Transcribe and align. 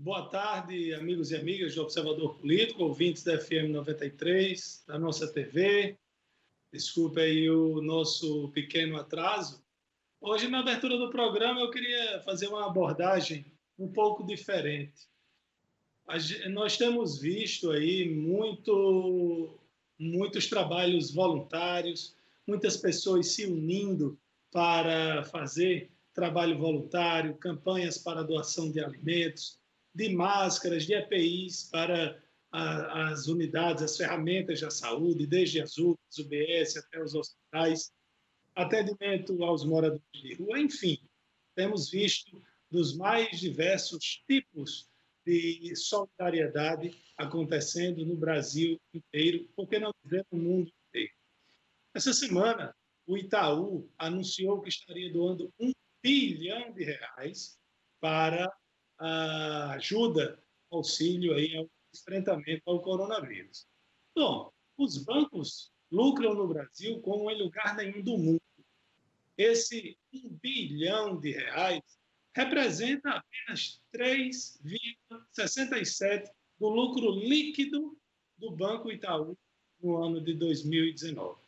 Boa 0.00 0.28
tarde, 0.28 0.94
amigos 0.94 1.32
e 1.32 1.36
amigas 1.36 1.74
do 1.74 1.82
Observador 1.82 2.36
Político, 2.36 2.84
ouvintes 2.84 3.24
da 3.24 3.36
FM 3.36 3.72
93, 3.72 4.84
da 4.86 4.96
nossa 4.96 5.26
TV. 5.26 5.98
Desculpe 6.72 7.20
aí 7.20 7.50
o 7.50 7.82
nosso 7.82 8.48
pequeno 8.50 8.96
atraso. 8.96 9.60
Hoje, 10.20 10.46
na 10.46 10.60
abertura 10.60 10.96
do 10.96 11.10
programa, 11.10 11.58
eu 11.58 11.70
queria 11.72 12.22
fazer 12.22 12.46
uma 12.46 12.64
abordagem 12.66 13.44
um 13.76 13.92
pouco 13.92 14.24
diferente. 14.24 15.08
Nós 16.52 16.76
temos 16.76 17.18
visto 17.18 17.72
aí 17.72 18.08
muito, 18.08 19.58
muitos 19.98 20.46
trabalhos 20.46 21.12
voluntários, 21.12 22.16
muitas 22.46 22.76
pessoas 22.76 23.32
se 23.32 23.46
unindo 23.46 24.16
para 24.52 25.24
fazer 25.24 25.90
trabalho 26.14 26.56
voluntário, 26.56 27.36
campanhas 27.36 27.98
para 27.98 28.22
doação 28.22 28.70
de 28.70 28.78
alimentos, 28.78 29.57
de 29.98 30.10
máscaras, 30.10 30.86
de 30.86 30.94
EPIs 30.94 31.64
para 31.64 32.22
a, 32.52 33.10
as 33.10 33.26
unidades, 33.26 33.82
as 33.82 33.96
ferramentas 33.96 34.60
da 34.60 34.70
saúde, 34.70 35.26
desde 35.26 35.60
as 35.60 35.76
UPAs, 35.76 36.18
UBS 36.18 36.76
até 36.76 37.02
os 37.02 37.16
hospitais, 37.16 37.92
atendimento 38.54 39.42
aos 39.42 39.64
moradores 39.64 40.04
de 40.14 40.34
rua, 40.34 40.60
enfim, 40.60 41.00
temos 41.56 41.90
visto 41.90 42.40
dos 42.70 42.96
mais 42.96 43.40
diversos 43.40 44.22
tipos 44.24 44.88
de 45.26 45.74
solidariedade 45.74 46.96
acontecendo 47.16 48.06
no 48.06 48.14
Brasil 48.14 48.80
inteiro, 48.94 49.48
porque 49.56 49.80
não 49.80 49.92
dizer 50.04 50.24
no 50.30 50.38
mundo 50.38 50.72
inteiro. 50.86 51.12
Essa 51.92 52.12
semana, 52.12 52.72
o 53.04 53.18
Itaú 53.18 53.90
anunciou 53.98 54.60
que 54.60 54.68
estaria 54.68 55.12
doando 55.12 55.52
um 55.58 55.72
bilhão 56.00 56.72
de 56.72 56.84
reais 56.84 57.58
para 58.00 58.48
ajuda, 58.98 60.42
auxílio 60.70 61.34
aí 61.34 61.56
ao 61.56 61.70
enfrentamento 61.94 62.62
ao 62.66 62.82
coronavírus. 62.82 63.66
Bom, 64.14 64.52
os 64.76 64.98
bancos 64.98 65.72
lucram 65.90 66.34
no 66.34 66.46
Brasil 66.46 67.00
como 67.00 67.30
em 67.30 67.40
lugar 67.40 67.74
nenhum 67.76 68.02
do 68.02 68.18
mundo. 68.18 68.42
Esse 69.36 69.96
um 70.12 70.28
bilhão 70.42 71.18
de 71.18 71.32
reais 71.32 71.82
representa 72.34 73.08
apenas 73.10 73.80
3,67% 73.94 76.30
do 76.58 76.68
lucro 76.68 77.10
líquido 77.10 77.96
do 78.36 78.50
Banco 78.50 78.90
Itaú 78.90 79.38
no 79.80 79.96
ano 79.96 80.20
de 80.20 80.34
2019. 80.34 81.40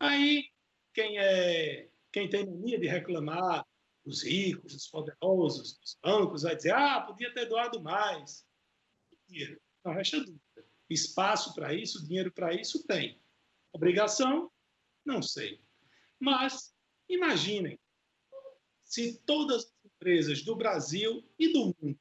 Aí, 0.00 0.48
quem, 0.94 1.18
é, 1.18 1.88
quem 2.10 2.28
tem 2.28 2.46
mania 2.46 2.78
de 2.78 2.86
reclamar 2.86 3.66
os 4.08 4.22
ricos, 4.22 4.74
os 4.74 4.88
poderosos, 4.88 5.78
os 5.84 5.98
bancos, 6.02 6.42
vai 6.42 6.56
dizer, 6.56 6.72
ah, 6.72 7.02
podia 7.02 7.32
ter 7.32 7.46
doado 7.46 7.80
mais. 7.82 8.44
Não 9.84 9.92
resta 9.92 10.18
dúvida. 10.18 10.40
Espaço 10.88 11.54
para 11.54 11.74
isso, 11.74 12.06
dinheiro 12.06 12.32
para 12.32 12.54
isso 12.54 12.86
tem. 12.86 13.20
Obrigação? 13.72 14.50
Não 15.04 15.20
sei. 15.20 15.60
Mas 16.18 16.74
imaginem 17.08 17.78
se 18.82 19.18
todas 19.26 19.66
as 19.66 19.74
empresas 19.84 20.42
do 20.42 20.56
Brasil 20.56 21.22
e 21.38 21.52
do 21.52 21.66
mundo 21.66 22.00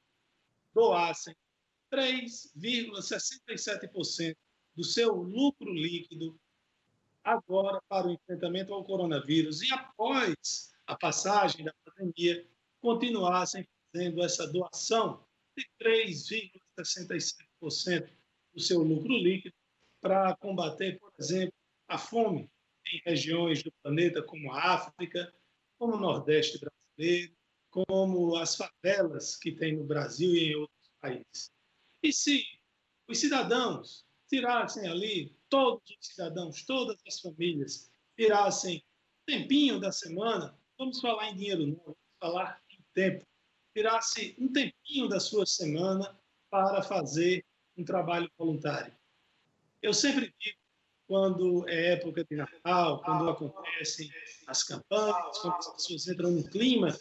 doassem 0.73 1.35
3,67% 1.91 4.38
do 4.75 4.83
seu 4.83 5.16
lucro 5.16 5.73
líquido 5.73 6.39
agora 7.23 7.81
para 7.89 8.08
o 8.08 8.11
enfrentamento 8.11 8.72
ao 8.73 8.85
coronavírus 8.85 9.61
e 9.61 9.73
após 9.73 10.72
a 10.88 10.96
passagem 10.96 11.66
da 11.66 11.74
pandemia, 11.84 12.48
continuassem 12.82 13.68
fazendo 13.92 14.24
essa 14.24 14.48
doação 14.48 15.28
de 15.56 15.68
3,67% 15.82 18.10
do 18.54 18.62
seu 18.62 18.82
lucro 18.82 19.18
líquido 19.18 19.54
para 20.02 20.36
combater, 20.38 20.98
por 21.00 21.12
exemplo, 21.20 21.54
a 21.88 21.98
fome 21.98 22.50
em 22.92 23.02
regiões 23.06 23.62
do 23.62 23.72
planeta 23.84 24.24
como 24.24 24.53
a 24.53 24.76
África, 24.76 25.34
como 25.78 25.96
o 25.96 26.00
Nordeste 26.00 26.58
brasileiro, 26.59 27.36
como 27.70 28.38
as 28.38 28.56
favelas 28.56 29.36
que 29.36 29.52
tem 29.52 29.76
no 29.76 29.84
Brasil 29.84 30.34
e 30.34 30.52
em 30.52 30.56
outros 30.56 30.90
países. 31.02 31.52
E 32.02 32.14
se 32.14 32.46
os 33.08 33.20
cidadãos 33.20 34.06
tirassem 34.30 34.88
ali, 34.88 35.36
todos 35.50 35.84
os 35.90 36.08
cidadãos, 36.08 36.64
todas 36.64 36.97
as 37.06 37.20
famílias, 37.20 37.92
tirassem 38.16 38.81
tempinho 39.26 39.78
da 39.80 39.92
semana 39.92 40.58
vamos 40.78 41.02
falar 41.02 41.30
em 41.30 41.36
dinheiro 41.36 41.68
não, 41.68 41.76
vamos 41.84 41.98
falar 42.20 42.62
em 42.70 42.80
tempo. 42.94 43.26
Tirasse 43.74 44.36
um 44.40 44.52
tempinho 44.52 45.08
da 45.08 45.20
sua 45.20 45.46
semana 45.46 46.18
para 46.50 46.82
fazer 46.82 47.46
um 47.78 47.84
trabalho 47.84 48.30
voluntário. 48.38 48.94
Eu 49.82 49.94
sempre 49.94 50.34
digo, 50.40 50.58
quando 51.08 51.68
é 51.70 51.94
época 51.94 52.24
de 52.24 52.36
Natal, 52.36 53.02
quando 53.04 53.30
acontecem 53.30 54.12
as 54.48 54.64
campanhas, 54.64 55.38
quando 55.40 55.56
as 55.56 55.68
pessoas 55.74 56.08
entram 56.08 56.32
num 56.32 56.44
clima 56.44 56.98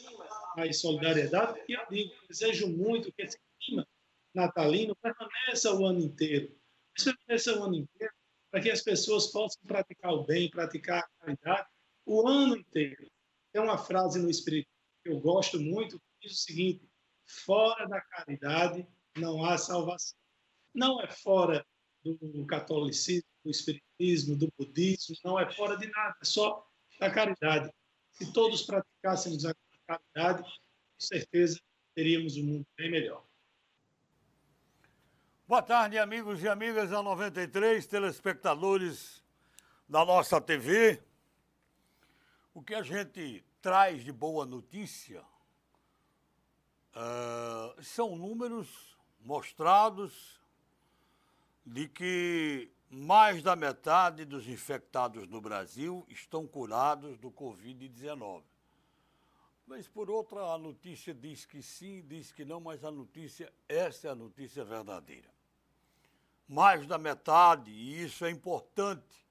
mais 0.56 0.80
solidariedade, 0.80 1.60
eu 1.68 1.80
digo, 1.90 2.14
desejo 2.28 2.68
muito 2.68 3.12
que 3.12 3.22
esse 3.22 3.38
clima 3.60 3.86
natalino 4.34 4.94
permaneça 4.96 5.74
o 5.74 5.84
ano 5.84 6.00
inteiro. 6.00 6.54
Permaneça 6.94 7.58
o 7.58 7.64
ano 7.64 7.74
inteiro 7.76 8.14
para 8.50 8.60
que 8.60 8.70
as 8.70 8.82
pessoas 8.82 9.26
possam 9.26 9.62
praticar 9.66 10.12
o 10.12 10.24
bem, 10.24 10.50
praticar 10.50 11.00
a 11.00 11.24
caridade 11.24 11.68
o 12.04 12.26
ano 12.26 12.56
inteiro. 12.56 13.10
Tem 13.56 13.64
uma 13.64 13.78
frase 13.78 14.18
no 14.18 14.28
Espírito 14.28 14.68
que 15.02 15.10
eu 15.10 15.18
gosto 15.18 15.58
muito, 15.58 15.98
que 15.98 16.28
diz 16.28 16.40
o 16.40 16.42
seguinte: 16.42 16.86
fora 17.24 17.88
da 17.88 18.02
caridade 18.02 18.86
não 19.16 19.42
há 19.46 19.56
salvação. 19.56 20.14
Não 20.74 21.00
é 21.00 21.08
fora 21.08 21.66
do 22.04 22.44
catolicismo, 22.44 23.26
do 23.42 23.50
espiritismo, 23.50 24.36
do 24.36 24.52
budismo, 24.58 25.16
não 25.24 25.40
é 25.40 25.50
fora 25.50 25.74
de 25.78 25.86
nada, 25.86 26.14
é 26.20 26.24
só 26.26 26.68
da 27.00 27.10
caridade. 27.10 27.72
Se 28.10 28.30
todos 28.30 28.60
praticássemos 28.60 29.46
a 29.46 29.54
caridade, 29.86 30.42
com 30.42 31.00
certeza 31.00 31.58
teríamos 31.94 32.36
um 32.36 32.44
mundo 32.44 32.66
bem 32.76 32.90
melhor. 32.90 33.24
Boa 35.48 35.62
tarde, 35.62 35.96
amigos 35.96 36.42
e 36.42 36.48
amigas 36.50 36.90
da 36.90 37.02
93, 37.02 37.86
telespectadores 37.86 39.24
da 39.88 40.04
nossa 40.04 40.42
TV. 40.42 41.02
O 42.56 42.62
que 42.62 42.74
a 42.74 42.82
gente 42.82 43.44
traz 43.60 44.02
de 44.02 44.10
boa 44.10 44.46
notícia 44.46 45.22
uh, 46.94 47.82
são 47.84 48.16
números 48.16 48.96
mostrados 49.20 50.40
de 51.66 51.86
que 51.86 52.72
mais 52.88 53.42
da 53.42 53.54
metade 53.54 54.24
dos 54.24 54.48
infectados 54.48 55.28
no 55.28 55.38
Brasil 55.38 56.06
estão 56.08 56.46
curados 56.46 57.18
do 57.18 57.30
Covid-19. 57.30 58.42
Mas 59.66 59.86
por 59.86 60.08
outra, 60.08 60.40
a 60.46 60.56
notícia 60.56 61.12
diz 61.12 61.44
que 61.44 61.60
sim, 61.60 62.02
diz 62.08 62.32
que 62.32 62.42
não, 62.42 62.58
mas 62.58 62.82
a 62.82 62.90
notícia, 62.90 63.52
essa 63.68 64.08
é 64.08 64.10
a 64.12 64.14
notícia 64.14 64.64
verdadeira. 64.64 65.28
Mais 66.48 66.86
da 66.86 66.96
metade, 66.96 67.70
e 67.70 68.02
isso 68.02 68.24
é 68.24 68.30
importante, 68.30 69.22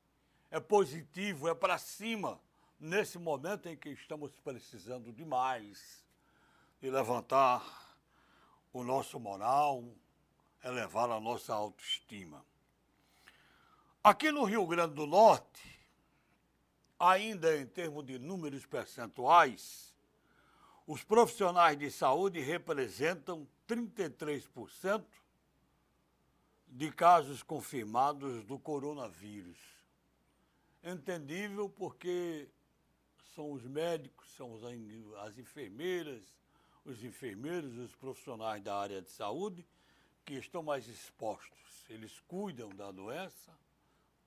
é 0.51 0.59
positivo, 0.59 1.47
é 1.47 1.55
para 1.55 1.79
cima 1.79 2.39
nesse 2.79 3.17
momento 3.17 3.67
em 3.67 3.77
que 3.77 3.89
estamos 3.89 4.31
precisando 4.43 5.11
demais 5.11 6.03
de 6.81 6.89
levantar 6.89 7.63
o 8.73 8.83
nosso 8.83 9.19
moral, 9.19 9.83
elevar 10.63 11.09
a 11.09 11.19
nossa 11.19 11.53
autoestima. 11.53 12.45
Aqui 14.03 14.31
no 14.31 14.43
Rio 14.43 14.67
Grande 14.67 14.93
do 14.93 15.07
Norte, 15.07 15.79
ainda 16.99 17.57
em 17.57 17.65
termos 17.65 18.05
de 18.05 18.19
números 18.19 18.65
percentuais, 18.65 19.95
os 20.85 21.03
profissionais 21.03 21.77
de 21.77 21.89
saúde 21.89 22.39
representam 22.39 23.47
33% 23.67 25.03
de 26.67 26.91
casos 26.91 27.41
confirmados 27.41 28.43
do 28.43 28.59
coronavírus. 28.59 29.57
Entendível 30.83 31.69
porque 31.69 32.47
são 33.35 33.51
os 33.51 33.63
médicos, 33.63 34.33
são 34.35 34.57
as 35.17 35.37
enfermeiras, 35.37 36.23
os 36.85 37.03
enfermeiros, 37.03 37.77
os 37.77 37.93
profissionais 37.95 38.63
da 38.63 38.75
área 38.77 39.01
de 39.01 39.09
saúde 39.09 39.65
que 40.23 40.35
estão 40.35 40.63
mais 40.63 40.87
expostos. 40.87 41.85
Eles 41.89 42.19
cuidam 42.21 42.69
da 42.69 42.91
doença, 42.91 43.51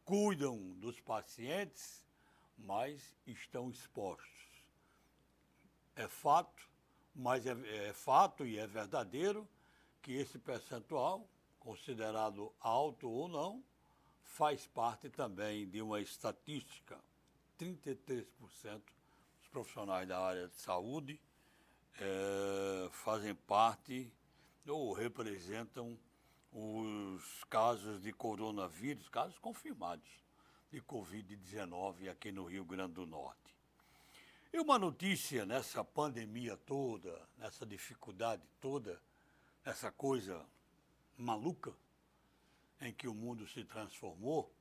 cuidam 0.04 0.58
dos 0.74 1.00
pacientes, 1.00 2.04
mas 2.58 3.16
estão 3.26 3.70
expostos. 3.70 4.28
É 5.96 6.06
fato, 6.06 6.68
mas 7.14 7.46
é, 7.46 7.88
é 7.88 7.92
fato 7.92 8.46
e 8.46 8.58
é 8.58 8.66
verdadeiro 8.66 9.48
que 10.02 10.12
esse 10.12 10.38
percentual, 10.38 11.26
considerado 11.58 12.52
alto 12.60 13.08
ou 13.08 13.26
não, 13.26 13.64
faz 14.22 14.66
parte 14.66 15.08
também 15.08 15.66
de 15.68 15.80
uma 15.80 16.00
estatística. 16.00 16.98
33% 17.58 18.97
profissionais 19.50 20.06
da 20.06 20.18
área 20.18 20.48
de 20.48 20.56
saúde 20.56 21.20
é, 22.00 22.88
fazem 22.92 23.34
parte 23.34 24.12
ou 24.66 24.92
representam 24.92 25.98
os 26.52 27.44
casos 27.44 28.02
de 28.02 28.12
coronavírus, 28.12 29.08
casos 29.08 29.38
confirmados 29.38 30.08
de 30.70 30.80
Covid-19 30.82 32.10
aqui 32.10 32.30
no 32.30 32.44
Rio 32.44 32.64
Grande 32.64 32.94
do 32.94 33.06
Norte. 33.06 33.56
E 34.52 34.58
uma 34.58 34.78
notícia 34.78 35.44
nessa 35.44 35.84
pandemia 35.84 36.56
toda, 36.56 37.28
nessa 37.36 37.66
dificuldade 37.66 38.42
toda, 38.60 39.00
essa 39.64 39.90
coisa 39.92 40.44
maluca 41.16 41.72
em 42.80 42.92
que 42.92 43.08
o 43.08 43.14
mundo 43.14 43.46
se 43.46 43.64
transformou 43.64 44.52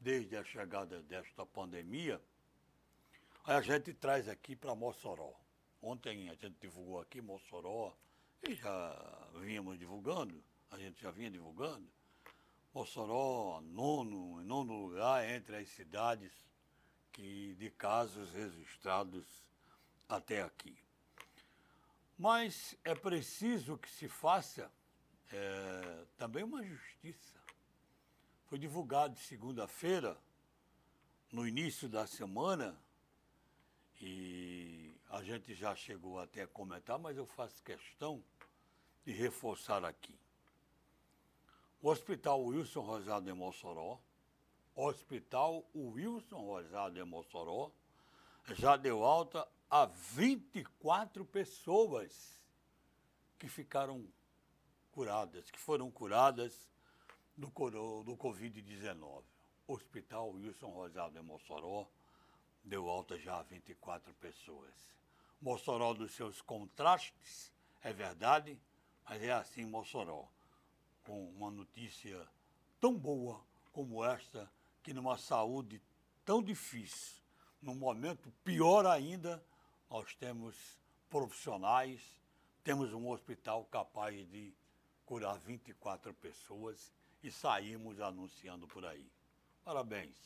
desde 0.00 0.36
a 0.36 0.44
chegada 0.44 1.00
desta 1.02 1.46
pandemia, 1.46 2.20
a 3.44 3.60
gente 3.60 3.92
traz 3.92 4.28
aqui 4.28 4.54
para 4.54 4.74
Mossoró. 4.74 5.34
Ontem 5.80 6.28
a 6.28 6.34
gente 6.34 6.56
divulgou 6.60 7.00
aqui 7.00 7.20
Mossoró 7.20 7.96
e 8.42 8.54
já 8.54 9.28
vínhamos 9.40 9.78
divulgando, 9.78 10.42
a 10.70 10.78
gente 10.78 11.02
já 11.02 11.10
vinha 11.10 11.30
divulgando. 11.30 11.88
Mossoró, 12.72 13.60
nono, 13.60 14.42
nono 14.42 14.86
lugar 14.86 15.28
entre 15.28 15.56
as 15.56 15.68
cidades 15.68 16.32
que, 17.12 17.54
de 17.54 17.70
casos 17.70 18.30
registrados 18.30 19.26
até 20.08 20.42
aqui. 20.42 20.76
Mas 22.16 22.76
é 22.84 22.94
preciso 22.94 23.76
que 23.76 23.90
se 23.90 24.08
faça 24.08 24.70
é, 25.32 26.04
também 26.16 26.44
uma 26.44 26.62
justiça. 26.62 27.40
Foi 28.46 28.58
divulgado 28.58 29.18
segunda-feira, 29.18 30.16
no 31.32 31.46
início 31.46 31.88
da 31.88 32.06
semana, 32.06 32.78
e 34.04 34.92
a 35.10 35.22
gente 35.22 35.54
já 35.54 35.76
chegou 35.76 36.18
até 36.18 36.42
a 36.42 36.46
comentar, 36.48 36.98
mas 36.98 37.16
eu 37.16 37.24
faço 37.24 37.62
questão 37.62 38.20
de 39.04 39.12
reforçar 39.12 39.84
aqui. 39.84 40.18
O 41.80 41.88
Hospital 41.88 42.42
Wilson 42.42 42.80
Rosado 42.80 43.30
em 43.30 43.32
Mossoró, 43.32 44.00
Hospital 44.74 45.64
Wilson 45.72 46.40
Rosado 46.40 46.98
em 46.98 47.04
Mossoró, 47.04 47.70
já 48.54 48.76
deu 48.76 49.04
alta 49.04 49.46
a 49.70 49.86
24 49.86 51.24
pessoas 51.24 52.40
que 53.38 53.48
ficaram 53.48 54.04
curadas, 54.90 55.48
que 55.48 55.60
foram 55.60 55.92
curadas 55.92 56.68
do, 57.36 57.46
do 58.02 58.16
Covid-19. 58.16 59.22
Hospital 59.68 60.30
Wilson 60.30 60.70
Rosado 60.70 61.16
em 61.16 61.22
Mossoró 61.22 61.88
deu 62.64 62.88
alta 62.88 63.18
já 63.18 63.38
a 63.38 63.42
24 63.42 64.12
pessoas. 64.14 64.72
Mossoró 65.40 65.92
dos 65.92 66.12
seus 66.12 66.40
contrastes, 66.40 67.52
é 67.82 67.92
verdade, 67.92 68.58
mas 69.04 69.22
é 69.22 69.32
assim 69.32 69.64
Mossoró, 69.64 70.28
com 71.04 71.28
uma 71.30 71.50
notícia 71.50 72.28
tão 72.80 72.96
boa 72.96 73.44
como 73.72 74.04
esta, 74.04 74.50
que 74.82 74.92
numa 74.92 75.18
saúde 75.18 75.80
tão 76.24 76.42
difícil, 76.42 77.20
num 77.60 77.74
momento 77.74 78.32
pior 78.44 78.86
ainda, 78.86 79.44
nós 79.90 80.14
temos 80.14 80.56
profissionais, 81.08 82.00
temos 82.64 82.92
um 82.92 83.08
hospital 83.10 83.64
capaz 83.66 84.28
de 84.30 84.54
curar 85.04 85.38
24 85.38 86.14
pessoas 86.14 86.92
e 87.22 87.30
saímos 87.30 88.00
anunciando 88.00 88.66
por 88.66 88.84
aí. 88.84 89.06
Parabéns 89.64 90.16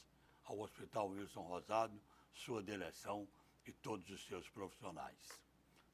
ao 0.44 0.60
Hospital 0.60 1.08
Wilson 1.08 1.42
Rosado, 1.42 2.00
sua 2.36 2.62
direção 2.62 3.26
e 3.66 3.72
todos 3.72 4.08
os 4.10 4.24
seus 4.26 4.48
profissionais. 4.50 5.16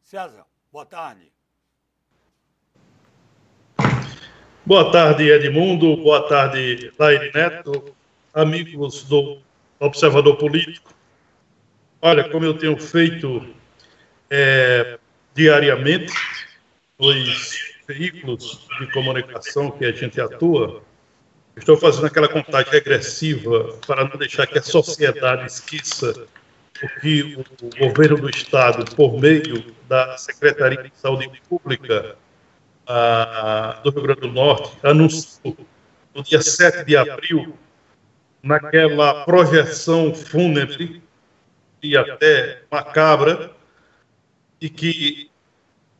César, 0.00 0.44
boa 0.70 0.84
tarde. 0.84 1.32
Boa 4.66 4.90
tarde, 4.92 5.30
Edmundo. 5.30 5.96
Boa 5.96 6.28
tarde, 6.28 6.92
Laire 6.98 7.32
Neto, 7.32 7.94
amigos 8.34 9.04
do 9.04 9.40
Observador 9.78 10.36
Político. 10.36 10.92
Olha, 12.00 12.28
como 12.28 12.44
eu 12.44 12.58
tenho 12.58 12.76
feito 12.76 13.54
é, 14.28 14.98
diariamente 15.34 16.12
nos 16.98 17.74
veículos 17.86 18.66
de 18.78 18.90
comunicação 18.92 19.70
que 19.70 19.84
a 19.84 19.92
gente 19.92 20.20
atua, 20.20 20.82
estou 21.56 21.76
fazendo 21.76 22.06
aquela 22.06 22.28
contagem 22.28 22.72
regressiva 22.72 23.78
para 23.86 24.04
não 24.04 24.16
deixar 24.16 24.46
que 24.46 24.58
a 24.58 24.62
sociedade 24.62 25.46
esqueça 25.46 26.26
o 26.82 27.00
que 27.00 27.36
o 27.62 27.70
governo 27.78 28.16
do 28.16 28.30
Estado, 28.30 28.84
por 28.96 29.18
meio 29.18 29.72
da 29.88 30.16
Secretaria 30.16 30.82
de 30.82 30.92
Saúde 30.96 31.30
Pública, 31.48 32.16
a, 32.86 33.80
do 33.84 33.90
Rio 33.90 34.02
Grande 34.02 34.20
do 34.22 34.28
Norte 34.28 34.76
anunciou 34.82 35.56
no 36.14 36.22
dia 36.22 36.42
7 36.42 36.84
de 36.84 36.96
abril, 36.96 37.56
naquela 38.42 39.24
projeção 39.24 40.12
fúnebre 40.14 41.02
e 41.82 41.96
até 41.96 42.62
macabra, 42.70 43.52
e 44.60 44.68
que 44.68 45.30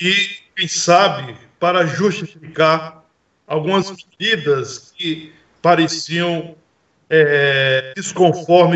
e, 0.00 0.14
quem 0.56 0.68
sabe, 0.68 1.36
para 1.58 1.86
justificar 1.86 3.04
algumas 3.46 3.90
medidas 3.90 4.92
que 4.96 5.32
pareciam 5.62 6.54
é, 7.10 7.94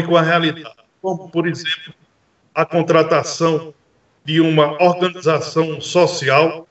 com 0.02 0.16
a 0.16 0.22
realidade, 0.22 0.81
como, 1.02 1.28
por 1.28 1.48
exemplo, 1.48 1.92
a 2.54 2.64
contratação 2.64 3.74
de 4.24 4.40
uma 4.40 4.80
organização 4.80 5.80
social 5.80 6.66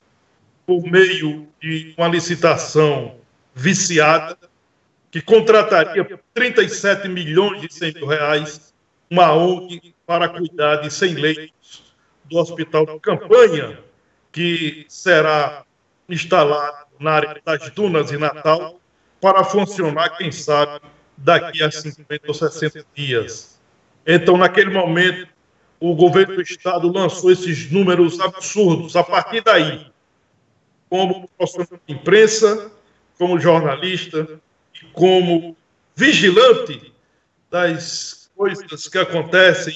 por 0.66 0.82
meio 0.82 1.46
de 1.60 1.94
uma 1.98 2.08
licitação 2.08 3.16
viciada 3.54 4.38
que 5.10 5.20
contrataria 5.20 6.02
por 6.02 6.18
37 6.32 7.06
milhões 7.08 7.60
de 7.60 7.72
100 7.72 7.94
mil 7.94 8.06
reais 8.06 8.72
uma 9.10 9.34
ONG 9.34 9.94
para 10.06 10.30
cuidar 10.30 10.76
de 10.76 10.90
100 10.90 11.14
leitos 11.14 11.94
do 12.24 12.38
hospital 12.38 12.86
de 12.86 12.98
campanha, 12.98 13.78
que 14.32 14.86
será 14.88 15.64
instalado 16.08 16.86
na 16.98 17.12
área 17.12 17.42
das 17.44 17.68
Dunas 17.70 18.10
e 18.10 18.16
Natal, 18.16 18.80
para 19.20 19.44
funcionar, 19.44 20.16
quem 20.16 20.32
sabe, 20.32 20.80
daqui 21.16 21.62
a 21.62 21.70
50 21.70 22.26
ou 22.26 22.34
60 22.34 22.86
dias. 22.94 23.51
Então, 24.06 24.36
naquele 24.36 24.70
momento, 24.70 25.28
o 25.78 25.94
governo 25.94 26.36
do 26.36 26.42
Estado 26.42 26.92
lançou 26.92 27.30
esses 27.30 27.70
números 27.70 28.20
absurdos. 28.20 28.96
A 28.96 29.02
partir 29.02 29.42
daí, 29.42 29.90
como 30.88 31.28
profissional 31.36 31.80
de 31.86 31.94
imprensa, 31.94 32.72
como 33.18 33.40
jornalista, 33.40 34.40
como 34.92 35.56
vigilante 35.94 36.92
das 37.50 38.30
coisas 38.36 38.88
que 38.88 38.98
acontecem 38.98 39.74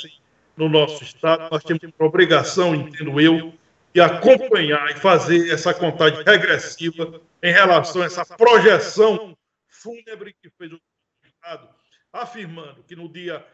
no 0.56 0.68
nosso 0.68 1.04
Estado, 1.04 1.48
nós 1.50 1.62
temos 1.62 1.82
uma 1.82 2.06
obrigação, 2.06 2.74
entendo 2.74 3.20
eu, 3.20 3.52
de 3.94 4.00
acompanhar 4.00 4.90
e 4.90 4.94
fazer 4.94 5.50
essa 5.50 5.72
contagem 5.72 6.22
regressiva 6.22 7.20
em 7.42 7.52
relação 7.52 8.02
a 8.02 8.06
essa 8.06 8.24
projeção 8.24 9.36
fúnebre 9.68 10.34
que 10.42 10.50
fez 10.50 10.72
o 10.72 10.80
Estado, 11.24 11.68
afirmando 12.12 12.82
que 12.86 12.96
no 12.96 13.08
dia 13.08 13.44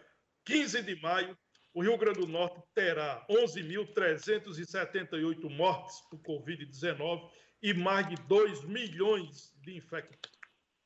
15 0.45 0.83
de 0.83 1.01
maio 1.01 1.37
o 1.75 1.83
Rio 1.83 1.97
Grande 1.97 2.21
do 2.21 2.27
Norte 2.27 2.63
terá 2.75 3.25
11.378 3.31 5.49
mortes 5.49 6.03
por 6.11 6.21
Covid-19 6.21 7.31
e 7.63 7.73
mais 7.73 8.07
de 8.09 8.17
2 8.27 8.65
milhões 8.65 9.55
de 9.63 9.75
infectados. 9.77 10.39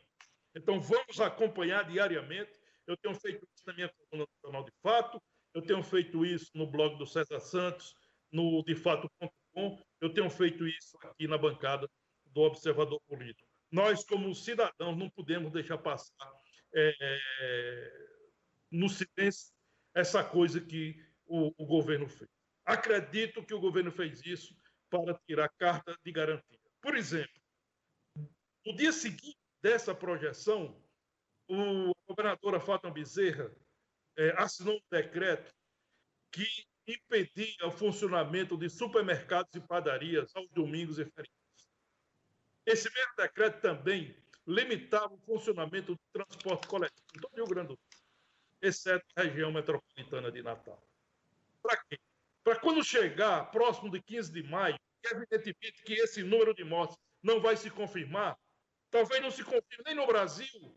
Então, 0.53 0.79
vamos 0.79 1.19
acompanhar 1.19 1.89
diariamente. 1.89 2.51
Eu 2.87 2.95
tenho 2.97 3.15
feito 3.15 3.47
isso 3.53 3.63
na 3.65 3.73
minha 3.73 3.89
coluna 3.89 4.27
nacional 4.35 4.63
de 4.63 4.71
fato, 4.81 5.19
eu 5.53 5.61
tenho 5.61 5.81
feito 5.81 6.23
isso 6.25 6.51
no 6.53 6.67
blog 6.67 6.97
do 6.97 7.07
César 7.07 7.39
Santos, 7.39 7.95
no 8.31 8.61
defato.com, 8.63 9.81
eu 10.01 10.13
tenho 10.13 10.29
feito 10.29 10.67
isso 10.67 10.97
aqui 11.01 11.27
na 11.27 11.37
bancada 11.37 11.89
do 12.25 12.41
Observador 12.41 13.01
Político. 13.07 13.44
Nós, 13.71 14.03
como 14.03 14.33
cidadãos, 14.33 14.97
não 14.97 15.09
podemos 15.09 15.51
deixar 15.51 15.77
passar 15.77 16.31
é, 16.73 18.07
no 18.71 18.89
silêncio 18.89 19.53
essa 19.93 20.23
coisa 20.23 20.59
que 20.59 20.95
o, 21.25 21.53
o 21.57 21.65
governo 21.65 22.07
fez. 22.07 22.29
Acredito 22.65 23.45
que 23.45 23.53
o 23.53 23.59
governo 23.59 23.91
fez 23.91 24.25
isso 24.25 24.55
para 24.89 25.13
tirar 25.27 25.49
carta 25.57 25.97
de 26.03 26.11
garantia. 26.11 26.59
Por 26.81 26.95
exemplo, 26.95 27.41
no 28.65 28.75
dia 28.75 28.91
seguinte 28.91 29.37
dessa 29.61 29.93
projeção, 29.93 30.81
o, 31.47 31.93
governadora 32.07 32.59
Fátima 32.59 32.93
Bezerra 32.93 33.51
é, 34.17 34.29
assinou 34.37 34.75
um 34.75 34.81
decreto 34.91 35.53
que 36.31 36.47
impedia 36.87 37.67
o 37.67 37.71
funcionamento 37.71 38.57
de 38.57 38.69
supermercados 38.69 39.53
e 39.55 39.59
padarias 39.59 40.35
aos 40.35 40.49
domingos 40.51 40.99
e 40.99 41.05
feriados. 41.05 41.44
Esse 42.65 42.91
mesmo 42.91 43.13
decreto 43.15 43.61
também 43.61 44.15
limitava 44.47 45.13
o 45.13 45.19
funcionamento 45.19 45.93
do 45.93 45.99
transporte 46.11 46.67
coletivo 46.67 47.07
em 47.15 47.19
todo 47.19 47.33
o 47.33 47.35
Rio 47.35 47.47
Grande 47.47 47.67
do 47.69 47.73
Sul, 47.75 48.01
exceto 48.61 49.05
a 49.15 49.23
região 49.23 49.51
metropolitana 49.51 50.31
de 50.31 50.41
Natal. 50.41 50.81
Para 51.61 51.77
quê? 51.83 51.99
Para 52.43 52.59
quando 52.59 52.83
chegar 52.83 53.49
próximo 53.51 53.89
de 53.89 54.01
15 54.01 54.31
de 54.31 54.43
maio, 54.43 54.77
evidentemente 55.03 55.83
que 55.83 55.93
esse 55.93 56.23
número 56.23 56.53
de 56.53 56.63
mortes 56.63 56.97
não 57.21 57.39
vai 57.39 57.57
se 57.57 57.69
confirmar, 57.69 58.37
talvez 58.91 59.21
não 59.21 59.31
se 59.31 59.43
confirme 59.43 59.83
nem 59.85 59.95
no 59.95 60.05
Brasil, 60.05 60.75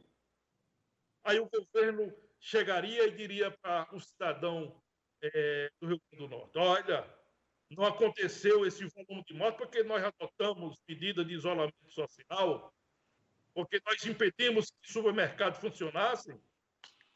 aí 1.25 1.38
o 1.38 1.49
governo 1.49 2.14
chegaria 2.40 3.07
e 3.07 3.11
diria 3.11 3.50
para 3.50 3.87
o 3.95 4.00
cidadão 4.00 4.83
é, 5.23 5.71
do 5.80 5.88
Rio 5.88 6.00
Grande 6.11 6.26
do 6.26 6.37
Norte: 6.37 6.59
olha, 6.59 7.17
não 7.70 7.84
aconteceu 7.84 8.66
esse 8.66 8.84
volume 8.87 9.25
de 9.25 9.34
mortes 9.34 9.58
porque 9.58 9.82
nós 9.82 10.02
adotamos 10.02 10.80
medidas 10.88 11.26
de 11.26 11.34
isolamento 11.34 11.90
social, 11.90 12.72
porque 13.52 13.80
nós 13.84 14.04
impedimos 14.06 14.70
que 14.70 14.92
supermercados 14.92 15.58
funcionassem, 15.58 16.40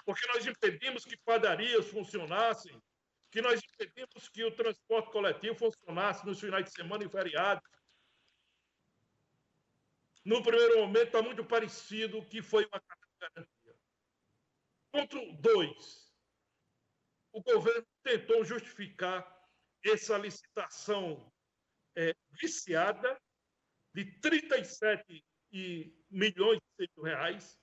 porque 0.05 0.27
nós 0.29 0.47
impedimos 0.47 1.05
que 1.05 1.17
padarias 1.17 1.89
funcionassem, 1.89 2.81
que 3.31 3.41
nós 3.41 3.61
impedimos 3.63 4.29
que 4.29 4.45
o 4.45 4.55
transporte 4.55 5.11
coletivo 5.11 5.55
funcionasse 5.55 6.27
nos 6.27 6.39
finais 6.39 6.67
de 6.67 6.73
semana 6.73 7.05
e 7.05 7.09
feriados. 7.09 7.67
No 10.25 10.43
primeiro 10.43 10.81
momento, 10.81 11.07
está 11.07 11.23
muito 11.23 11.45
parecido 11.45 12.25
que 12.27 12.43
foi 12.43 12.67
uma 12.67 12.83
garantia. 13.19 13.77
Ponto 14.91 15.33
2. 15.41 16.13
O 17.33 17.43
governo 17.43 17.87
tentou 18.03 18.45
justificar 18.45 19.42
essa 19.91 20.17
licitação 20.17 21.33
é, 21.97 22.15
viciada 22.41 23.21
de 23.95 24.05
37 24.21 25.25
e 25.53 25.95
milhões 26.11 26.61
de 26.79 26.89
reais 27.03 27.59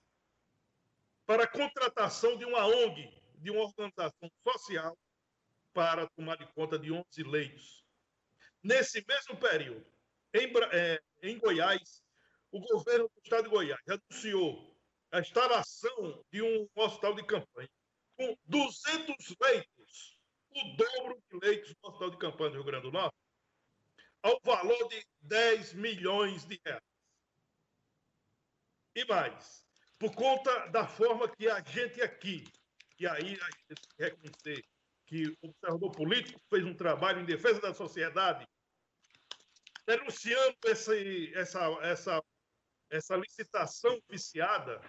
para 1.26 1.44
a 1.44 1.48
contratação 1.48 2.38
de 2.38 2.46
uma 2.46 2.66
ONG, 2.66 3.10
de 3.36 3.52
uma 3.52 3.62
organização 3.62 4.30
social, 4.44 4.98
para 5.74 6.08
tomar 6.10 6.38
de 6.38 6.46
conta 6.54 6.78
de 6.78 6.92
11 6.92 7.24
leitos. 7.24 7.84
Nesse 8.62 9.04
mesmo 9.08 9.38
período, 9.40 9.86
em, 10.34 10.52
é, 10.72 11.00
em 11.22 11.38
Goiás, 11.38 12.04
o 12.52 12.60
governo 12.60 13.08
do 13.08 13.22
estado 13.24 13.44
de 13.44 13.50
Goiás 13.50 13.82
anunciou 13.88 14.76
a 15.12 15.20
instalação 15.20 16.24
de 16.32 16.42
um 16.42 16.68
hospital 16.76 17.16
de 17.16 17.26
campanha 17.26 17.70
com 18.18 18.38
200 18.46 19.36
leitos, 19.42 19.79
o 20.52 20.76
dobro 20.76 21.22
de 21.30 21.40
leitos 21.46 21.74
do 21.74 21.88
hospital 21.88 22.10
de 22.10 22.18
campanha 22.18 22.50
do 22.52 22.56
Rio 22.56 22.64
Grande 22.66 22.84
do 22.84 22.92
Norte, 22.92 23.16
ao 24.22 24.40
valor 24.44 24.88
de 24.90 25.06
10 25.22 25.74
milhões 25.74 26.46
de 26.46 26.60
reais. 26.66 26.84
E 28.96 29.06
mais, 29.06 29.66
por 29.98 30.14
conta 30.14 30.68
da 30.68 30.88
forma 30.88 31.30
que 31.30 31.48
a 31.48 31.62
gente 31.62 32.02
aqui, 32.02 32.44
e 33.00 33.08
aí 33.08 33.40
a 33.40 33.46
gente 33.46 33.66
tem 33.68 33.76
que 33.76 34.04
reconhecer 34.04 34.66
que 35.06 35.28
o 35.42 35.50
observador 35.50 35.92
político 35.92 36.40
fez 36.50 36.66
um 36.66 36.74
trabalho 36.74 37.22
em 37.22 37.26
defesa 37.26 37.60
da 37.62 37.74
sociedade, 37.74 38.48
denunciando 39.86 40.56
essa, 40.66 40.94
essa, 41.82 42.24
essa 42.92 43.16
licitação 43.16 44.00
viciada, 44.10 44.82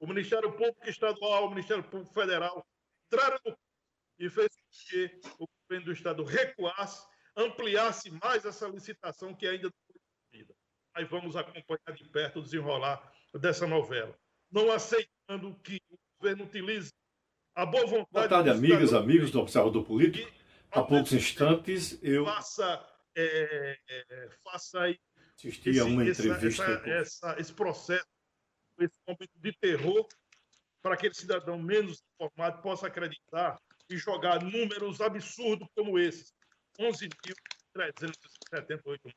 o 0.00 0.06
Ministério 0.06 0.50
Público 0.52 0.88
Estadual, 0.88 1.46
o 1.46 1.50
Ministério 1.50 1.84
Público 1.84 2.14
Federal 2.14 2.66
entraram 3.06 3.38
no 3.44 3.56
e 4.18 4.28
fez 4.28 4.48
com 4.48 4.88
que 4.88 5.20
o 5.38 5.46
governo 5.62 5.86
do 5.86 5.92
Estado 5.92 6.24
recuasse, 6.24 7.06
ampliasse 7.36 8.10
mais 8.22 8.44
essa 8.44 8.68
licitação 8.68 9.34
que 9.34 9.46
ainda 9.46 9.64
não 9.64 9.72
foi 9.86 10.00
cumprida. 10.00 10.54
Aí 10.94 11.04
vamos 11.04 11.36
acompanhar 11.36 11.96
de 11.96 12.08
perto 12.08 12.38
o 12.38 12.42
desenrolar 12.42 13.12
dessa 13.34 13.66
novela. 13.66 14.16
Não 14.50 14.70
aceitando 14.70 15.54
que 15.62 15.80
o 15.90 15.96
governo 16.18 16.44
utilize 16.44 16.92
a 17.54 17.64
boa 17.64 17.86
vontade... 17.86 18.08
Boa 18.10 18.28
tarde, 18.28 18.50
amigas, 18.50 18.92
amigos 18.92 19.30
do 19.30 19.40
Observador 19.40 19.84
Político. 19.84 20.30
Há 20.70 20.82
poucos 20.82 21.12
instantes 21.12 21.98
eu... 22.02 22.24
Faça, 22.24 22.86
é, 23.14 23.78
é, 23.88 24.30
faça 24.44 24.82
aí... 24.82 24.98
Assisti 25.36 25.78
a 25.80 25.84
uma 25.84 26.04
entrevista... 26.04 26.64
Essa, 26.64 26.90
essa, 26.90 27.40
esse 27.40 27.52
processo 27.52 28.06
esse 28.78 28.98
momento 29.06 29.30
de 29.36 29.52
terror 29.52 30.06
para 30.82 30.94
aquele 30.94 31.14
cidadão 31.14 31.58
menos 31.58 32.02
informado 32.14 32.62
possa 32.62 32.86
acreditar 32.86 33.60
e 33.90 33.96
jogar 33.96 34.42
números 34.42 35.00
absurdos 35.00 35.68
como 35.74 35.98
esses. 35.98 36.32
11.378 36.78 38.80
mortes 38.86 39.12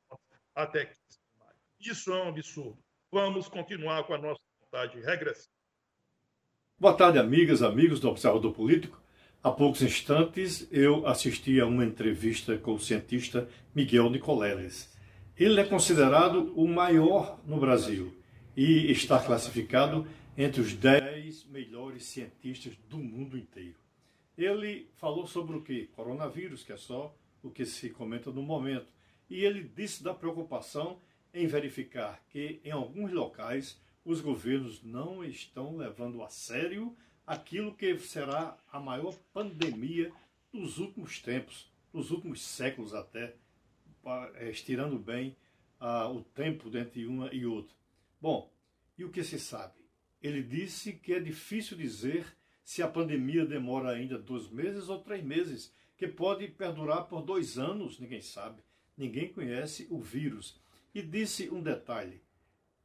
até 0.53 0.85
15 0.85 0.99
de 1.09 1.17
maio. 1.39 1.55
Isso 1.79 2.13
é 2.13 2.23
um 2.23 2.29
absurdo. 2.29 2.77
Vamos 3.11 3.47
continuar 3.47 4.03
com 4.03 4.13
a 4.13 4.17
nossa 4.17 4.41
vontade 4.61 4.99
regressiva. 4.99 5.49
Boa 6.77 6.93
tarde, 6.93 7.17
amigas, 7.17 7.63
amigos 7.63 7.99
do 7.99 8.09
Observador 8.09 8.53
Político. 8.53 9.01
Há 9.41 9.51
poucos 9.51 9.81
instantes 9.81 10.67
eu 10.71 11.07
assisti 11.07 11.61
a 11.61 11.65
uma 11.65 11.85
entrevista 11.85 12.57
com 12.57 12.73
o 12.73 12.79
cientista 12.79 13.47
Miguel 13.73 14.09
Nicoleles. 14.09 14.93
Ele 15.37 15.61
é 15.61 15.63
considerado 15.63 16.53
o 16.55 16.67
maior 16.67 17.39
no 17.45 17.59
Brasil 17.59 18.13
e 18.57 18.91
está 18.91 19.19
classificado 19.19 20.07
entre 20.37 20.61
os 20.61 20.73
10 20.73 21.45
melhores 21.45 22.05
cientistas 22.05 22.73
do 22.89 22.97
mundo 22.97 23.37
inteiro. 23.37 23.75
Ele 24.37 24.89
falou 24.95 25.25
sobre 25.25 25.55
o 25.55 25.61
que? 25.61 25.87
Coronavírus, 25.87 26.63
que 26.63 26.73
é 26.73 26.77
só 26.77 27.15
o 27.41 27.49
que 27.49 27.65
se 27.65 27.89
comenta 27.89 28.31
no 28.31 28.41
momento. 28.41 28.91
E 29.29 29.43
ele 29.43 29.63
disse 29.63 30.03
da 30.03 30.13
preocupação 30.13 30.99
em 31.33 31.47
verificar 31.47 32.23
que 32.29 32.59
em 32.63 32.71
alguns 32.71 33.11
locais 33.11 33.81
os 34.03 34.21
governos 34.21 34.83
não 34.83 35.23
estão 35.23 35.75
levando 35.75 36.23
a 36.23 36.29
sério 36.29 36.95
aquilo 37.25 37.73
que 37.73 37.97
será 37.99 38.57
a 38.71 38.79
maior 38.79 39.15
pandemia 39.33 40.11
dos 40.51 40.77
últimos 40.77 41.19
tempos, 41.19 41.71
dos 41.91 42.11
últimos 42.11 42.41
séculos 42.41 42.93
até, 42.93 43.35
estirando 44.49 44.99
bem 44.99 45.35
ah, 45.79 46.07
o 46.09 46.23
tempo 46.23 46.75
entre 46.77 47.07
uma 47.07 47.33
e 47.33 47.45
outra. 47.45 47.75
Bom, 48.21 48.51
e 48.97 49.03
o 49.03 49.09
que 49.09 49.23
se 49.23 49.39
sabe? 49.39 49.85
ele 50.27 50.41
disse 50.41 50.93
que 50.93 51.13
é 51.13 51.19
difícil 51.19 51.77
dizer 51.77 52.25
se 52.65 52.81
a 52.81 52.87
pandemia 52.87 53.45
demora 53.45 53.91
ainda 53.91 54.17
dois 54.17 54.49
meses 54.49 54.89
ou 54.89 54.99
três 54.99 55.23
meses, 55.23 55.71
que 55.95 56.07
pode 56.07 56.47
perdurar 56.47 57.07
por 57.07 57.21
dois 57.21 57.57
anos, 57.57 57.99
ninguém 57.99 58.21
sabe. 58.21 58.61
Ninguém 58.97 59.31
conhece 59.31 59.87
o 59.89 60.01
vírus. 60.01 60.59
E 60.93 61.01
disse 61.01 61.49
um 61.49 61.61
detalhe: 61.61 62.21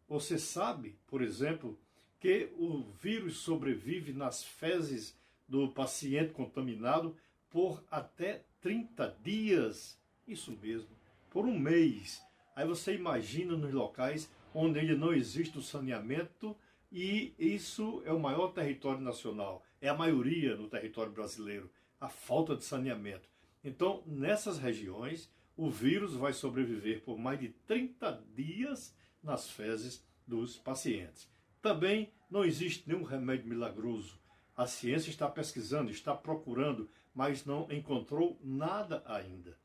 você 0.07 0.39
sabe, 0.39 0.99
por 1.07 1.23
exemplo, 1.23 1.79
que 2.19 2.51
o 2.59 2.83
vírus 3.01 3.39
sobrevive 3.39 4.13
nas 4.13 4.45
fezes 4.45 5.17
do 5.49 5.69
paciente 5.69 6.33
contaminado 6.35 7.17
por 7.49 7.83
até 7.91 8.45
30 8.61 9.17
dias. 9.23 9.99
Isso 10.29 10.53
mesmo, 10.61 10.91
por 11.31 11.47
um 11.47 11.59
mês. 11.59 12.23
Aí 12.55 12.67
você 12.67 12.95
imagina 12.95 13.57
nos 13.57 13.73
locais 13.73 14.31
onde 14.55 14.79
ainda 14.79 14.97
não 14.97 15.15
existe 15.15 15.57
o 15.57 15.63
saneamento 15.63 16.55
e 16.93 17.33
isso 17.39 18.03
é 18.05 18.13
o 18.13 18.21
maior 18.21 18.49
território 18.49 19.01
nacional, 19.01 19.65
é 19.81 19.89
a 19.89 19.95
maioria 19.95 20.57
no 20.57 20.69
território 20.69 21.13
brasileiro, 21.13 21.71
a 22.01 22.09
falta 22.09 22.57
de 22.57 22.65
saneamento. 22.65 23.29
Então, 23.63 24.03
nessas 24.07 24.59
regiões, 24.59 25.31
o 25.57 25.71
vírus 25.71 26.15
vai 26.15 26.33
sobreviver 26.33 27.03
por 27.03 27.19
mais 27.19 27.39
de 27.39 27.49
30 27.67 28.25
dias 28.35 28.97
nas 29.23 29.51
fezes 29.51 30.05
dos 30.27 30.57
pacientes. 30.57 31.29
Também 31.61 32.13
não 32.31 32.45
existe 32.45 32.89
nenhum 32.89 33.03
remédio 33.03 33.49
milagroso. 33.49 34.19
A 34.57 34.67
ciência 34.67 35.11
está 35.11 35.29
pesquisando, 35.29 35.91
está 35.91 36.15
procurando, 36.15 36.91
mas 37.15 37.45
não 37.45 37.71
encontrou 37.71 38.39
nada 38.43 39.03
ainda. 39.07 39.59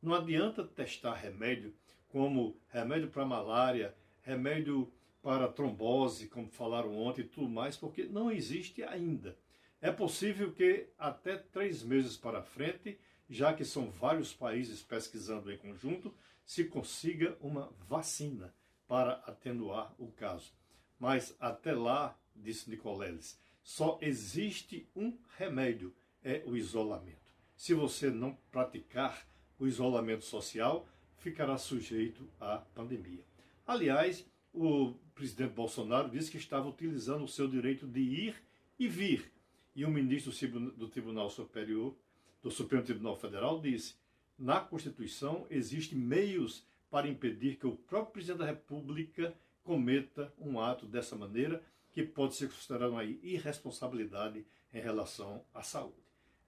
Não 0.00 0.14
adianta 0.14 0.64
testar 0.64 1.14
remédio 1.14 1.74
como 2.08 2.56
remédio 2.68 3.08
para 3.08 3.24
malária, 3.24 3.94
remédio 4.22 4.90
para 5.22 5.48
trombose, 5.48 6.28
como 6.28 6.48
falaram 6.48 6.96
ontem 6.96 7.22
e 7.22 7.28
tudo 7.28 7.48
mais, 7.48 7.76
porque 7.76 8.04
não 8.04 8.30
existe 8.30 8.82
ainda. 8.84 9.36
É 9.80 9.90
possível 9.92 10.52
que 10.52 10.88
até 10.98 11.36
três 11.36 11.82
meses 11.82 12.16
para 12.16 12.42
frente, 12.42 12.98
já 13.28 13.52
que 13.52 13.64
são 13.64 13.90
vários 13.90 14.32
países 14.32 14.82
pesquisando 14.82 15.52
em 15.52 15.58
conjunto, 15.58 16.14
se 16.44 16.64
consiga 16.64 17.36
uma 17.40 17.72
vacina 17.88 18.54
para 18.86 19.14
atenuar 19.26 19.94
o 19.98 20.10
caso. 20.12 20.52
Mas 20.98 21.36
até 21.38 21.72
lá, 21.72 22.18
disse 22.34 22.70
Nicoleles, 22.70 23.38
só 23.62 23.98
existe 24.00 24.88
um 24.94 25.18
remédio, 25.36 25.94
é 26.22 26.42
o 26.46 26.56
isolamento. 26.56 27.32
Se 27.56 27.74
você 27.74 28.10
não 28.10 28.38
praticar 28.50 29.26
o 29.58 29.66
isolamento 29.66 30.24
social, 30.24 30.88
ficará 31.16 31.58
sujeito 31.58 32.30
à 32.38 32.58
pandemia. 32.58 33.24
Aliás, 33.66 34.24
o 34.52 34.94
presidente 35.14 35.52
Bolsonaro 35.54 36.08
disse 36.08 36.30
que 36.30 36.36
estava 36.36 36.68
utilizando 36.68 37.24
o 37.24 37.28
seu 37.28 37.48
direito 37.48 37.86
de 37.86 38.00
ir 38.00 38.36
e 38.78 38.86
vir. 38.86 39.35
E 39.76 39.84
o 39.84 39.90
ministro 39.90 40.32
do 40.72 40.88
Tribunal 40.88 41.28
Superior, 41.28 41.94
do 42.42 42.50
Supremo 42.50 42.82
Tribunal 42.82 43.14
Federal, 43.14 43.60
disse: 43.60 43.94
na 44.38 44.58
Constituição 44.58 45.46
existem 45.50 45.98
meios 45.98 46.64
para 46.90 47.06
impedir 47.06 47.56
que 47.56 47.66
o 47.66 47.76
próprio 47.76 48.14
presidente 48.14 48.38
da 48.38 48.46
República 48.46 49.36
cometa 49.62 50.32
um 50.38 50.58
ato 50.58 50.86
dessa 50.86 51.14
maneira, 51.14 51.62
que 51.92 52.02
pode 52.02 52.36
ser 52.36 52.48
considerado 52.48 52.92
uma 52.92 53.04
irresponsabilidade 53.04 54.46
em 54.72 54.80
relação 54.80 55.44
à 55.52 55.62
saúde. 55.62 55.94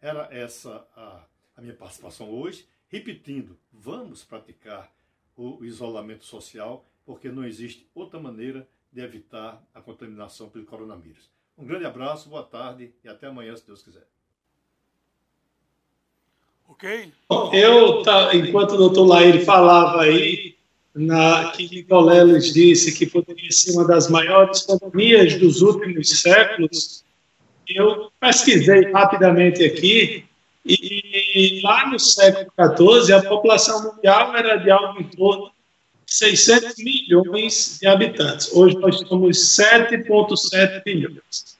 Era 0.01 0.27
essa 0.35 0.89
a, 0.97 1.27
a 1.55 1.61
minha 1.61 1.75
participação 1.75 2.31
hoje, 2.31 2.67
repetindo: 2.89 3.59
vamos 3.71 4.25
praticar 4.25 4.91
o 5.37 5.63
isolamento 5.63 6.25
social, 6.25 6.83
porque 7.05 7.31
não 7.31 7.45
existe 7.45 7.87
outra 7.95 8.19
maneira 8.19 8.67
de 8.91 9.03
evitar 9.03 9.63
a 9.75 9.83
contaminação 9.83 10.49
pelo 10.49 10.65
coronavírus. 10.65 11.31
Um 11.59 11.67
grande 11.67 11.87
abraço, 11.87 12.29
boa 12.29 12.45
tarde 12.45 12.93
e 13.05 13.09
até 13.09 13.27
amanhã, 13.27 13.57
se 13.57 13.67
Deus 13.67 13.83
quiser. 13.83 14.07
Ok. 16.68 17.12
Eu, 17.53 18.03
tá, 18.03 18.33
enquanto 18.33 18.73
o 18.73 18.77
doutor 18.77 19.05
Laíre 19.05 19.44
falava 19.44 20.03
aí, 20.03 20.55
na, 20.94 21.51
que 21.51 21.68
Nicoleles 21.68 22.53
disse 22.55 22.97
que 22.97 23.07
poderia 23.07 23.51
ser 23.51 23.73
uma 23.73 23.85
das 23.85 24.09
maiores 24.09 24.61
pandemias 24.61 25.37
dos 25.40 25.61
últimos 25.61 26.09
séculos, 26.21 27.05
eu 27.68 28.12
pesquisei 28.21 28.92
rapidamente 28.92 29.64
aqui, 29.64 30.25
e, 30.64 31.57
e 31.59 31.61
lá 31.62 31.90
no 31.90 31.99
século 31.99 32.53
XIV 33.03 33.14
a 33.14 33.23
população 33.29 33.94
mundial 33.94 34.37
era 34.37 34.57
de 34.57 34.71
algo 34.71 35.01
em 35.01 35.05
torno 35.09 35.51
600 36.09 36.75
milhões 36.79 37.79
de 37.79 37.87
habitantes. 37.87 38.51
Hoje 38.53 38.75
nós 38.79 38.99
somos 39.01 39.37
7,7 39.37 40.83
bilhões. 40.83 41.59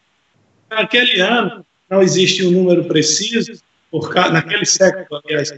Naquele 0.71 1.21
ano, 1.21 1.65
não 1.89 2.01
existe 2.01 2.47
um 2.47 2.51
número 2.51 2.85
preciso, 2.87 3.61
por, 3.91 4.15
naquele 4.15 4.65
século, 4.65 5.21
aliás, 5.23 5.51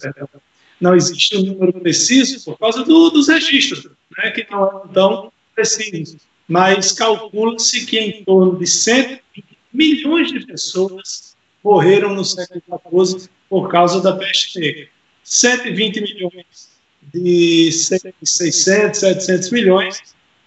não 0.80 0.96
existe 0.96 1.36
um 1.36 1.42
número 1.42 1.72
preciso 1.74 2.44
por 2.44 2.58
causa 2.58 2.84
do, 2.84 3.10
dos 3.10 3.28
registros, 3.28 3.86
né, 4.18 4.32
que 4.32 4.44
não 4.50 4.66
eram 4.66 4.88
tão 4.88 5.32
precisos. 5.54 6.16
Mas 6.48 6.90
calcula-se 6.90 7.86
que 7.86 7.96
em 7.96 8.24
torno 8.24 8.58
de 8.58 8.66
120 8.66 9.44
milhões 9.72 10.32
de 10.32 10.44
pessoas 10.44 11.36
morreram 11.62 12.12
no 12.12 12.24
século 12.24 13.06
XIV 13.06 13.28
por 13.48 13.70
causa 13.70 14.00
da 14.00 14.16
peste 14.16 14.58
negra. 14.58 14.88
120 15.22 16.00
milhões 16.00 16.69
de 17.12 17.70
600, 17.72 18.98
700 19.00 19.50
milhões, 19.50 20.02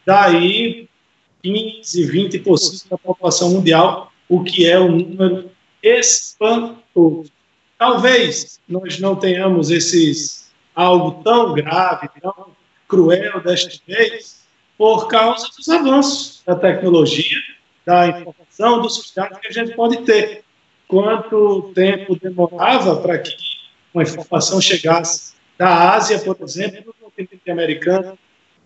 daí 0.05 0.87
15, 1.43 2.11
20% 2.11 2.89
da 2.89 2.97
população 2.97 3.51
mundial, 3.51 4.11
o 4.29 4.43
que 4.43 4.65
é 4.65 4.79
um 4.79 4.97
número 4.97 5.51
espantoso. 5.81 7.31
Talvez 7.77 8.59
nós 8.67 8.99
não 8.99 9.15
tenhamos 9.15 9.69
esses 9.69 10.51
algo 10.73 11.23
tão 11.23 11.53
grave, 11.53 12.09
tão 12.21 12.47
cruel 12.87 13.41
desta 13.41 13.79
vez, 13.85 14.43
por 14.77 15.07
causa 15.07 15.47
dos 15.55 15.67
avanços 15.69 16.41
da 16.45 16.55
tecnologia, 16.55 17.37
da 17.85 18.07
informação, 18.07 18.81
dos 18.81 19.11
cuidados 19.11 19.39
que 19.39 19.47
a 19.47 19.51
gente 19.51 19.75
pode 19.75 19.97
ter. 20.03 20.43
Quanto 20.87 21.71
tempo 21.75 22.17
demorava 22.19 22.97
para 22.97 23.19
que 23.19 23.35
uma 23.93 24.03
informação 24.03 24.61
chegasse 24.61 25.33
da 25.63 25.93
Ásia, 25.93 26.19
por 26.19 26.35
exemplo, 26.41 26.83
no 26.85 26.93
continente 26.93 27.49
americano, 27.49 28.19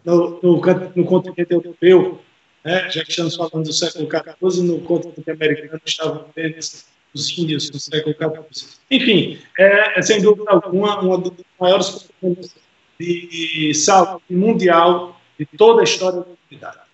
no, 0.03 0.39
no, 0.41 0.61
no 0.95 1.05
continente 1.05 1.53
europeu, 1.53 2.19
né? 2.65 2.89
já 2.89 3.03
que 3.03 3.11
estamos 3.11 3.35
falando 3.35 3.65
do 3.65 3.71
século 3.71 4.09
XIV, 4.09 4.63
no 4.63 4.81
continente 4.81 5.29
americano 5.29 5.79
estavam 5.85 6.21
apenas 6.21 6.87
os 7.13 7.37
índios 7.37 7.69
do 7.69 7.79
século 7.79 8.15
XIV. 8.15 8.79
Enfim, 8.89 9.39
é, 9.59 9.99
é, 9.99 10.01
sem 10.01 10.19
dúvida 10.23 10.49
alguma 10.49 10.99
uma 10.99 11.19
das 11.19 11.33
maiores 11.59 12.09
problemas 12.19 12.55
de 12.99 13.73
saúde 13.75 14.23
mundial 14.31 15.21
de 15.37 15.45
toda 15.45 15.81
a 15.81 15.83
história 15.83 16.21
da 16.21 16.25
humanidade. 16.25 16.87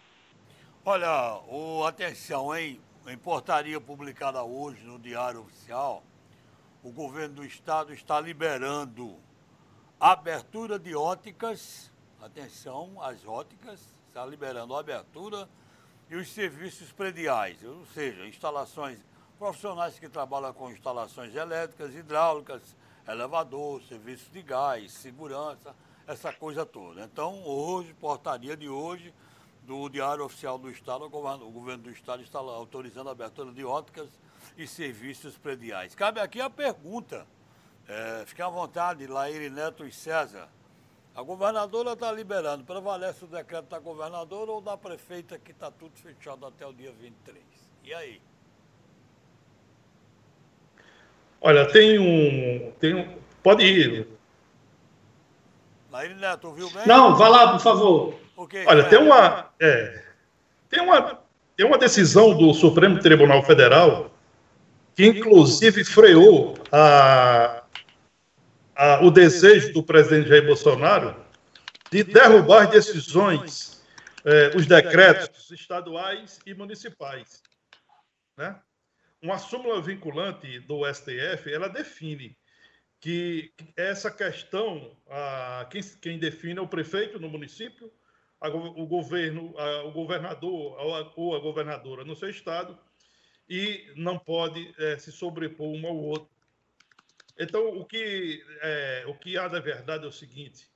Olha, 0.83 1.39
o, 1.47 1.85
atenção, 1.85 2.53
hein? 2.53 2.77
Em 3.07 3.17
portaria 3.17 3.79
publicada 3.79 4.43
hoje 4.43 4.83
no 4.83 4.99
Diário 4.99 5.41
Oficial, 5.41 6.03
o 6.83 6.91
governo 6.91 7.35
do 7.35 7.45
estado 7.45 7.93
está 7.93 8.19
liberando 8.19 9.15
abertura 10.11 10.77
de 10.77 10.93
óticas, 10.93 11.89
atenção, 12.21 13.01
as 13.01 13.25
óticas, 13.25 13.79
está 14.09 14.25
liberando 14.25 14.75
a 14.75 14.81
abertura 14.81 15.47
e 16.09 16.15
os 16.17 16.29
serviços 16.29 16.91
prediais, 16.91 17.63
ou 17.63 17.85
seja, 17.85 18.27
instalações 18.27 18.99
profissionais 19.39 19.97
que 19.97 20.09
trabalham 20.09 20.53
com 20.53 20.69
instalações 20.69 21.33
elétricas, 21.33 21.95
hidráulicas, 21.95 22.75
elevador, 23.07 23.81
serviço 23.83 24.29
de 24.29 24.41
gás, 24.41 24.91
segurança, 24.91 25.73
essa 26.05 26.33
coisa 26.33 26.65
toda. 26.65 27.05
Então, 27.05 27.41
hoje, 27.45 27.93
portaria 27.93 28.57
de 28.57 28.67
hoje, 28.67 29.13
do 29.61 29.87
Diário 29.87 30.25
Oficial 30.25 30.57
do 30.57 30.69
Estado, 30.69 31.05
o 31.05 31.09
governo 31.09 31.83
do 31.83 31.89
Estado 31.89 32.21
está 32.21 32.39
autorizando 32.39 33.07
a 33.07 33.13
abertura 33.13 33.53
de 33.53 33.63
óticas 33.63 34.09
e 34.57 34.67
serviços 34.67 35.37
prediais. 35.37 35.95
Cabe 35.95 36.19
aqui 36.19 36.41
a 36.41 36.49
pergunta, 36.49 37.25
é, 37.87 38.23
fique 38.25 38.41
à 38.41 38.49
vontade, 38.49 39.05
Laíre 39.07 39.49
Neto 39.49 39.85
e 39.85 39.91
César. 39.91 40.47
A 41.15 41.21
governadora 41.21 41.93
está 41.93 42.11
liberando, 42.11 42.63
prevalece 42.63 43.23
o 43.23 43.27
decreto 43.27 43.69
da 43.69 43.79
governadora 43.79 44.51
ou 44.51 44.61
da 44.61 44.75
prefeita 44.75 45.37
que 45.37 45.51
está 45.51 45.69
tudo 45.69 45.91
fechado 45.95 46.45
até 46.45 46.65
o 46.65 46.73
dia 46.73 46.91
23? 46.91 47.43
E 47.83 47.93
aí? 47.93 48.21
Olha, 51.39 51.65
tem 51.71 51.99
um. 51.99 52.71
Tem 52.79 52.95
um 52.95 53.17
pode 53.43 53.63
ir. 53.63 54.07
Laíri 55.91 56.15
Neto, 56.15 56.47
ouviu 56.47 56.69
bem? 56.71 56.87
Não, 56.87 57.15
vá 57.15 57.27
lá, 57.27 57.51
por 57.51 57.59
favor. 57.59 58.15
Okay, 58.35 58.65
Olha, 58.65 58.81
é. 58.81 58.89
tem 58.89 58.97
uma. 58.97 59.49
É, 59.59 60.03
tem 60.69 60.81
uma. 60.81 61.21
Tem 61.55 61.65
uma 61.67 61.77
decisão 61.77 62.35
do 62.35 62.51
Supremo 62.53 62.97
Tribunal 62.99 63.43
Federal 63.43 64.09
que, 64.95 65.05
inclusive, 65.05 65.83
freou 65.83 66.55
a, 66.71 67.62
o 69.01 69.11
desejo 69.11 69.73
do 69.73 69.83
presidente 69.83 70.29
Jair 70.29 70.45
Bolsonaro 70.45 71.23
de 71.91 72.03
derrubar 72.03 72.69
decisões 72.69 73.73
é, 74.25 74.55
os 74.55 74.65
decretos 74.65 75.51
estaduais 75.51 76.39
e 76.45 76.53
municipais. 76.53 77.41
Né? 78.37 78.59
Uma 79.21 79.37
súmula 79.37 79.81
vinculante 79.81 80.59
do 80.61 80.81
STF, 80.91 81.51
ela 81.51 81.69
define 81.69 82.37
que 82.99 83.53
essa 83.75 84.09
questão, 84.09 84.97
a, 85.09 85.67
quem, 85.69 85.81
quem 86.01 86.17
define 86.17 86.59
é 86.59 86.61
o 86.61 86.67
prefeito 86.67 87.19
no 87.19 87.29
município, 87.29 87.91
a, 88.39 88.47
o 88.47 88.87
governo, 88.87 89.53
a, 89.57 89.83
o 89.83 89.91
governador 89.91 90.79
ou 90.79 90.95
a, 90.95 91.13
ou 91.15 91.35
a, 91.35 91.39
governadora 91.39 92.05
no 92.05 92.15
seu 92.15 92.29
estado, 92.29 92.77
e 93.47 93.91
não 93.95 94.17
pode 94.17 94.73
é, 94.79 94.97
se 94.97 95.11
sobrepor 95.11 95.67
um 95.67 95.85
ao 95.85 95.97
outro. 95.97 96.32
Então, 97.37 97.67
o 97.77 97.85
que, 97.85 98.43
é, 98.61 99.05
o 99.07 99.15
que 99.15 99.37
há 99.37 99.47
da 99.47 99.59
verdade 99.59 100.05
é 100.05 100.07
o 100.07 100.11
seguinte: 100.11 100.69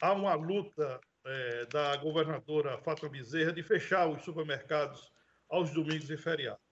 há 0.00 0.12
uma 0.12 0.34
luta 0.34 1.00
é, 1.24 1.66
da 1.66 1.96
governadora 1.96 2.78
Fátima 2.78 3.08
Bezerra 3.08 3.52
de 3.52 3.62
fechar 3.62 4.08
os 4.08 4.22
supermercados 4.22 5.12
aos 5.48 5.70
domingos 5.72 6.10
e 6.10 6.16
feriados. 6.16 6.62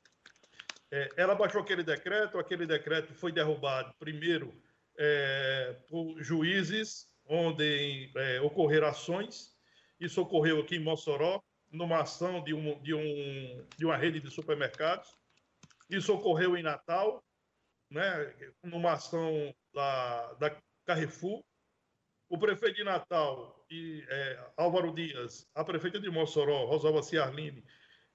É, 0.90 1.08
ela 1.16 1.34
baixou 1.34 1.60
aquele 1.60 1.82
decreto, 1.82 2.38
aquele 2.38 2.66
decreto 2.66 3.14
foi 3.14 3.32
derrubado 3.32 3.94
primeiro 3.98 4.52
é, 4.98 5.74
por 5.88 6.22
juízes, 6.22 7.08
onde 7.26 8.10
é, 8.14 8.40
ocorreram 8.40 8.88
ações. 8.88 9.56
Isso 9.98 10.20
ocorreu 10.20 10.60
aqui 10.60 10.76
em 10.76 10.80
Mossoró, 10.80 11.42
numa 11.70 12.02
ação 12.02 12.42
de, 12.44 12.52
um, 12.52 12.78
de, 12.82 12.92
um, 12.92 13.66
de 13.76 13.86
uma 13.86 13.96
rede 13.96 14.20
de 14.20 14.30
supermercados. 14.30 15.16
Isso 15.88 16.12
ocorreu 16.12 16.56
em 16.56 16.62
Natal, 16.62 17.24
né, 17.92 18.34
numa 18.64 18.92
ação 18.92 19.54
da, 19.72 20.32
da 20.34 20.62
Carrefour. 20.84 21.44
O 22.28 22.38
prefeito 22.38 22.76
de 22.76 22.84
Natal, 22.84 23.64
e, 23.70 24.04
é, 24.08 24.52
Álvaro 24.56 24.94
Dias, 24.94 25.46
a 25.54 25.62
prefeita 25.62 26.00
de 26.00 26.10
Mossoró, 26.10 26.64
Rosalba 26.64 27.02
Ciarline, 27.02 27.62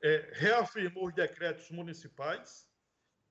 é, 0.04 0.32
reafirmou 0.34 1.08
os 1.08 1.14
decretos 1.14 1.70
municipais. 1.70 2.68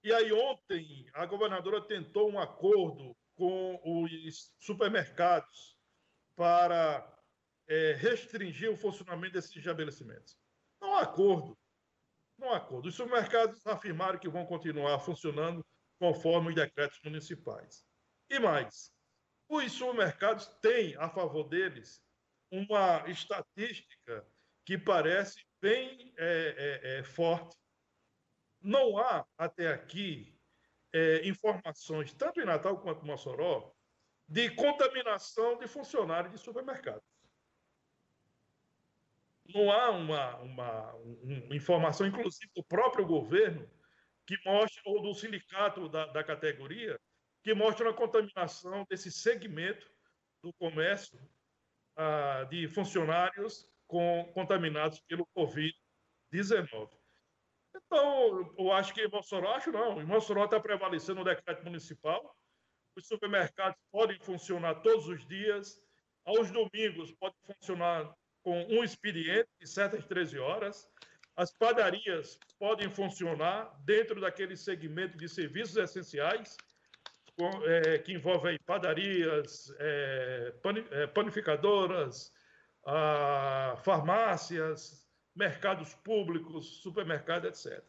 E 0.04 0.12
aí, 0.12 0.32
ontem, 0.32 1.08
a 1.12 1.26
governadora 1.26 1.80
tentou 1.80 2.30
um 2.30 2.38
acordo 2.38 3.16
com 3.34 3.80
os 3.84 4.52
supermercados 4.60 5.76
para 6.36 7.04
é, 7.68 7.96
restringir 7.98 8.70
o 8.70 8.76
funcionamento 8.76 9.32
desses 9.34 9.56
estabelecimentos. 9.56 10.38
Não 10.80 10.94
há 10.94 11.02
acordo. 11.02 11.58
Não 12.38 12.52
há 12.52 12.58
acordo. 12.58 12.88
Os 12.88 12.94
supermercados 12.94 13.66
afirmaram 13.66 14.20
que 14.20 14.28
vão 14.28 14.46
continuar 14.46 15.00
funcionando 15.00 15.66
conforme 15.98 16.48
os 16.50 16.54
decretos 16.54 17.00
municipais. 17.02 17.84
E 18.28 18.38
mais, 18.38 18.92
os 19.48 19.72
supermercados 19.72 20.46
têm 20.60 20.96
a 20.96 21.08
favor 21.08 21.44
deles 21.44 22.02
uma 22.50 23.08
estatística 23.08 24.26
que 24.64 24.76
parece 24.76 25.44
bem 25.60 26.12
é, 26.16 26.82
é, 26.84 26.98
é, 26.98 27.04
forte. 27.04 27.56
Não 28.60 28.98
há, 28.98 29.24
até 29.38 29.68
aqui, 29.72 30.36
é, 30.92 31.26
informações, 31.28 32.12
tanto 32.12 32.40
em 32.40 32.44
Natal 32.44 32.80
quanto 32.80 33.04
em 33.04 33.06
Mossoró, 33.06 33.72
de 34.28 34.50
contaminação 34.50 35.56
de 35.58 35.68
funcionários 35.68 36.32
de 36.32 36.38
supermercados. 36.38 37.06
Não 39.54 39.70
há 39.70 39.90
uma, 39.90 40.36
uma, 40.38 40.94
uma 40.94 41.54
informação, 41.54 42.04
inclusive 42.04 42.50
do 42.56 42.64
próprio 42.64 43.06
governo, 43.06 43.70
que 44.26 44.36
mostra, 44.44 44.82
ou 44.84 45.00
do 45.00 45.14
sindicato 45.14 45.88
da, 45.88 46.06
da 46.06 46.24
categoria, 46.24 46.98
que 47.42 47.54
mostra 47.54 47.90
a 47.90 47.94
contaminação 47.94 48.84
desse 48.90 49.10
segmento 49.10 49.88
do 50.42 50.52
comércio 50.54 51.18
ah, 51.96 52.44
de 52.50 52.66
funcionários 52.68 53.68
com, 53.86 54.30
contaminados 54.34 55.00
pelo 55.00 55.26
Covid-19. 55.36 56.90
Então, 57.76 58.54
eu 58.58 58.72
acho 58.72 58.92
que 58.92 59.02
em 59.02 59.08
Mossoró, 59.08 59.54
acho 59.54 59.70
não, 59.70 60.00
em 60.00 60.04
Mossoró 60.04 60.44
está 60.44 60.58
prevalecendo 60.58 61.20
o 61.20 61.24
decreto 61.24 61.62
municipal, 61.62 62.36
os 62.96 63.06
supermercados 63.06 63.78
podem 63.92 64.18
funcionar 64.18 64.76
todos 64.76 65.06
os 65.06 65.26
dias, 65.26 65.80
aos 66.24 66.50
domingos 66.50 67.12
pode 67.12 67.36
funcionar 67.44 68.12
com 68.42 68.64
um 68.64 68.82
expediente 68.82 69.48
de 69.60 69.66
certas 69.68 70.04
13 70.06 70.38
horas, 70.38 70.90
as 71.36 71.52
padarias 71.52 72.38
podem 72.58 72.88
funcionar 72.88 73.70
dentro 73.84 74.20
daquele 74.20 74.56
segmento 74.56 75.18
de 75.18 75.28
serviços 75.28 75.76
essenciais, 75.76 76.56
é, 77.66 77.98
que 77.98 78.14
envolvem 78.14 78.58
padarias, 78.64 79.70
é, 79.78 80.54
é, 80.92 81.06
panificadoras, 81.08 82.32
farmácias, 83.84 85.06
mercados 85.34 85.92
públicos, 85.96 86.80
supermercados, 86.80 87.66
etc. 87.66 87.84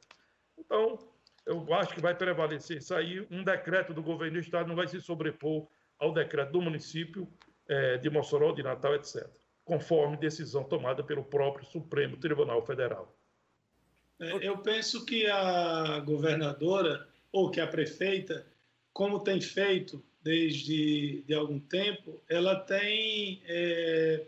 Então, 0.58 0.98
eu 1.46 1.74
acho 1.76 1.94
que 1.94 2.02
vai 2.02 2.14
prevalecer 2.14 2.78
isso 2.78 2.94
aí. 2.94 3.26
Um 3.32 3.44
decreto 3.44 3.94
do 3.94 4.04
governo 4.04 4.34
do 4.34 4.40
Estado 4.42 4.68
não 4.68 4.76
vai 4.76 4.88
se 4.88 5.00
sobrepor 5.00 5.68
ao 5.98 6.12
decreto 6.12 6.52
do 6.52 6.62
município 6.62 7.32
de 8.02 8.10
Mossoró, 8.10 8.52
de 8.54 8.64
Natal, 8.64 8.96
etc., 8.96 9.30
conforme 9.64 10.18
decisão 10.18 10.64
tomada 10.64 11.04
pelo 11.04 11.24
próprio 11.24 11.66
Supremo 11.66 12.18
Tribunal 12.18 12.66
Federal. 12.66 13.16
É, 14.19 14.47
eu 14.47 14.58
penso 14.60 15.06
que 15.06 15.27
a 15.27 15.99
governadora 15.99 17.08
ou 17.32 17.51
que 17.51 17.60
a 17.60 17.67
prefeita, 17.67 18.45
como 18.93 19.19
tem 19.19 19.39
feito 19.39 20.03
desde 20.21 21.21
de 21.21 21.34
algum 21.34 21.60
tempo, 21.60 22.21
ela 22.27 22.56
tem 22.56 23.41
é, 23.45 24.25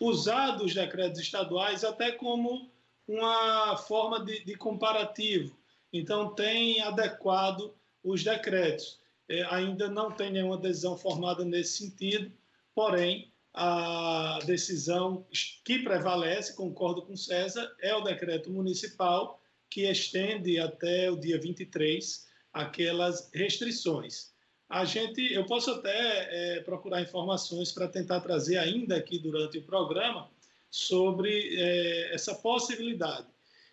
usado 0.00 0.64
os 0.64 0.74
decretos 0.74 1.20
estaduais 1.20 1.84
até 1.84 2.12
como 2.12 2.70
uma 3.06 3.76
forma 3.76 4.24
de, 4.24 4.44
de 4.44 4.54
comparativo. 4.54 5.56
Então, 5.92 6.34
tem 6.34 6.80
adequado 6.82 7.74
os 8.02 8.22
decretos. 8.22 9.00
É, 9.28 9.42
ainda 9.44 9.88
não 9.88 10.10
tem 10.10 10.30
nenhuma 10.30 10.58
decisão 10.58 10.96
formada 10.96 11.44
nesse 11.44 11.78
sentido, 11.78 12.32
porém, 12.74 13.32
a 13.52 14.38
decisão 14.44 15.26
que 15.64 15.80
prevalece, 15.80 16.54
concordo 16.54 17.02
com 17.02 17.16
César, 17.16 17.70
é 17.80 17.94
o 17.94 18.02
decreto 18.02 18.50
municipal 18.50 19.40
que 19.68 19.88
estende 19.88 20.58
até 20.58 21.10
o 21.10 21.16
dia 21.16 21.38
23 21.38 22.28
aquelas 22.52 23.30
restrições. 23.32 24.30
A 24.68 24.84
gente, 24.84 25.32
eu 25.32 25.44
posso 25.46 25.72
até 25.72 26.56
é, 26.58 26.60
procurar 26.60 27.02
informações 27.02 27.72
para 27.72 27.88
tentar 27.88 28.20
trazer 28.20 28.56
ainda 28.56 28.96
aqui 28.96 29.18
durante 29.18 29.58
o 29.58 29.62
programa 29.62 30.30
sobre 30.70 31.56
é, 31.56 32.14
essa 32.14 32.34
possibilidade. 32.34 33.26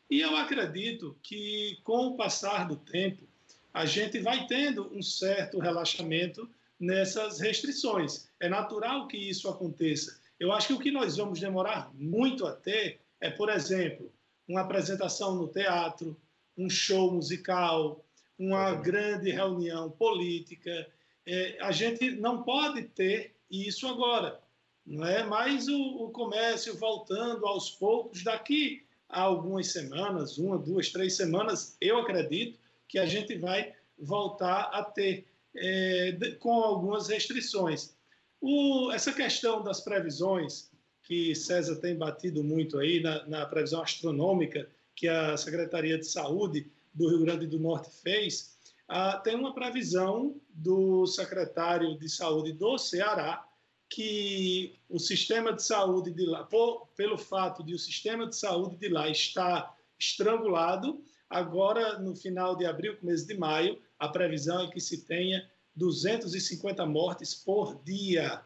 E 0.09 0.21
eu 0.21 0.35
acredito 0.35 1.15
que 1.21 1.79
com 1.83 2.07
o 2.07 2.17
passar 2.17 2.67
do 2.67 2.75
tempo 2.75 3.27
a 3.73 3.85
gente 3.85 4.19
vai 4.19 4.47
tendo 4.47 4.91
um 4.91 5.03
certo 5.03 5.59
relaxamento 5.59 6.49
nessas 6.79 7.39
restrições. 7.39 8.29
É 8.39 8.47
natural 8.47 9.07
que 9.07 9.17
isso 9.17 9.49
aconteça. 9.49 10.19
Eu 10.39 10.51
acho 10.51 10.67
que 10.67 10.73
o 10.73 10.79
que 10.79 10.91
nós 10.91 11.17
vamos 11.17 11.39
demorar 11.39 11.91
muito 11.95 12.45
a 12.45 12.53
ter 12.53 12.99
é, 13.19 13.29
por 13.29 13.49
exemplo, 13.49 14.11
uma 14.47 14.61
apresentação 14.61 15.35
no 15.35 15.47
teatro, 15.47 16.15
um 16.57 16.69
show 16.69 17.11
musical, 17.11 18.03
uma 18.37 18.73
grande 18.75 19.31
reunião 19.31 19.89
política. 19.89 20.87
É, 21.25 21.57
a 21.61 21.71
gente 21.71 22.11
não 22.11 22.43
pode 22.43 22.83
ter 22.83 23.35
isso 23.49 23.87
agora, 23.87 24.39
não 24.85 25.05
é? 25.05 25.23
Mas 25.23 25.67
o, 25.67 26.05
o 26.05 26.11
comércio 26.11 26.77
voltando 26.77 27.45
aos 27.45 27.71
poucos, 27.71 28.23
daqui 28.23 28.85
a 29.09 29.21
algumas 29.21 29.71
semanas, 29.71 30.37
uma, 30.37 30.57
duas, 30.57 30.89
três 30.89 31.15
semanas, 31.15 31.75
eu 31.81 31.99
acredito 31.99 32.59
que 32.87 32.99
a 32.99 33.05
gente 33.05 33.37
vai 33.37 33.73
voltar 33.97 34.69
a 34.73 34.83
ter 34.83 35.27
é, 35.57 36.11
com 36.39 36.53
algumas 36.53 37.07
restrições. 37.07 37.95
O, 38.39 38.91
essa 38.91 39.11
questão 39.11 39.63
das 39.63 39.81
previsões, 39.81 40.71
que 41.03 41.33
César 41.33 41.77
tem 41.77 41.95
batido 41.95 42.43
muito 42.43 42.77
aí 42.77 43.01
na, 43.01 43.25
na, 43.27 43.45
previsão 43.45 43.81
astronômica 43.81 44.69
que 44.95 45.07
a 45.07 45.37
Secretaria 45.37 45.97
de 45.97 46.05
Saúde 46.05 46.71
do 46.93 47.09
Rio 47.09 47.21
Grande 47.21 47.47
do 47.47 47.59
Norte 47.59 47.89
fez, 48.01 48.57
ah, 48.87 49.17
tem 49.17 49.35
uma 49.35 49.53
previsão 49.53 50.39
do 50.49 51.05
secretário 51.05 51.97
de 51.97 52.09
Saúde 52.09 52.53
do 52.53 52.77
Ceará 52.77 53.47
que 53.89 54.77
o 54.89 54.99
sistema 54.99 55.53
de 55.53 55.63
saúde 55.63 56.11
de 56.11 56.25
lá, 56.25 56.43
por, 56.43 56.87
pelo 56.95 57.17
fato 57.17 57.63
de 57.63 57.73
o 57.73 57.79
sistema 57.79 58.27
de 58.27 58.35
saúde 58.35 58.75
de 58.75 58.89
lá 58.89 59.09
estar 59.09 59.75
estrangulado, 59.97 61.01
agora 61.29 61.97
no 61.99 62.15
final 62.15 62.55
de 62.55 62.65
abril, 62.65 62.97
começo 62.97 63.25
de 63.25 63.37
maio, 63.37 63.81
a 63.99 64.07
previsão 64.07 64.61
é 64.61 64.69
que 64.69 64.79
se 64.79 65.01
tenha 65.03 65.49
250 65.75 66.85
mortes 66.85 67.33
por 67.33 67.81
dia. 67.83 68.41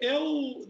Eu, 0.00 0.68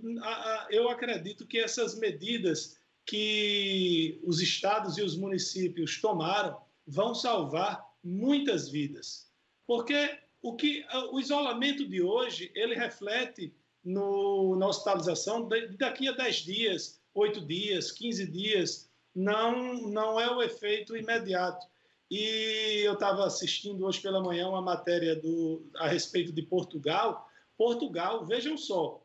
eu 0.70 0.88
acredito 0.88 1.46
que 1.46 1.59
essas 1.59 1.98
medidas 1.98 2.76
que 3.05 4.20
os 4.22 4.40
estados 4.40 4.98
e 4.98 5.02
os 5.02 5.16
municípios 5.16 6.00
tomaram 6.00 6.61
vão 6.87 7.14
salvar 7.14 7.85
muitas 8.02 8.68
vidas. 8.68 9.31
Porque 9.66 10.18
o, 10.40 10.55
que, 10.55 10.85
o 11.11 11.20
isolamento 11.20 11.87
de 11.87 12.02
hoje, 12.02 12.50
ele 12.55 12.74
reflete 12.74 13.55
no, 13.85 14.57
na 14.57 14.68
hospitalização 14.68 15.48
daqui 15.78 16.09
a 16.09 16.12
10 16.12 16.37
dias, 16.37 17.00
oito 17.14 17.40
dias, 17.40 17.90
15 17.90 18.26
dias, 18.26 18.90
não, 19.14 19.74
não 19.88 20.20
é 20.20 20.31
o 20.31 20.42
efeito 20.42 20.96
imediato. 20.96 21.66
E 22.14 22.83
eu 22.85 22.92
estava 22.92 23.25
assistindo 23.25 23.87
hoje 23.87 23.98
pela 23.98 24.22
manhã 24.22 24.46
uma 24.46 24.61
matéria 24.61 25.16
do, 25.16 25.64
a 25.77 25.88
respeito 25.88 26.31
de 26.31 26.42
Portugal. 26.42 27.27
Portugal, 27.57 28.27
vejam 28.27 28.55
só, 28.59 29.03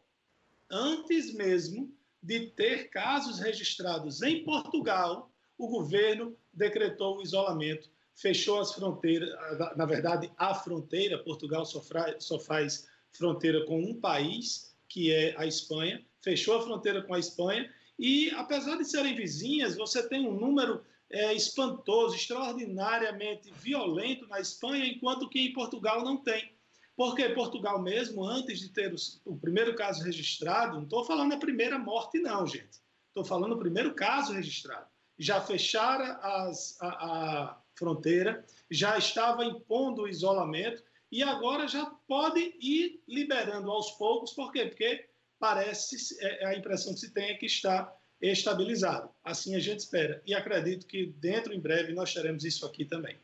antes 0.70 1.34
mesmo 1.34 1.90
de 2.22 2.48
ter 2.48 2.90
casos 2.90 3.40
registrados 3.40 4.22
em 4.22 4.44
Portugal, 4.44 5.32
o 5.58 5.70
governo 5.70 6.36
decretou 6.54 7.20
o 7.20 7.22
isolamento, 7.22 7.90
fechou 8.14 8.60
as 8.60 8.74
fronteiras, 8.74 9.30
na 9.78 9.86
verdade, 9.86 10.30
a 10.36 10.54
fronteira, 10.54 11.18
Portugal 11.18 11.66
só, 11.66 11.82
só 12.20 12.38
faz 12.38 12.90
fronteira 13.14 13.66
com 13.66 13.80
um 13.80 13.98
país, 14.02 14.76
que 14.90 15.14
é 15.14 15.34
a 15.38 15.46
Espanha, 15.46 16.06
fechou 16.20 16.58
a 16.58 16.62
fronteira 16.62 17.02
com 17.02 17.14
a 17.14 17.20
Espanha, 17.20 17.74
e 17.98 18.32
apesar 18.32 18.76
de 18.76 18.84
serem 18.84 19.16
vizinhas, 19.16 19.78
você 19.78 20.06
tem 20.10 20.28
um 20.28 20.38
número 20.38 20.84
é, 21.10 21.34
espantoso, 21.34 22.16
extraordinariamente 22.16 23.52
violento 23.52 24.28
na 24.28 24.40
Espanha, 24.40 24.86
enquanto 24.86 25.30
que 25.30 25.40
em 25.40 25.54
Portugal 25.54 26.04
não 26.04 26.18
tem. 26.18 26.52
Porque 26.96 27.30
Portugal 27.30 27.82
mesmo, 27.82 28.26
antes 28.26 28.60
de 28.60 28.70
ter 28.70 28.94
o, 29.24 29.38
primeiro 29.38 29.76
caso 29.76 30.04
registrado, 30.04 30.78
não 30.78 30.84
estou 30.84 31.06
falando 31.06 31.34
a 31.34 31.38
primeira 31.38 31.78
morte 31.78 32.20
não, 32.20 32.46
gente. 32.46 32.82
Estou 33.08 33.24
falando 33.24 33.54
o 33.54 33.60
primeiro 33.60 33.94
caso 33.94 34.34
registrado. 34.34 34.88
Já 35.18 35.40
fecharam 35.40 36.18
as, 36.22 36.76
a, 36.82 36.88
a 36.88 37.62
fronteira, 37.76 38.46
já 38.70 38.98
estava 38.98 39.46
impondo 39.46 40.04
o 40.04 40.08
isolamento 40.08 40.84
e 41.12 41.24
agora 41.24 41.68
já 41.68 41.86
pode 42.08 42.40
ir 42.60 43.02
liberando 43.08 43.72
aos 43.72 43.92
poucos. 43.92 44.34
Por 44.34 44.52
quê? 44.52 44.66
Porque 44.66 45.08
parece, 45.40 46.18
é, 46.20 46.48
a 46.48 46.56
impressão 46.56 46.94
que 46.94 47.00
se 47.00 47.14
tem 47.14 47.30
é 47.30 47.36
que 47.36 47.46
está 47.46 47.96
estabilizado. 48.22 49.10
Assim 49.24 49.56
a 49.56 49.60
gente 49.60 49.80
espera. 49.80 50.22
E 50.26 50.34
acredito 50.34 50.86
que 50.86 51.08
dentro, 51.18 51.54
em 51.54 51.60
breve, 51.60 51.94
nós 51.94 52.14
teremos 52.14 52.44
isso 52.44 52.66
aqui 52.66 52.86
também. 52.86 53.18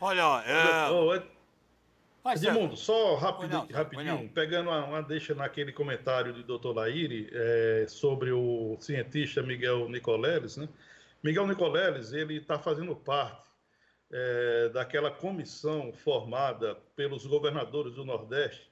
Olha, 0.00 0.42
é... 0.46 0.90
Edmundo, 2.34 2.76
só 2.76 3.14
rapidinho, 3.16 3.66
não, 3.70 3.76
rapidinho 3.76 4.28
pegando 4.28 4.68
uma, 4.68 4.84
uma, 4.84 5.02
deixa 5.02 5.34
naquele 5.34 5.72
comentário 5.72 6.34
do 6.34 6.58
Dr. 6.58 6.76
Laire 6.76 7.30
é, 7.32 7.86
sobre 7.88 8.30
o 8.30 8.76
cientista 8.78 9.42
Miguel 9.42 9.88
Nicoleles, 9.88 10.58
né? 10.58 10.68
Miguel 11.22 11.46
Nicoleles, 11.46 12.12
ele 12.12 12.36
está 12.36 12.58
fazendo 12.58 12.94
parte 12.94 13.50
é, 14.12 14.68
daquela 14.68 15.10
comissão 15.10 15.92
formada 15.92 16.74
pelos 16.94 17.24
governadores 17.26 17.94
do 17.94 18.04
Nordeste 18.04 18.69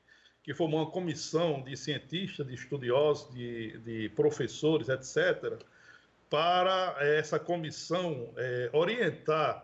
que 0.49 0.55
formou 0.55 0.81
uma 0.81 0.91
comissão 0.91 1.61
de 1.61 1.77
cientistas, 1.77 2.47
de 2.47 2.55
estudiosos, 2.55 3.31
de, 3.35 3.77
de 3.81 4.09
professores, 4.09 4.89
etc., 4.89 5.63
para 6.31 6.97
essa 7.01 7.39
comissão 7.39 8.33
é, 8.35 8.71
orientar 8.73 9.63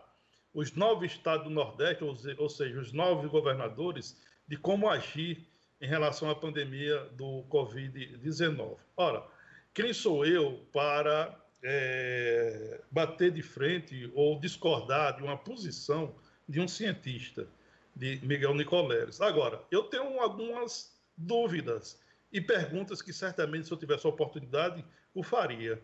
os 0.52 0.74
nove 0.74 1.06
estados 1.06 1.44
do 1.44 1.50
Nordeste, 1.50 2.04
ou, 2.04 2.14
ou 2.36 2.50
seja, 2.50 2.78
os 2.78 2.92
nove 2.92 3.28
governadores, 3.28 4.14
de 4.46 4.58
como 4.58 4.86
agir 4.86 5.48
em 5.80 5.86
relação 5.86 6.28
à 6.28 6.34
pandemia 6.34 6.98
do 7.12 7.44
Covid-19. 7.48 8.76
Ora, 8.94 9.24
quem 9.72 9.90
sou 9.90 10.26
eu 10.26 10.66
para 10.70 11.34
é, 11.62 12.82
bater 12.90 13.30
de 13.30 13.40
frente 13.40 14.12
ou 14.14 14.38
discordar 14.38 15.16
de 15.16 15.22
uma 15.22 15.38
posição 15.38 16.14
de 16.46 16.60
um 16.60 16.68
cientista? 16.68 17.48
De 17.94 18.20
Miguel 18.24 18.54
Nicoleles. 18.54 19.20
Agora, 19.20 19.62
eu 19.70 19.84
tenho 19.84 20.20
algumas 20.20 20.92
dúvidas 21.16 22.00
e 22.32 22.40
perguntas 22.40 23.00
que 23.00 23.12
certamente, 23.12 23.66
se 23.66 23.72
eu 23.72 23.78
tivesse 23.78 24.06
a 24.06 24.10
oportunidade, 24.10 24.84
o 25.14 25.22
faria. 25.22 25.80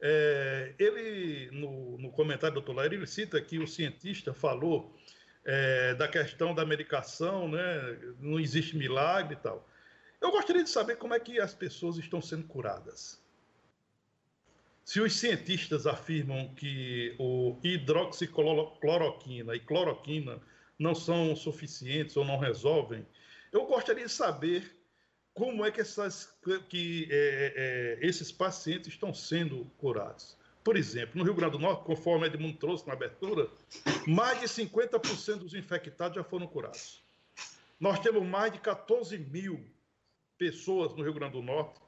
É, 0.00 0.74
ele, 0.78 1.48
no, 1.52 1.96
no, 1.98 2.10
comentário 2.10 2.54
do 2.54 2.60
doutor 2.60 2.74
Lair, 2.74 2.92
ele 2.92 3.06
cita 3.06 3.40
que 3.40 3.60
o 3.60 3.68
cientista 3.68 4.34
falou 4.34 4.96
é, 5.44 5.94
da 5.94 6.08
questão 6.08 6.52
da 6.52 6.66
medicação, 6.66 7.48
né? 7.48 7.98
não 8.18 8.40
existe 8.40 8.76
milagre 8.76 9.34
e 9.34 9.36
tal. 9.36 9.68
Eu 10.20 10.32
gostaria 10.32 10.64
de 10.64 10.70
saber 10.70 10.96
como 10.96 11.14
é 11.14 11.20
que 11.20 11.40
as 11.40 11.54
pessoas 11.54 11.96
estão 11.98 12.20
sendo 12.20 12.48
curadas. 12.48 13.22
Se 14.84 15.00
os 15.00 15.14
cientistas 15.14 15.86
afirmam 15.86 16.52
que 16.54 17.14
o 17.18 17.56
hidroxicloroquina 17.62 19.54
e 19.54 19.60
cloroquina 19.60 20.40
não 20.78 20.94
são 20.94 21.34
suficientes 21.36 22.16
ou 22.16 22.24
não 22.24 22.38
resolvem. 22.38 23.06
Eu 23.52 23.66
gostaria 23.66 24.06
de 24.06 24.12
saber 24.12 24.76
como 25.34 25.64
é 25.64 25.70
que, 25.70 25.80
essas, 25.80 26.34
que 26.68 27.08
é, 27.10 27.98
é, 28.02 28.06
esses 28.06 28.30
pacientes 28.30 28.88
estão 28.88 29.14
sendo 29.14 29.64
curados. 29.78 30.36
Por 30.62 30.76
exemplo, 30.76 31.18
no 31.18 31.24
Rio 31.24 31.34
Grande 31.34 31.52
do 31.52 31.58
Norte, 31.58 31.84
conforme 31.84 32.26
Edmundo 32.26 32.56
trouxe 32.56 32.86
na 32.86 32.92
abertura, 32.92 33.48
mais 34.06 34.40
de 34.40 34.46
50% 34.46 35.38
dos 35.38 35.54
infectados 35.54 36.16
já 36.16 36.22
foram 36.22 36.46
curados. 36.46 37.02
Nós 37.80 37.98
temos 37.98 38.22
mais 38.24 38.52
de 38.52 38.60
14 38.60 39.18
mil 39.18 39.64
pessoas 40.38 40.94
no 40.94 41.02
Rio 41.02 41.14
Grande 41.14 41.32
do 41.32 41.42
Norte 41.42 41.80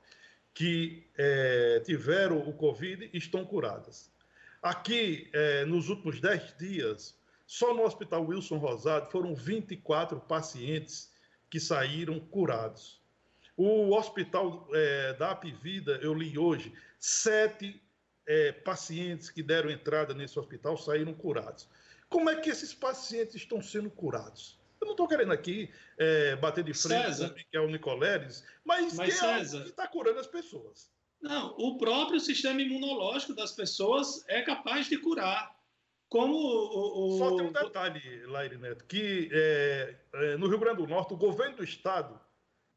que 0.54 1.04
é, 1.16 1.82
tiveram 1.84 2.38
o 2.38 2.52
Covid 2.52 3.10
e 3.12 3.18
estão 3.18 3.44
curadas. 3.44 4.10
Aqui, 4.62 5.28
é, 5.32 5.64
nos 5.64 5.88
últimos 5.88 6.20
10 6.20 6.56
dias, 6.56 7.18
só 7.54 7.72
no 7.72 7.84
Hospital 7.84 8.26
Wilson 8.26 8.56
Rosado 8.56 9.08
foram 9.12 9.32
24 9.32 10.18
pacientes 10.22 11.12
que 11.48 11.60
saíram 11.60 12.18
curados. 12.18 13.00
O 13.56 13.94
Hospital 13.94 14.68
é, 14.72 15.14
da 15.14 15.30
Apivida, 15.30 16.00
eu 16.02 16.12
li 16.12 16.36
hoje, 16.36 16.74
sete 16.98 17.80
é, 18.26 18.50
pacientes 18.50 19.30
que 19.30 19.40
deram 19.40 19.70
entrada 19.70 20.12
nesse 20.12 20.36
hospital 20.36 20.76
saíram 20.76 21.14
curados. 21.14 21.68
Como 22.08 22.28
é 22.28 22.40
que 22.40 22.50
esses 22.50 22.74
pacientes 22.74 23.36
estão 23.36 23.62
sendo 23.62 23.88
curados? 23.88 24.58
Eu 24.80 24.86
não 24.86 24.94
estou 24.94 25.06
querendo 25.06 25.32
aqui 25.32 25.70
é, 25.96 26.34
bater 26.34 26.64
de 26.64 26.74
frente 26.74 27.04
César. 27.04 27.28
com 27.28 27.34
o 27.34 27.36
Miquel 27.36 27.68
Nicoleres, 27.68 28.44
mas, 28.64 28.94
mas 28.94 29.10
tem 29.10 29.16
César, 29.16 29.62
que 29.62 29.68
está 29.68 29.86
curando 29.86 30.18
as 30.18 30.26
pessoas. 30.26 30.90
Não, 31.22 31.54
o 31.56 31.78
próprio 31.78 32.18
sistema 32.18 32.60
imunológico 32.60 33.32
das 33.32 33.52
pessoas 33.52 34.24
é 34.26 34.42
capaz 34.42 34.88
de 34.88 34.98
curar. 34.98 35.53
Como 36.14 36.32
o, 36.32 37.16
o... 37.16 37.18
Só 37.18 37.36
tem 37.36 37.46
um 37.48 37.52
detalhe, 37.52 38.26
Laire 38.26 38.56
Neto, 38.56 38.84
que 38.84 39.28
é, 39.32 39.96
é, 40.14 40.36
no 40.36 40.46
Rio 40.46 40.60
Grande 40.60 40.76
do 40.76 40.86
Norte, 40.86 41.12
o 41.12 41.16
governo 41.16 41.56
do 41.56 41.64
estado 41.64 42.20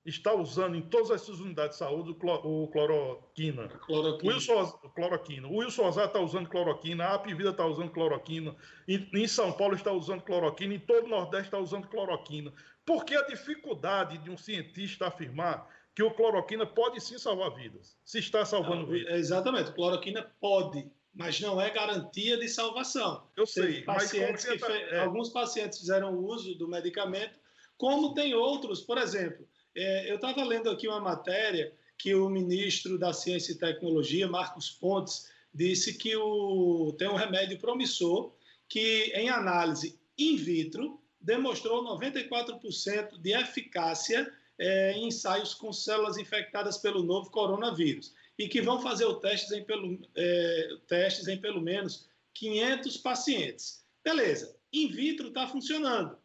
está 0.04 0.34
usando 0.34 0.76
em 0.76 0.82
todas 0.82 1.12
as 1.12 1.22
suas 1.22 1.40
unidades 1.40 1.74
de 1.74 1.78
saúde 1.78 2.18
o, 2.20 2.68
cloroquina. 2.70 3.68
Cloroquina. 3.86 4.34
O 4.34 4.36
Wilson, 4.36 4.72
cloroquina. 4.96 5.48
O 5.50 5.58
Wilson 5.58 5.86
Osar 5.86 6.08
está 6.08 6.20
usando 6.20 6.50
cloroquina, 6.50 7.06
a 7.06 7.14
Apivida 7.14 7.52
está 7.52 7.64
usando 7.64 7.92
cloroquina, 7.92 8.56
em, 8.88 9.08
em, 9.14 9.28
São 9.28 9.52
Paulo 9.52 9.76
está 9.76 9.92
usando 9.92 10.24
cloroquina, 10.24 10.74
em 10.74 10.80
todo 10.80 11.06
o 11.06 11.10
Nordeste 11.10 11.46
está 11.46 11.60
usando 11.60 11.88
cloroquina. 11.90 12.52
Por 12.84 13.06
que 13.06 13.16
a 13.16 13.28
dificuldade 13.28 14.18
de 14.18 14.32
um 14.32 14.38
cientista 14.38 15.10
afirmar 15.10 15.70
que 15.94 16.02
o 16.02 16.10
cloroquina 16.10 16.66
pode 16.66 17.00
sim 17.02 17.20
salvar 17.20 17.52
vidas, 17.52 17.96
se 18.04 18.18
está 18.18 18.44
salvando 18.44 18.82
Não, 18.82 18.88
vidas? 18.88 19.14
Exatamente, 19.14 19.72
cloroquina 19.74 20.24
pode 20.42 20.90
mas 21.18 21.42
não 21.42 21.60
é 21.60 21.72
garantia 21.72 22.38
de 22.38 22.48
salvação. 22.48 23.24
Eu 23.36 23.48
sei, 23.48 23.82
pacientes 23.82 24.46
mas 24.46 24.62
fe... 24.62 24.72
é. 24.72 25.00
alguns 25.00 25.30
pacientes 25.30 25.80
fizeram 25.80 26.16
uso 26.16 26.54
do 26.56 26.68
medicamento, 26.68 27.34
como 27.76 28.14
tem 28.14 28.36
outros, 28.36 28.82
por 28.82 29.00
exemplo, 29.00 29.48
é, 29.76 30.12
eu 30.12 30.16
estava 30.16 30.44
lendo 30.44 30.70
aqui 30.70 30.88
uma 30.88 31.00
matéria 31.00 31.74
que 31.98 32.14
o 32.14 32.30
ministro 32.30 33.00
da 33.00 33.12
Ciência 33.14 33.52
e 33.52 33.58
Tecnologia, 33.58 34.28
Marcos 34.28 34.70
Pontes, 34.70 35.32
disse 35.52 35.98
que 35.98 36.16
o... 36.16 36.94
tem 37.00 37.10
um 37.10 37.16
remédio 37.16 37.58
promissor 37.58 38.32
que, 38.70 39.12
em 39.16 39.30
análise 39.30 40.00
in 40.20 40.36
vitro, 40.36 41.02
demonstrou 41.20 41.84
94% 41.84 43.18
de 43.18 43.34
eficácia 43.34 44.32
é, 44.60 44.92
em 44.94 45.08
ensaios 45.08 45.56
com 45.56 45.74
células 45.74 46.18
infectadas 46.18 46.78
pelo 46.78 47.02
novo 47.02 47.32
coronavírus 47.32 48.14
e 48.38 48.48
que 48.48 48.62
vão 48.62 48.82
fazer 48.82 49.06
o 49.06 49.16
testes 49.16 49.52
em 49.52 49.64
pelo, 49.64 50.00
é, 50.16 50.78
testes 50.88 51.28
em 51.28 51.40
pelo 51.40 51.62
menos 51.62 52.08
500 52.34 52.98
pacientes. 52.98 53.86
Beleza, 54.04 54.56
in 54.72 54.88
vitro 54.90 55.30
está 55.30 55.48
funcionando, 55.48 56.18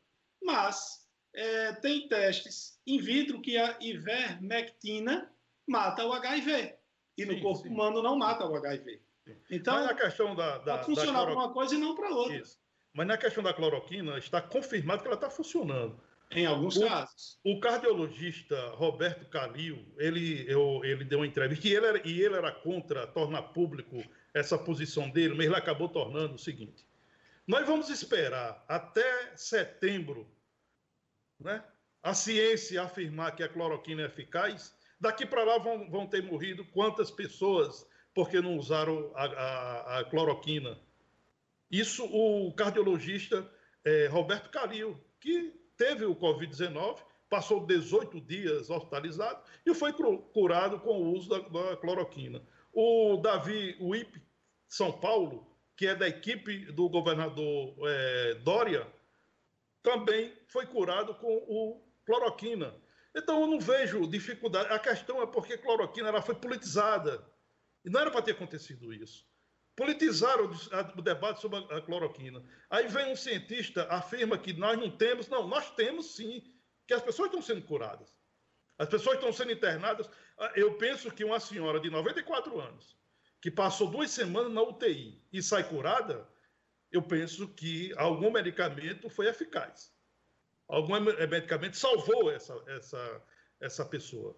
mas 0.43 1.09
é, 1.35 1.73
tem 1.75 2.07
testes 2.09 2.79
in 2.87 2.99
vitro 2.99 3.41
que 3.41 3.57
a 3.57 3.79
ivermectina 3.81 5.33
mata 5.67 6.05
o 6.05 6.13
HIV 6.13 6.75
e 7.17 7.25
no 7.25 7.35
sim, 7.35 7.41
corpo 7.41 7.63
sim. 7.63 7.69
humano 7.69 8.03
não 8.03 8.17
mata 8.17 8.47
o 8.47 8.55
HIV. 8.57 9.01
Então, 9.51 9.75
Mas 9.75 9.91
a 9.91 9.95
questão 9.95 10.35
da, 10.35 10.59
da 10.59 10.79
pode 10.79 10.87
funcionar 10.87 11.25
para 11.25 11.35
uma 11.35 11.53
coisa 11.53 11.75
e 11.75 11.79
não 11.79 11.95
para 11.95 12.11
outra. 12.11 12.37
Isso. 12.37 12.59
Mas 12.93 13.07
na 13.07 13.17
questão 13.17 13.43
da 13.43 13.55
cloroquina 13.55 14.19
está 14.19 14.43
confirmado 14.43 15.03
que 15.03 15.09
ela 15.09 15.15
está 15.15 15.31
funcionando. 15.31 15.99
Em 16.35 16.47
alguns 16.47 16.77
o, 16.77 16.87
casos. 16.87 17.39
O 17.45 17.61
cardiologista 17.61 18.71
Roberto 18.71 19.29
Calil, 19.29 19.85
ele, 19.99 20.45
eu, 20.51 20.81
ele 20.85 21.05
deu 21.05 21.21
uma 21.21 21.27
entrevista 21.27 21.69
e 21.69 21.75
ele, 21.75 21.87
era, 21.87 22.09
e 22.09 22.23
ele 22.23 22.35
era 22.35 22.51
contra 22.51 23.07
tornar 23.07 23.43
público 23.43 24.03
essa 24.33 24.59
posição 24.59 25.11
dele, 25.11 25.35
mas 25.35 25.47
ele 25.47 25.57
acabou 25.57 25.89
tornando 25.89 26.35
o 26.35 26.39
seguinte: 26.39 26.87
nós 27.47 27.67
vamos 27.67 27.91
esperar 27.91 28.65
até 28.69 29.37
setembro 29.37 30.27
né, 31.39 31.63
a 32.03 32.15
ciência 32.15 32.83
afirmar 32.83 33.37
que 33.37 33.43
a 33.43 33.49
cloroquina 33.49 34.03
é 34.03 34.07
eficaz. 34.07 34.75
Daqui 35.01 35.27
para 35.27 35.45
lá 35.45 35.59
vão, 35.59 35.91
vão 35.91 36.07
ter 36.07 36.23
morrido 36.23 36.65
quantas 36.67 37.11
pessoas 37.11 37.87
porque 38.15 38.41
não 38.41 38.57
usaram 38.57 39.11
a, 39.15 39.25
a, 39.25 39.99
a 39.99 40.05
cloroquina. 40.05 40.79
Isso 41.71 42.05
o 42.05 42.53
cardiologista 42.53 43.51
é, 43.85 44.07
Roberto 44.07 44.51
Calil, 44.51 45.03
que 45.19 45.53
teve 45.83 46.05
o 46.05 46.15
Covid-19, 46.15 46.99
passou 47.29 47.67
18 47.67 48.21
dias 48.21 48.71
hospitalizado 48.71 49.43
e 49.67 49.75
foi 49.75 49.93
curado 50.33 50.79
com 50.79 50.91
o 50.91 51.13
uso 51.13 51.29
da, 51.29 51.39
da 51.41 51.77
cloroquina. 51.77 52.41
O 52.73 53.17
Davi 53.17 53.77
Wip, 53.81 54.23
São 54.69 54.93
Paulo, 54.93 55.45
que 55.77 55.89
é 55.89 55.95
da 55.95 56.07
equipe 56.07 56.67
do 56.67 56.89
governador 56.89 57.75
é, 57.85 58.35
Dória, 58.45 58.87
também 59.83 60.33
foi 60.47 60.67
curado 60.67 61.17
com 61.17 61.35
o 61.49 61.83
cloroquina. 62.07 62.73
Então 63.13 63.41
eu 63.41 63.49
não 63.49 63.59
vejo 63.59 64.07
dificuldade. 64.07 64.73
A 64.73 64.79
questão 64.79 65.21
é 65.21 65.27
porque 65.27 65.59
cloroquina 65.59 66.11
ela 66.11 66.23
foi 66.23 66.37
politizada. 66.37 67.27
E 67.85 67.91
não 67.91 68.01
era 68.01 68.11
para 68.13 68.23
ter 68.23 68.33
acontecido 68.33 68.95
isso. 68.95 69.27
Politizaram 69.75 70.51
o 70.97 71.03
debate 71.03 71.41
sobre 71.41 71.59
a 71.75 71.81
cloroquina. 71.81 72.43
Aí 72.69 72.87
vem 72.89 73.13
um 73.13 73.17
cientista, 73.17 73.87
afirma 73.89 74.37
que 74.37 74.53
nós 74.53 74.79
não 74.79 74.91
temos. 74.91 75.29
Não, 75.29 75.49
nós 75.49 75.71
temos 75.71 76.15
sim, 76.15 76.43
que 76.87 76.93
as 76.93 77.03
pessoas 77.03 77.29
estão 77.29 77.41
sendo 77.41 77.63
curadas. 77.63 78.13
As 78.79 78.89
pessoas 78.89 79.17
estão 79.17 79.33
sendo 79.33 79.53
internadas. 79.53 80.11
Ah, 80.39 80.53
eu 80.57 80.75
penso 80.75 81.11
que 81.11 81.25
uma 81.25 81.41
senhora 81.41 81.81
de 81.81 81.89
94 81.89 82.61
anos, 82.61 82.97
que 83.41 83.51
passou 83.51 83.91
duas 83.91 84.11
semanas 84.11 84.53
na 84.53 84.63
UTI 84.63 85.23
e 85.33 85.43
sai 85.43 85.67
curada, 85.67 86.29
eu 86.91 87.03
penso 87.03 87.49
que 87.49 87.95
algum 87.97 88.31
medicamento 88.31 89.09
foi 89.09 89.27
eficaz. 89.27 89.93
Algum 90.69 91.01
medicamento 91.01 91.77
salvou 91.77 92.31
essa, 92.31 92.63
essa, 92.69 93.23
essa 93.61 93.85
pessoa. 93.85 94.37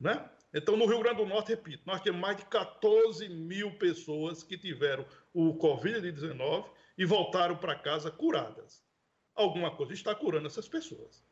Né? 0.00 0.28
Então, 0.56 0.74
no 0.74 0.86
Rio 0.86 1.00
Grande 1.00 1.18
do 1.18 1.26
Norte, 1.26 1.50
repito, 1.50 1.82
nós 1.84 2.00
temos 2.00 2.18
mais 2.18 2.38
de 2.38 2.46
14 2.46 3.28
mil 3.28 3.76
pessoas 3.76 4.42
que 4.42 4.56
tiveram 4.56 5.04
o 5.34 5.52
Covid-19 5.58 6.66
e 6.96 7.04
voltaram 7.04 7.58
para 7.58 7.74
casa 7.74 8.10
curadas. 8.10 8.82
Alguma 9.34 9.70
coisa 9.76 9.92
está 9.92 10.14
curando 10.14 10.46
essas 10.46 10.66
pessoas. 10.66 11.22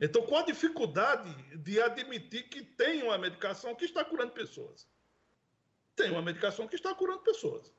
Então, 0.00 0.22
qual 0.22 0.40
a 0.40 0.46
dificuldade 0.46 1.30
de 1.58 1.78
admitir 1.78 2.48
que 2.48 2.62
tem 2.62 3.02
uma 3.02 3.18
medicação 3.18 3.74
que 3.74 3.84
está 3.84 4.02
curando 4.02 4.32
pessoas? 4.32 4.88
Tem 5.94 6.10
uma 6.10 6.22
medicação 6.22 6.66
que 6.66 6.76
está 6.76 6.94
curando 6.94 7.20
pessoas. 7.20 7.70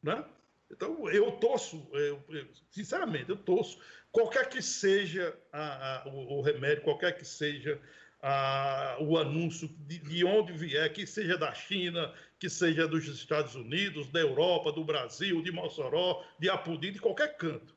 Né? 0.00 0.24
Então, 0.70 1.10
eu 1.10 1.32
torço, 1.32 1.90
eu, 1.92 2.22
sinceramente, 2.70 3.30
eu 3.30 3.36
torço. 3.36 3.80
Qualquer 4.12 4.48
que 4.48 4.62
seja 4.62 5.36
a, 5.52 6.02
a, 6.02 6.08
o, 6.08 6.38
o, 6.38 6.40
remédio, 6.40 6.84
qualquer 6.84 7.18
que 7.18 7.24
seja 7.24 7.82
a, 8.20 8.96
o 9.00 9.16
anúncio 9.16 9.68
de, 9.68 9.98
de, 9.98 10.24
onde 10.24 10.52
vier, 10.52 10.92
que 10.92 11.06
seja 11.06 11.36
da 11.36 11.54
China, 11.54 12.12
que 12.38 12.48
seja 12.48 12.86
dos 12.86 13.06
Estados 13.06 13.54
Unidos, 13.54 14.08
da 14.08 14.20
Europa, 14.20 14.72
do 14.72 14.84
Brasil, 14.84 15.42
de 15.42 15.52
Mossoró, 15.52 16.24
de 16.38 16.48
Apudi, 16.48 16.90
de 16.90 17.00
qualquer 17.00 17.36
canto. 17.36 17.76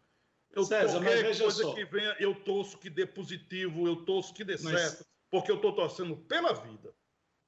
Eu, 0.53 0.63
César, 0.63 0.99
qualquer 0.99 1.23
coisa 1.23 1.63
só. 1.63 1.73
que 1.73 1.85
venha, 1.85 2.15
eu 2.19 2.35
torço 2.35 2.77
que 2.77 2.89
dê 2.89 3.05
positivo, 3.05 3.87
eu 3.87 3.97
torço 3.97 4.33
que 4.33 4.43
dê 4.43 4.57
mas... 4.61 4.79
certo, 4.79 5.05
porque 5.29 5.51
eu 5.51 5.55
estou 5.55 5.73
torcendo 5.73 6.15
pela 6.17 6.53
vida. 6.53 6.93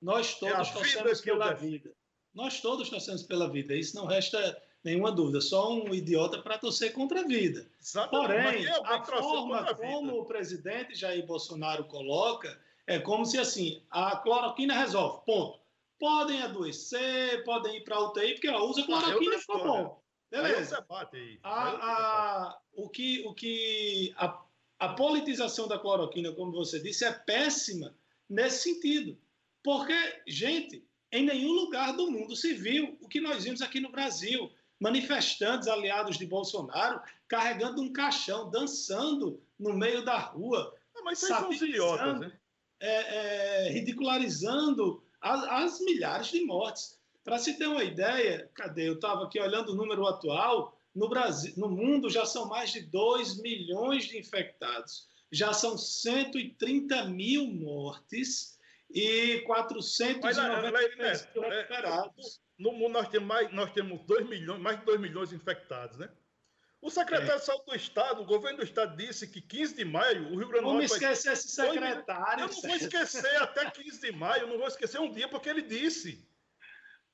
Nós 0.01 0.35
é 0.35 0.39
todos 0.39 0.69
é 0.69 0.73
torcemos 0.73 1.21
pela 1.21 1.53
vida. 1.53 1.91
Nós 2.33 2.61
todos 2.61 2.89
torcemos 2.89 3.23
pela 3.23 3.49
vida. 3.49 3.75
Isso 3.75 3.95
não 3.95 4.05
resta 4.05 4.61
nenhuma 4.83 5.11
dúvida. 5.11 5.39
Só 5.39 5.73
um 5.73 5.93
idiota 5.93 6.41
para 6.41 6.57
torcer 6.57 6.93
contra 6.93 7.21
a 7.21 7.23
vida. 7.23 7.69
Exatamente. 7.79 8.67
Porém, 8.67 8.67
a 8.67 9.03
forma 9.03 9.75
como 9.75 10.19
o 10.19 10.25
presidente 10.25 10.95
Jair 10.95 11.25
Bolsonaro 11.25 11.85
coloca 11.85 12.59
é 12.87 12.99
como 12.99 13.25
se 13.25 13.37
assim, 13.39 13.81
a 13.89 14.17
cloroquina 14.17 14.73
resolve, 14.73 15.25
ponto. 15.25 15.59
Podem 15.99 16.41
adoecer, 16.41 17.43
podem 17.43 17.77
ir 17.77 17.83
para 17.83 17.95
a 17.95 18.09
UTI, 18.09 18.33
porque 18.33 18.47
ela 18.47 18.63
usa 18.63 18.81
ah, 18.81 18.85
cloroquina 18.85 19.35
e 19.35 19.39
ficou 19.39 19.63
bom. 19.63 20.03
Beleza. 20.29 20.85
Aí 20.89 21.39
a, 21.43 21.69
a, 21.69 22.59
o 22.73 22.89
que, 22.89 23.23
o 23.25 23.33
que 23.33 24.13
a, 24.17 24.43
a 24.79 24.89
politização 24.89 25.67
da 25.67 25.79
cloroquina, 25.79 26.31
como 26.33 26.51
você 26.51 26.81
disse, 26.81 27.05
é 27.05 27.13
péssima 27.13 27.95
nesse 28.29 28.63
sentido. 28.63 29.17
Porque, 29.63 29.93
gente, 30.27 30.85
em 31.11 31.25
nenhum 31.25 31.53
lugar 31.53 31.95
do 31.95 32.11
mundo 32.11 32.35
se 32.35 32.53
viu 32.53 32.97
o 32.99 33.07
que 33.07 33.21
nós 33.21 33.43
vimos 33.43 33.61
aqui 33.61 33.79
no 33.79 33.91
Brasil. 33.91 34.51
Manifestantes 34.79 35.67
aliados 35.67 36.17
de 36.17 36.25
Bolsonaro 36.25 36.99
carregando 37.29 37.81
um 37.81 37.93
caixão, 37.93 38.49
dançando 38.49 39.41
no 39.57 39.73
meio 39.73 40.03
da 40.03 40.17
rua. 40.17 40.75
Ah, 40.95 41.01
mas 41.05 41.19
são 41.19 41.49
os 41.49 41.61
idiotas, 41.61 42.19
né? 42.19 42.37
É, 42.85 43.67
é, 43.67 43.69
ridicularizando 43.69 45.01
as, 45.21 45.43
as 45.43 45.79
milhares 45.79 46.27
de 46.27 46.43
mortes. 46.43 46.99
Para 47.23 47.39
se 47.39 47.57
ter 47.57 47.67
uma 47.67 47.83
ideia, 47.83 48.49
cadê? 48.53 48.89
Eu 48.89 48.95
estava 48.95 49.23
aqui 49.23 49.39
olhando 49.39 49.71
o 49.71 49.75
número 49.75 50.05
atual. 50.05 50.77
No 50.93 51.07
Brasil, 51.07 51.53
no 51.55 51.69
mundo 51.69 52.09
já 52.09 52.25
são 52.25 52.45
mais 52.47 52.73
de 52.73 52.81
2 52.81 53.41
milhões 53.41 54.03
de 54.05 54.19
infectados, 54.19 55.07
já 55.31 55.53
são 55.53 55.77
130 55.77 57.05
mil 57.05 57.47
mortes 57.47 58.59
e 58.93 59.39
490 59.47 60.71
mil 61.33 61.43
é, 61.45 61.57
recuperados. 61.57 62.41
No 62.59 62.73
mundo 62.73 62.91
nós 62.91 63.07
temos 63.07 63.27
mais, 63.27 63.51
nós 63.53 63.71
temos 63.71 64.05
2 64.05 64.27
milhões, 64.27 64.61
mais 64.61 64.77
de 64.79 64.85
2 64.85 64.99
milhões 64.99 65.29
de 65.29 65.35
infectados, 65.35 65.97
né? 65.97 66.09
O 66.83 66.91
secretário 66.91 67.35
é. 67.35 67.37
de 67.37 67.45
saúde 67.45 67.65
do 67.65 67.75
Estado, 67.75 68.21
o 68.21 68.25
governo 68.25 68.57
do 68.57 68.63
Estado 68.65 68.97
disse 68.97 69.25
que 69.25 69.39
15 69.41 69.73
de 69.73 69.85
maio 69.85 70.33
o 70.33 70.37
Rio 70.37 70.49
Grande 70.49 70.65
do 70.65 70.73
Norte. 70.73 70.87
Vamos 70.87 70.91
esquecer 70.91 71.29
vai... 71.29 71.33
esse 71.33 71.49
secretário. 71.49 72.43
Eu 72.43 72.47
não 72.49 72.61
vou 72.61 72.75
esquecer 72.75 73.41
até 73.41 73.71
15 73.71 74.01
de 74.01 74.11
maio, 74.11 74.47
não 74.47 74.57
vou 74.57 74.67
esquecer 74.67 74.99
um 74.99 75.09
dia, 75.09 75.29
porque 75.29 75.47
ele 75.47 75.61
disse. 75.61 76.27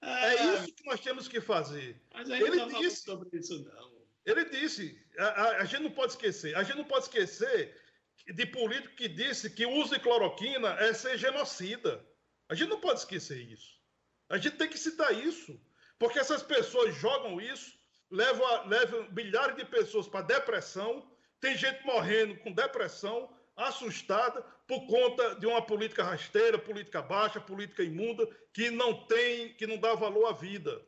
É, 0.01 0.09
é 0.09 0.43
isso 0.55 0.73
que 0.73 0.85
nós 0.85 0.99
temos 0.99 1.27
que 1.27 1.39
fazer. 1.39 2.01
Mas 2.11 2.31
aí 2.31 2.41
ele 2.41 2.55
não 2.55 2.67
disse 2.67 3.03
sobre 3.03 3.29
isso, 3.37 3.63
não. 3.63 3.99
Ele 4.25 4.45
disse, 4.45 4.99
a, 5.19 5.25
a, 5.25 5.57
a, 5.57 5.65
gente 5.65 5.83
não 5.83 5.91
pode 5.91 6.13
esquecer, 6.13 6.55
a 6.55 6.63
gente 6.63 6.77
não 6.77 6.85
pode 6.85 7.05
esquecer 7.05 7.79
de 8.25 8.45
político 8.47 8.95
que 8.95 9.07
disse 9.07 9.51
que 9.51 9.67
o 9.67 9.71
uso 9.71 9.93
de 9.93 9.99
cloroquina 9.99 10.69
é 10.79 10.93
ser 10.93 11.15
genocida. 11.15 12.03
A 12.47 12.55
gente 12.55 12.69
não 12.69 12.79
pode 12.79 13.01
esquecer 13.01 13.39
isso. 13.39 13.79
A 14.27 14.37
gente 14.37 14.57
tem 14.57 14.67
que 14.67 14.79
citar 14.79 15.13
isso, 15.13 15.61
porque 15.99 16.17
essas 16.17 16.41
pessoas 16.41 16.95
jogam 16.95 17.39
isso, 17.39 17.78
levam, 18.09 18.67
levam 18.67 19.07
milhares 19.11 19.55
de 19.55 19.65
pessoas 19.65 20.07
para 20.07 20.21
depressão, 20.25 21.09
tem 21.39 21.55
gente 21.55 21.85
morrendo 21.85 22.37
com 22.37 22.51
depressão, 22.51 23.33
assustada 23.55 24.41
por 24.67 24.85
conta 24.87 25.35
de 25.35 25.45
uma 25.45 25.61
política 25.61 26.03
rasteira, 26.03 26.57
política 26.57 27.01
baixa, 27.01 27.41
política 27.41 27.83
imunda, 27.83 28.25
que 28.53 28.69
não 28.71 29.05
tem, 29.05 29.53
que 29.53 29.67
não 29.67 29.77
dá 29.77 29.93
valor 29.95 30.27
à 30.27 30.31
vida. 30.31 30.81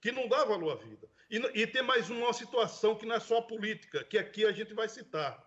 Que 0.00 0.12
não 0.12 0.28
dá 0.28 0.44
valor 0.44 0.72
à 0.72 0.74
vida. 0.76 1.08
E, 1.30 1.36
e 1.62 1.66
tem 1.66 1.82
mais 1.82 2.08
uma 2.10 2.32
situação 2.32 2.94
que 2.94 3.06
não 3.06 3.16
é 3.16 3.20
só 3.20 3.40
política, 3.40 4.04
que 4.04 4.18
aqui 4.18 4.44
a 4.44 4.52
gente 4.52 4.74
vai 4.74 4.88
citar. 4.88 5.42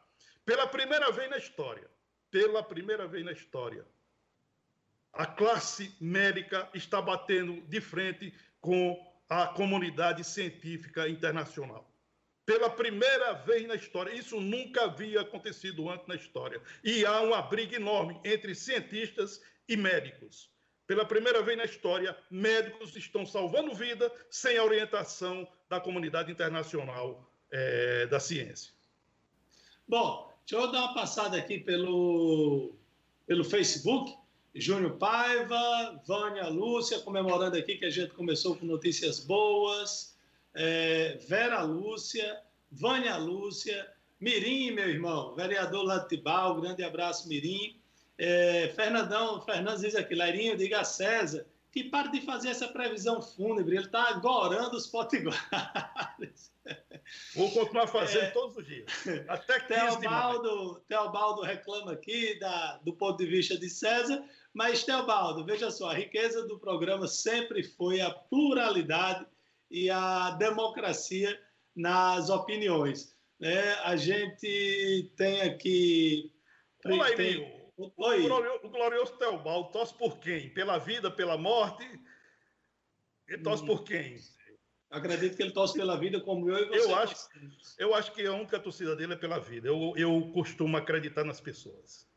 Pela 0.45 0.67
primeira 0.67 1.12
vez 1.12 1.30
na 1.30 1.38
história, 1.38 1.89
pela 2.30 2.63
primeira 2.63 3.08
vez 3.08 3.23
na 3.23 3.32
história, 3.32 3.86
a 5.13 5.25
classe 5.25 5.95
médica 5.99 6.69
está 6.73 7.01
batendo 7.01 7.62
de 7.67 7.82
frente 7.82 8.34
com 8.60 9.11
a 9.32 9.48
comunidade 9.48 10.26
científica 10.26 11.08
internacional 11.08 11.89
pela 12.46 12.70
primeira 12.70 13.32
vez 13.32 13.65
na 13.65 13.76
história. 13.76 14.12
Isso 14.12 14.41
nunca 14.41 14.84
havia 14.84 15.22
acontecido 15.22 15.89
antes 15.89 16.06
na 16.06 16.15
história. 16.15 16.62
E 16.84 17.06
há 17.06 17.22
uma 17.22 17.41
briga 17.41 17.78
enorme 17.78 18.20
entre 18.26 18.54
cientistas 18.54 19.41
e 19.70 19.78
médicos. 19.78 20.52
Pela 20.86 21.06
primeira 21.06 21.41
vez 21.41 21.58
na 21.58 21.63
história, 21.63 22.17
médicos 22.30 22.94
estão 22.98 23.26
salvando 23.26 23.74
vida 23.74 24.12
sem 24.30 24.58
a 24.58 24.65
orientação 24.65 25.48
da 25.70 25.80
comunidade 25.80 26.30
internacional 26.30 27.32
é, 27.50 28.08
da 28.08 28.20
ciência. 28.20 28.74
Bom, 29.88 30.30
deixa 30.46 30.62
eu 30.62 30.70
dar 30.74 30.82
uma 30.82 30.94
passada 30.94 31.38
aqui 31.38 31.58
pelo, 31.58 32.76
pelo 33.26 33.46
Facebook. 33.46 34.13
Júnior 34.54 34.98
Paiva, 34.98 36.02
Vânia 36.06 36.48
Lúcia, 36.48 37.00
comemorando 37.00 37.58
aqui 37.58 37.78
que 37.78 37.86
a 37.86 37.90
gente 37.90 38.13
começou 38.13 38.56
com 38.56 38.65
notícias 38.65 39.19
boas 39.19 40.12
é, 40.54 41.17
Vera 41.28 41.62
Lúcia, 41.62 42.42
Vânia 42.71 43.17
Lúcia, 43.17 43.90
Mirim, 44.19 44.71
meu 44.71 44.90
irmão, 44.90 45.34
vereador 45.36 45.84
Latibal, 45.84 46.60
grande 46.62 46.84
abraço, 46.84 47.28
Mirim. 47.28 47.80
É, 48.17 48.71
Fernandão, 48.75 49.42
Fernandes 49.42 49.82
diz 49.82 49.96
aqui, 49.96 50.13
Lairinho, 50.13 50.58
diga 50.58 50.82
a 50.82 50.84
César 50.84 51.46
que 51.71 51.86
pare 51.86 52.12
de 52.12 52.21
fazer 52.21 52.50
essa 52.50 52.67
previsão 52.67 53.21
fúnebre, 53.21 53.78
ele 53.78 53.86
está 53.86 54.10
agorando 54.10 54.75
os 54.75 54.88
potiguares. 54.88 56.52
Vou 57.34 57.50
continuar 57.52 57.88
fazendo 57.88 58.25
é, 58.25 58.32
todos 58.32 58.58
os 58.58 58.65
dias. 58.65 58.92
Até 59.28 59.62
que 59.62 59.67
Teobaldo, 59.69 60.82
Teobaldo 60.88 61.42
reclama 61.42 61.94
aqui 61.94 62.38
da, 62.40 62.78
do 62.84 62.94
ponto 62.94 63.17
de 63.17 63.25
vista 63.25 63.58
de 63.58 63.69
César, 63.69 64.21
mas 64.54 64.83
Teobaldo, 64.83 65.45
veja 65.45 65.71
só, 65.71 65.89
a 65.89 65.95
riqueza 65.95 66.45
do 66.47 66.60
programa 66.60 67.08
sempre 67.08 67.63
foi 67.63 68.02
a 68.02 68.12
pluralidade 68.12 69.25
e 69.69 69.89
a 69.89 70.31
democracia 70.31 71.39
nas 71.75 72.29
opiniões. 72.29 73.15
Né? 73.39 73.73
A 73.83 73.95
gente 73.95 75.12
tem 75.15 75.41
aqui. 75.41 76.33
Olá, 76.85 77.15
tem... 77.15 77.62
O, 77.77 77.89
glorioso, 77.89 78.60
o 78.63 78.69
glorioso 78.69 79.17
Teobaldo 79.17 79.71
torce 79.71 79.93
por 79.97 80.19
quem? 80.19 80.54
Pela 80.54 80.77
vida, 80.77 81.10
pela 81.10 81.37
morte? 81.37 81.83
Ele 83.27 83.41
torce 83.41 83.65
por 83.65 83.83
quem? 83.83 84.17
Acredito 84.91 85.37
que 85.37 85.41
ele 85.41 85.52
torce 85.54 85.73
pela 85.73 85.97
vida 85.97 86.19
como 86.19 86.49
eu 86.49 86.65
e 86.65 86.67
você. 86.67 86.91
Eu 86.91 86.95
acho, 86.95 87.29
eu 87.79 87.95
acho 87.95 88.12
que 88.12 88.25
a 88.27 88.33
única 88.33 88.60
torcida 88.60 88.95
dele 88.95 89.13
é 89.13 89.15
pela 89.15 89.39
vida. 89.39 89.69
Eu, 89.69 89.93
eu 89.95 90.29
costumo 90.33 90.75
acreditar 90.75 91.23
nas 91.23 91.39
pessoas. 91.39 92.11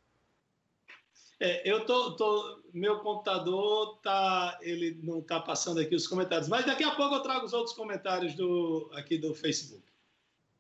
É, 1.40 1.68
eu 1.68 1.84
tô, 1.84 2.12
tô, 2.12 2.62
meu 2.72 3.00
computador 3.00 3.98
tá, 4.02 4.58
ele 4.62 4.98
não 5.02 5.18
está 5.18 5.40
passando 5.40 5.80
aqui 5.80 5.94
os 5.94 6.06
comentários, 6.06 6.48
mas 6.48 6.64
daqui 6.64 6.84
a 6.84 6.94
pouco 6.94 7.14
eu 7.14 7.22
trago 7.22 7.44
os 7.44 7.52
outros 7.52 7.74
comentários 7.74 8.34
do 8.34 8.90
aqui 8.94 9.18
do 9.18 9.34
Facebook. 9.34 9.82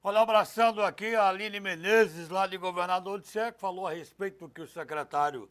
Olha, 0.02 0.20
abraçando 0.20 0.82
aqui 0.82 1.14
a 1.14 1.28
Aline 1.28 1.60
Menezes, 1.60 2.28
lá 2.28 2.46
de 2.46 2.58
Governador 2.58 3.20
de 3.20 3.26
que 3.26 3.58
falou 3.58 3.86
a 3.86 3.92
respeito 3.92 4.46
do 4.46 4.52
que 4.52 4.60
o 4.60 4.66
secretário 4.66 5.48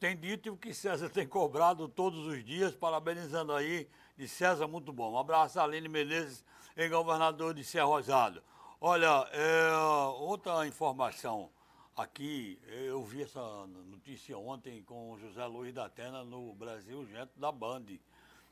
tem 0.00 0.16
dito 0.16 0.48
e 0.48 0.50
o 0.50 0.56
que 0.56 0.74
César 0.74 1.08
tem 1.08 1.28
cobrado 1.28 1.86
todos 1.86 2.26
os 2.26 2.44
dias, 2.44 2.74
parabenizando 2.74 3.52
aí 3.52 3.88
de 4.16 4.26
César, 4.26 4.66
muito 4.66 4.92
bom. 4.92 5.12
Um 5.12 5.18
abraço 5.18 5.60
a 5.60 5.62
Aline 5.62 5.88
Menezes, 5.88 6.44
em 6.76 6.90
Governador 6.90 7.54
de 7.54 7.78
Rosado. 7.78 8.42
Olha, 8.80 9.28
é, 9.30 9.70
outra 10.18 10.66
informação 10.66 11.50
aqui, 11.96 12.58
eu 12.66 13.02
vi 13.04 13.22
essa 13.22 13.66
notícia 13.66 14.36
ontem 14.38 14.82
com 14.82 15.12
o 15.12 15.18
José 15.18 15.44
Luiz 15.46 15.74
da 15.74 15.86
Atena 15.86 16.24
no 16.24 16.54
Brasil 16.54 17.06
Gente 17.06 17.32
da 17.36 17.52
Band. 17.52 17.84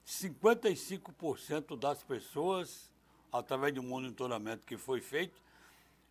55% 0.07 1.79
das 1.79 2.03
pessoas 2.03 2.91
através 3.33 3.73
de 3.73 3.81
um 3.81 3.85
monitoramento 3.85 4.67
que 4.67 4.77
foi 4.77 5.01
feito 5.01 5.41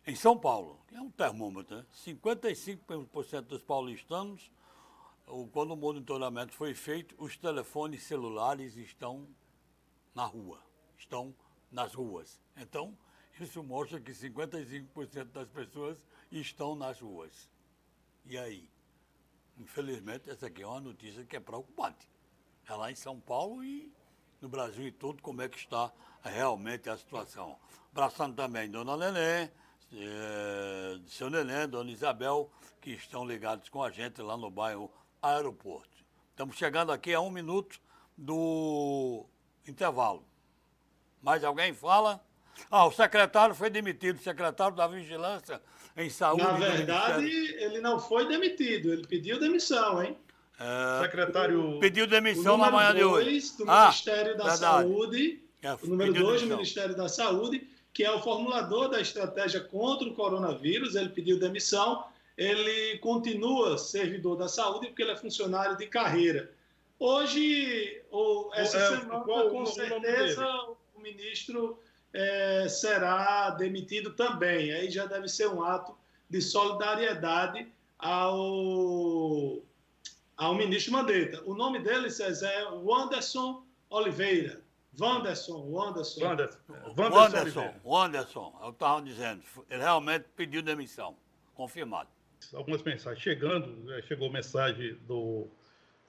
em 0.06 0.14
São 0.14 0.38
Paulo, 0.38 0.80
que 0.88 0.94
é 0.94 1.00
um 1.00 1.10
termômetro, 1.10 1.76
né? 1.76 1.84
55% 1.94 3.42
dos 3.42 3.62
paulistanos, 3.62 4.50
quando 5.52 5.72
o 5.72 5.76
monitoramento 5.76 6.52
foi 6.52 6.74
feito, 6.74 7.14
os 7.18 7.36
telefones 7.36 8.02
celulares 8.04 8.76
estão 8.76 9.28
na 10.14 10.24
rua, 10.24 10.58
estão 10.96 11.34
nas 11.70 11.94
ruas. 11.94 12.40
Então, 12.56 12.96
isso 13.38 13.62
mostra 13.62 14.00
que 14.00 14.12
55% 14.12 15.24
das 15.26 15.48
pessoas 15.48 15.98
estão 16.30 16.74
nas 16.74 17.00
ruas. 17.00 17.48
E 18.24 18.38
aí? 18.38 18.68
Infelizmente, 19.58 20.30
essa 20.30 20.46
aqui 20.46 20.62
é 20.62 20.66
uma 20.66 20.80
notícia 20.80 21.24
que 21.24 21.36
é 21.36 21.40
preocupante. 21.40 22.08
É 22.68 22.74
lá 22.74 22.90
em 22.90 22.94
São 22.94 23.18
Paulo 23.18 23.64
e 23.64 23.92
no 24.40 24.48
Brasil 24.48 24.86
e 24.86 24.92
tudo, 24.92 25.22
como 25.22 25.42
é 25.42 25.48
que 25.48 25.58
está 25.58 25.92
realmente 26.22 26.88
a 26.88 26.96
situação. 26.96 27.58
Abraçando 27.90 28.36
também 28.36 28.70
Dona 28.70 28.96
Nenê, 28.96 29.50
é, 29.92 31.00
seu 31.06 31.28
Nenê, 31.28 31.66
Dona 31.66 31.90
Isabel, 31.90 32.50
que 32.80 32.90
estão 32.90 33.26
ligados 33.26 33.68
com 33.68 33.82
a 33.82 33.90
gente 33.90 34.22
lá 34.22 34.36
no 34.36 34.50
bairro 34.50 34.90
Aeroporto. 35.20 36.04
Estamos 36.30 36.56
chegando 36.56 36.92
aqui 36.92 37.12
a 37.12 37.20
um 37.20 37.30
minuto 37.30 37.80
do 38.16 39.26
intervalo. 39.66 40.24
Mais 41.20 41.44
alguém 41.44 41.74
fala? 41.74 42.24
Ah, 42.70 42.86
o 42.86 42.92
secretário 42.92 43.54
foi 43.54 43.68
demitido, 43.68 44.16
o 44.16 44.22
secretário 44.22 44.74
da 44.74 44.86
Vigilância 44.86 45.60
em 46.04 46.10
Saúde. 46.10 46.42
Na 46.42 46.52
verdade, 46.52 47.30
ele 47.58 47.80
não 47.80 47.98
foi 47.98 48.26
demitido, 48.28 48.92
ele 48.92 49.06
pediu 49.06 49.38
demissão, 49.38 50.02
hein? 50.02 50.16
É, 50.58 51.02
secretário. 51.04 51.78
Pediu 51.80 52.06
demissão 52.06 52.58
na 52.58 52.70
manhã 52.70 52.94
de 52.94 53.02
hoje. 53.02 53.56
do 53.56 53.70
ah, 53.70 53.84
Ministério 53.84 54.36
da 54.36 54.44
verdade. 54.44 54.58
Saúde. 54.58 55.42
É, 55.62 55.72
o 55.74 55.86
número 55.86 56.12
2 56.12 56.42
do 56.42 56.48
Ministério 56.48 56.94
da 56.94 57.08
Saúde, 57.08 57.66
que 57.92 58.04
é 58.04 58.10
o 58.10 58.20
formulador 58.20 58.88
da 58.88 59.00
estratégia 59.00 59.60
contra 59.60 60.08
o 60.08 60.14
coronavírus, 60.14 60.94
ele 60.94 61.08
pediu 61.10 61.38
demissão. 61.38 62.04
Ele 62.36 62.98
continua 62.98 63.76
servidor 63.76 64.36
da 64.36 64.48
saúde 64.48 64.86
porque 64.86 65.02
ele 65.02 65.10
é 65.10 65.16
funcionário 65.16 65.76
de 65.76 65.86
carreira. 65.86 66.50
Hoje, 66.98 68.02
ou 68.10 68.50
essa 68.54 68.78
é, 68.78 68.88
semana, 68.88 69.20
qual, 69.20 69.50
com 69.50 69.66
certeza, 69.66 70.46
o 70.94 71.00
ministro 71.00 71.78
é, 72.12 72.68
será 72.68 73.50
demitido 73.50 74.12
também. 74.12 74.72
Aí 74.72 74.90
já 74.90 75.06
deve 75.06 75.28
ser 75.28 75.48
um 75.48 75.62
ato 75.62 75.96
de 76.28 76.40
solidariedade 76.40 77.66
ao 77.98 79.58
ao 80.36 80.54
ministro 80.54 80.92
Mandetta. 80.92 81.42
O 81.44 81.54
nome 81.54 81.80
dele, 81.80 82.08
César, 82.10 82.48
é 82.48 82.64
Wanderson 82.64 83.62
Oliveira. 83.90 84.62
Wanderson, 84.98 85.70
Wanderson. 85.70 86.24
Wanderson, 86.24 86.60
Wanderson, 87.04 87.74
Wanderson, 87.84 88.58
é 88.60 88.66
eu 88.66 88.70
estava 88.70 89.02
dizendo. 89.02 89.42
Ele 89.68 89.82
realmente 89.82 90.24
pediu 90.34 90.62
demissão. 90.62 91.14
Confirmado. 91.54 92.08
Algumas 92.54 92.82
mensagens 92.82 93.22
chegando, 93.22 93.66
né, 93.84 94.00
chegou 94.08 94.32
mensagem 94.32 94.94
do, 95.06 95.46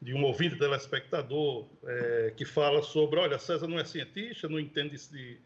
de 0.02 0.14
um 0.14 0.24
ouvinte 0.24 0.58
telespectador 0.58 1.66
é, 1.86 2.34
que 2.36 2.46
fala 2.46 2.82
sobre, 2.82 3.20
olha, 3.20 3.38
César 3.38 3.68
não 3.68 3.78
é 3.78 3.84
cientista, 3.84 4.48
não 4.48 4.60
entende, 4.60 4.96
de, 5.10 5.38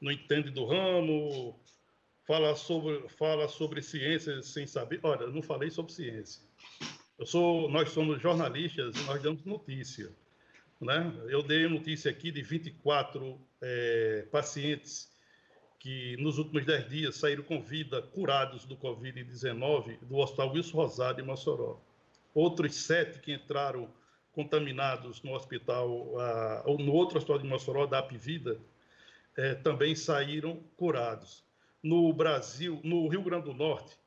não 0.00 0.10
entende 0.10 0.50
do 0.50 0.64
ramo, 0.64 1.58
fala 2.26 2.54
sobre, 2.54 3.08
fala 3.10 3.48
sobre 3.48 3.82
ciência 3.82 4.42
sem 4.42 4.66
saber. 4.66 5.00
Olha, 5.02 5.24
eu 5.24 5.32
não 5.32 5.42
falei 5.42 5.70
sobre 5.70 5.92
ciência. 5.92 6.42
Eu 7.18 7.26
sou, 7.26 7.68
nós 7.68 7.90
somos 7.90 8.20
jornalistas 8.20 8.96
e 8.96 9.02
nós 9.04 9.22
damos 9.22 9.44
notícia. 9.44 10.10
Né? 10.80 11.12
Eu 11.28 11.42
dei 11.42 11.68
notícia 11.68 12.10
aqui 12.10 12.30
de 12.30 12.42
24 12.42 13.38
é, 13.60 14.26
pacientes 14.30 15.10
que 15.78 16.16
nos 16.18 16.38
últimos 16.38 16.64
10 16.64 16.88
dias 16.88 17.16
saíram 17.16 17.42
com 17.42 17.60
vida 17.60 18.02
curados 18.02 18.64
do 18.66 18.76
Covid-19 18.76 19.98
do 20.02 20.16
Hospital 20.18 20.52
Wilson 20.52 20.76
Rosado 20.76 21.20
em 21.20 21.24
Mossoró. 21.24 21.80
Outros 22.34 22.74
sete 22.74 23.18
que 23.18 23.32
entraram 23.32 23.90
contaminados 24.32 25.22
no 25.22 25.34
hospital, 25.34 26.18
ah, 26.20 26.62
ou 26.66 26.78
no 26.78 26.92
outro 26.92 27.18
hospital 27.18 27.38
de 27.38 27.46
Mossoró, 27.46 27.86
da 27.86 27.98
Apivida, 27.98 28.60
é, 29.36 29.54
também 29.54 29.94
saíram 29.94 30.62
curados. 30.76 31.44
No 31.82 32.12
Brasil, 32.12 32.80
no 32.84 33.08
Rio 33.08 33.22
Grande 33.22 33.46
do 33.46 33.54
Norte, 33.54 33.98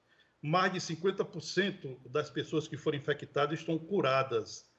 mais 0.41 0.71
de 0.73 0.79
50% 0.79 1.97
das 2.09 2.29
pessoas 2.29 2.67
que 2.67 2.77
foram 2.77 2.97
infectadas 2.97 3.59
estão 3.59 3.79
curadas, 3.79 4.69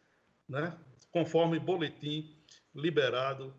né? 0.49 0.77
conforme 1.11 1.59
boletim 1.59 2.37
liberado 2.75 3.55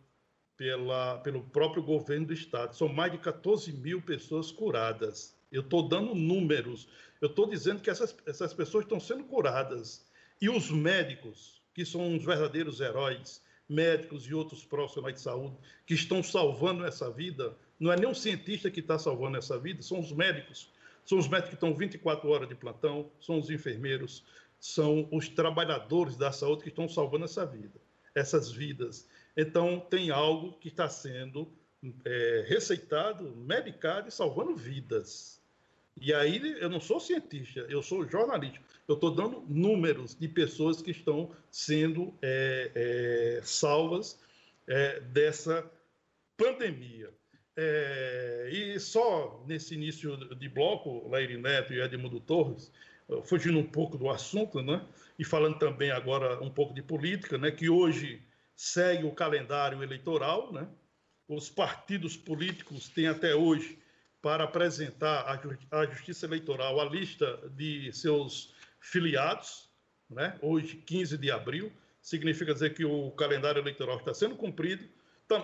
pela, 0.58 1.18
pelo 1.20 1.42
próprio 1.44 1.84
governo 1.84 2.28
do 2.28 2.34
estado. 2.34 2.76
São 2.76 2.88
mais 2.88 3.12
de 3.12 3.18
14 3.18 3.72
mil 3.74 4.02
pessoas 4.02 4.52
curadas. 4.52 5.36
Eu 5.52 5.62
estou 5.62 5.88
dando 5.88 6.14
números, 6.14 6.88
eu 7.22 7.28
estou 7.28 7.50
dizendo 7.50 7.82
que 7.82 7.90
essas, 7.90 8.16
essas 8.26 8.54
pessoas 8.54 8.84
estão 8.84 9.00
sendo 9.00 9.24
curadas. 9.24 10.06
E 10.42 10.50
os 10.50 10.70
médicos, 10.70 11.62
que 11.74 11.86
são 11.86 12.16
os 12.16 12.24
verdadeiros 12.24 12.82
heróis, 12.82 13.42
médicos 13.68 14.26
e 14.26 14.34
outros 14.34 14.64
profissionais 14.64 15.16
de 15.16 15.22
saúde, 15.22 15.56
que 15.86 15.94
estão 15.94 16.22
salvando 16.22 16.86
essa 16.86 17.10
vida, 17.10 17.56
não 17.80 17.92
é 17.92 17.96
nem 17.96 18.08
um 18.08 18.14
cientista 18.14 18.70
que 18.70 18.80
está 18.80 18.98
salvando 18.98 19.38
essa 19.38 19.58
vida, 19.58 19.82
são 19.82 20.00
os 20.00 20.12
médicos 20.12 20.70
são 21.06 21.20
os 21.20 21.28
médicos 21.28 21.50
que 21.50 21.56
estão 21.56 21.74
24 21.74 22.28
horas 22.30 22.50
de 22.50 22.56
plantão, 22.56 23.12
são 23.22 23.38
os 23.38 23.50
enfermeiros, 23.50 24.26
são 24.60 25.08
os 25.12 25.30
trabalhadores 25.30 26.18
da 26.18 26.32
saúde 26.32 26.64
que 26.64 26.70
estão 26.70 26.90
salvando 26.90 27.26
essa 27.26 27.46
vida, 27.46 27.80
essas 28.16 28.52
vidas. 28.52 29.08
Então, 29.38 29.80
tem 29.80 30.10
algo 30.10 30.54
que 30.54 30.70
está 30.70 30.90
sendo 30.90 31.48
é, 32.04 32.46
receitado, 32.48 33.36
medicado 33.36 34.08
e 34.08 34.12
salvando 34.12 34.56
vidas. 34.56 35.35
E 36.00 36.14
aí, 36.14 36.58
eu 36.60 36.70
não 36.70 36.82
sou 36.82 37.00
cientista, 37.00 37.62
eu 37.70 37.82
sou 37.82 38.08
jornalista. 38.08 38.60
Eu 38.88 38.96
estou 38.96 39.12
dando 39.12 39.44
números 39.48 40.16
de 40.16 40.28
pessoas 40.28 40.82
que 40.82 40.92
estão 40.92 41.32
sendo 41.50 42.14
é, 42.22 42.72
é, 42.76 43.42
salvas 43.44 44.20
é, 44.68 45.00
dessa 45.00 45.70
pandemia. 46.38 47.10
É, 47.58 48.50
e 48.52 48.80
só 48.80 49.42
nesse 49.48 49.74
início 49.74 50.18
de 50.36 50.50
bloco, 50.50 51.08
Laíri 51.08 51.38
Neto 51.38 51.74
e 51.74 51.82
Edmundo 51.82 52.20
Torres, 52.20 52.72
fugindo 53.24 53.58
um 53.58 53.66
pouco 53.66 53.98
do 53.98 54.10
assunto, 54.10 54.62
né? 54.62 54.86
e 55.18 55.24
falando 55.24 55.58
também 55.58 55.92
agora 55.92 56.42
um 56.44 56.50
pouco 56.50 56.74
de 56.74 56.82
política, 56.82 57.38
né? 57.38 57.52
que 57.52 57.70
hoje 57.70 58.22
segue 58.56 59.06
o 59.06 59.12
calendário 59.12 59.82
eleitoral, 59.82 60.52
né? 60.52 60.68
os 61.28 61.50
partidos 61.50 62.18
políticos 62.18 62.90
têm 62.90 63.08
até 63.08 63.34
hoje 63.34 63.78
para 64.26 64.46
apresentar 64.46 65.40
à 65.70 65.86
Justiça 65.86 66.26
Eleitoral 66.26 66.82
a 66.82 66.86
lista 66.86 67.40
de 67.56 67.92
seus 67.94 68.56
filiados, 68.80 69.70
né? 70.10 70.36
hoje, 70.42 70.78
15 70.78 71.16
de 71.16 71.30
abril, 71.30 71.72
significa 72.02 72.52
dizer 72.52 72.74
que 72.74 72.84
o 72.84 73.12
calendário 73.12 73.62
eleitoral 73.62 73.98
está 73.98 74.16
sendo 74.16 74.36
cumprido, 74.36 74.84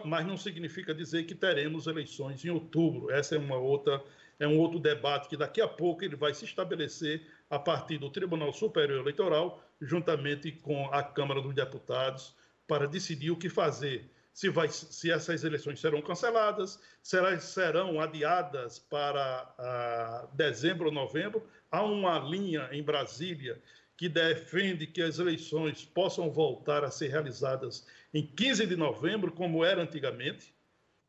mas 0.04 0.26
não 0.26 0.36
significa 0.36 0.96
dizer 0.96 1.26
que 1.26 1.36
teremos 1.36 1.86
eleições 1.86 2.44
em 2.44 2.50
outubro. 2.50 3.12
Essa 3.12 3.36
é 3.36 3.38
uma 3.38 3.56
outra 3.56 4.04
é 4.40 4.48
um 4.48 4.58
outro 4.58 4.80
debate 4.80 5.30
que 5.30 5.38
daqui 5.38 5.62
a 5.62 5.68
pouco 5.68 6.04
ele 6.04 6.16
vai 6.16 6.34
se 6.34 6.46
estabelecer 6.46 7.22
a 7.52 7.60
partir 7.60 8.00
do 8.00 8.10
Tribunal 8.10 8.52
Superior 8.52 9.02
Eleitoral, 9.02 9.64
juntamente 9.80 10.52
com 10.54 10.92
a 10.92 11.04
Câmara 11.04 11.40
dos 11.40 11.54
Deputados, 11.54 12.34
para 12.68 12.88
decidir 12.88 13.30
o 13.30 13.38
que 13.38 13.48
fazer. 13.48 14.10
Se, 14.34 14.50
vai, 14.50 14.70
se 14.70 15.12
essas 15.12 15.44
eleições 15.44 15.80
serão 15.80 16.02
canceladas, 16.02 16.80
serão 17.02 18.00
adiadas 18.00 18.80
para 18.80 19.54
uh, 19.60 20.36
dezembro 20.36 20.88
ou 20.88 20.94
novembro. 20.94 21.46
Há 21.70 21.84
uma 21.84 22.18
linha 22.20 22.70
em 22.72 22.82
Brasília 22.82 23.62
que 23.98 24.10
defende 24.10 24.88
que 24.88 25.02
as 25.02 25.20
eleições 25.20 25.86
possam 25.86 26.32
voltar 26.32 26.84
a 26.84 26.90
ser 26.90 27.10
realizadas 27.10 27.86
em 28.14 28.26
15 28.26 28.66
de 28.66 28.76
novembro, 28.76 29.32
como 29.32 29.64
era 29.64 29.84
antigamente, 29.84 30.54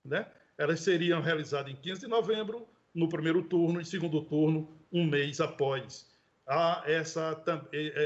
né? 0.05 0.27
Elas 0.59 0.81
seriam 0.81 1.23
realizadas 1.23 1.73
em 1.73 1.77
15 1.77 2.03
de 2.03 2.07
novembro, 2.07 2.69
no 2.95 3.09
primeiro 3.09 3.43
turno 3.43 3.81
e 3.81 3.85
segundo 3.85 4.23
turno, 4.23 4.69
um 4.93 5.07
mês 5.07 5.41
após. 5.41 6.12
Há, 6.55 6.83
essa, 6.85 7.43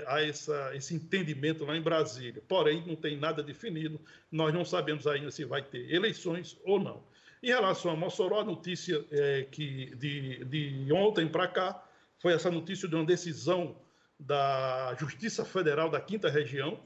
há 0.07 0.23
essa, 0.23 0.71
esse 0.77 0.95
entendimento 0.95 1.65
lá 1.65 1.77
em 1.77 1.83
Brasília. 1.83 2.41
Porém, 2.47 2.87
não 2.87 2.95
tem 2.95 3.19
nada 3.19 3.43
definido, 3.43 4.01
nós 4.31 4.55
não 4.55 4.65
sabemos 4.65 5.05
ainda 5.05 5.33
se 5.33 5.45
vai 5.45 5.63
ter 5.63 5.93
eleições 5.93 6.57
ou 6.65 6.79
não. 6.79 7.03
Em 7.43 7.49
relação 7.49 7.91
a 7.91 7.97
Mossoró, 7.97 8.43
a 8.43 8.45
notícia 8.45 9.05
é, 9.11 9.49
que 9.51 9.97
de, 9.97 10.45
de 10.45 10.93
ontem 10.93 11.27
para 11.27 11.49
cá 11.49 11.85
foi 12.21 12.35
essa 12.35 12.49
notícia 12.49 12.89
de 12.89 12.95
uma 12.95 13.05
decisão 13.05 13.77
da 14.19 14.95
Justiça 14.97 15.45
Federal 15.45 15.91
da 15.91 16.01
Quinta 16.01 16.31
Região, 16.31 16.79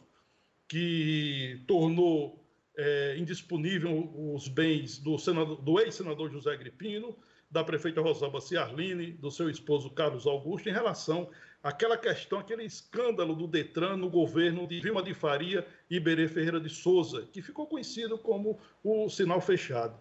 que 0.66 1.62
tornou 1.66 2.42
é, 2.74 3.16
indisponível 3.18 4.11
os 4.34 4.48
bens 4.48 4.98
do, 4.98 5.14
do 5.56 5.78
ex-senador 5.78 6.30
José 6.30 6.56
Gripino, 6.56 7.14
da 7.50 7.62
prefeita 7.62 8.00
Rosalba 8.00 8.40
Ciarline, 8.40 9.12
do 9.12 9.30
seu 9.30 9.50
esposo 9.50 9.90
Carlos 9.90 10.26
Augusto, 10.26 10.70
em 10.70 10.72
relação 10.72 11.28
àquela 11.62 11.96
questão, 11.96 12.38
aquele 12.38 12.64
escândalo 12.64 13.34
do 13.34 13.46
Detran 13.46 13.96
no 13.96 14.08
governo 14.08 14.66
de 14.66 14.80
Vilma 14.80 15.02
de 15.02 15.14
Faria 15.14 15.66
e 15.88 16.00
Berê 16.00 16.28
Ferreira 16.28 16.61
de 16.61 16.68
Souza, 16.68 17.28
que 17.32 17.42
ficou 17.42 17.66
conhecido 17.66 18.18
como 18.18 18.58
o 18.82 19.08
sinal 19.08 19.40
fechado. 19.40 19.98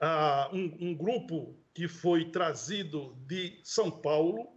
Ah, 0.00 0.48
um, 0.52 0.76
um 0.80 0.94
grupo 0.94 1.56
que 1.74 1.88
foi 1.88 2.26
trazido 2.26 3.16
de 3.26 3.58
São 3.62 3.90
Paulo 3.90 4.48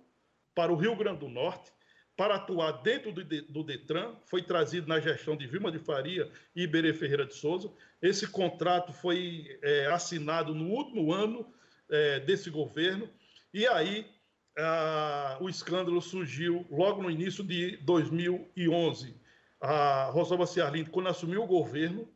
para 0.54 0.72
o 0.72 0.76
Rio 0.76 0.96
Grande 0.96 1.20
do 1.20 1.30
Norte, 1.30 1.72
para 2.16 2.36
atuar 2.36 2.72
dentro 2.84 3.12
do, 3.12 3.24
do, 3.24 3.64
Detran, 3.64 4.16
foi 4.26 4.44
trazido 4.44 4.88
na 4.88 5.00
gestão 5.00 5.36
de 5.36 5.48
Vilma 5.48 5.72
de 5.72 5.80
Faria 5.80 6.30
e 6.56 6.64
Iberê 6.64 6.94
Ferreira 6.94 7.26
de 7.26 7.34
Souza. 7.34 7.72
Esse 8.02 8.28
contrato 8.28 8.94
foi 8.94 9.58
é, 9.62 9.88
assinado 9.88 10.54
no 10.54 10.70
último 10.70 11.12
ano 11.12 11.52
é, 11.90 12.20
desse 12.20 12.50
governo, 12.50 13.10
e 13.54 13.66
aí 13.66 14.06
a, 14.58 15.38
o 15.40 15.50
escândalo 15.50 16.02
surgiu 16.02 16.66
logo 16.70 17.02
no 17.02 17.10
início 17.10 17.44
de 17.44 17.78
2011. 17.78 19.16
A 19.60 20.10
Rosalba 20.12 20.46
Ciarlindo, 20.46 20.90
quando 20.90 21.10
assumiu 21.10 21.44
o 21.44 21.48
governo, 21.48 22.08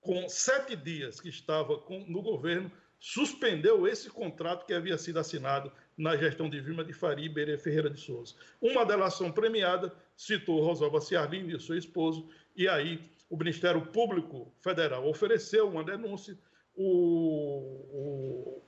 com 0.00 0.28
sete 0.28 0.76
dias 0.76 1.20
que 1.20 1.28
estava 1.28 1.78
com, 1.78 2.00
no 2.06 2.22
governo, 2.22 2.70
suspendeu 2.98 3.86
esse 3.86 4.10
contrato 4.10 4.66
que 4.66 4.74
havia 4.74 4.98
sido 4.98 5.18
assinado 5.18 5.72
na 5.96 6.16
gestão 6.16 6.48
de 6.48 6.60
Vilma 6.60 6.84
de 6.84 6.92
Faria 6.92 7.30
e 7.30 7.58
Ferreira 7.58 7.88
de 7.90 7.98
Souza. 7.98 8.34
Uma 8.60 8.84
delação 8.84 9.32
premiada 9.32 9.92
citou 10.16 10.62
Rosalba 10.62 11.00
Ciarlindo 11.00 11.54
e 11.54 11.60
seu 11.60 11.76
esposo, 11.76 12.28
e 12.54 12.68
aí 12.68 13.00
o 13.28 13.36
Ministério 13.36 13.86
Público 13.86 14.52
Federal 14.60 15.06
ofereceu 15.06 15.68
uma 15.68 15.84
denúncia, 15.84 16.36
o, 16.74 18.62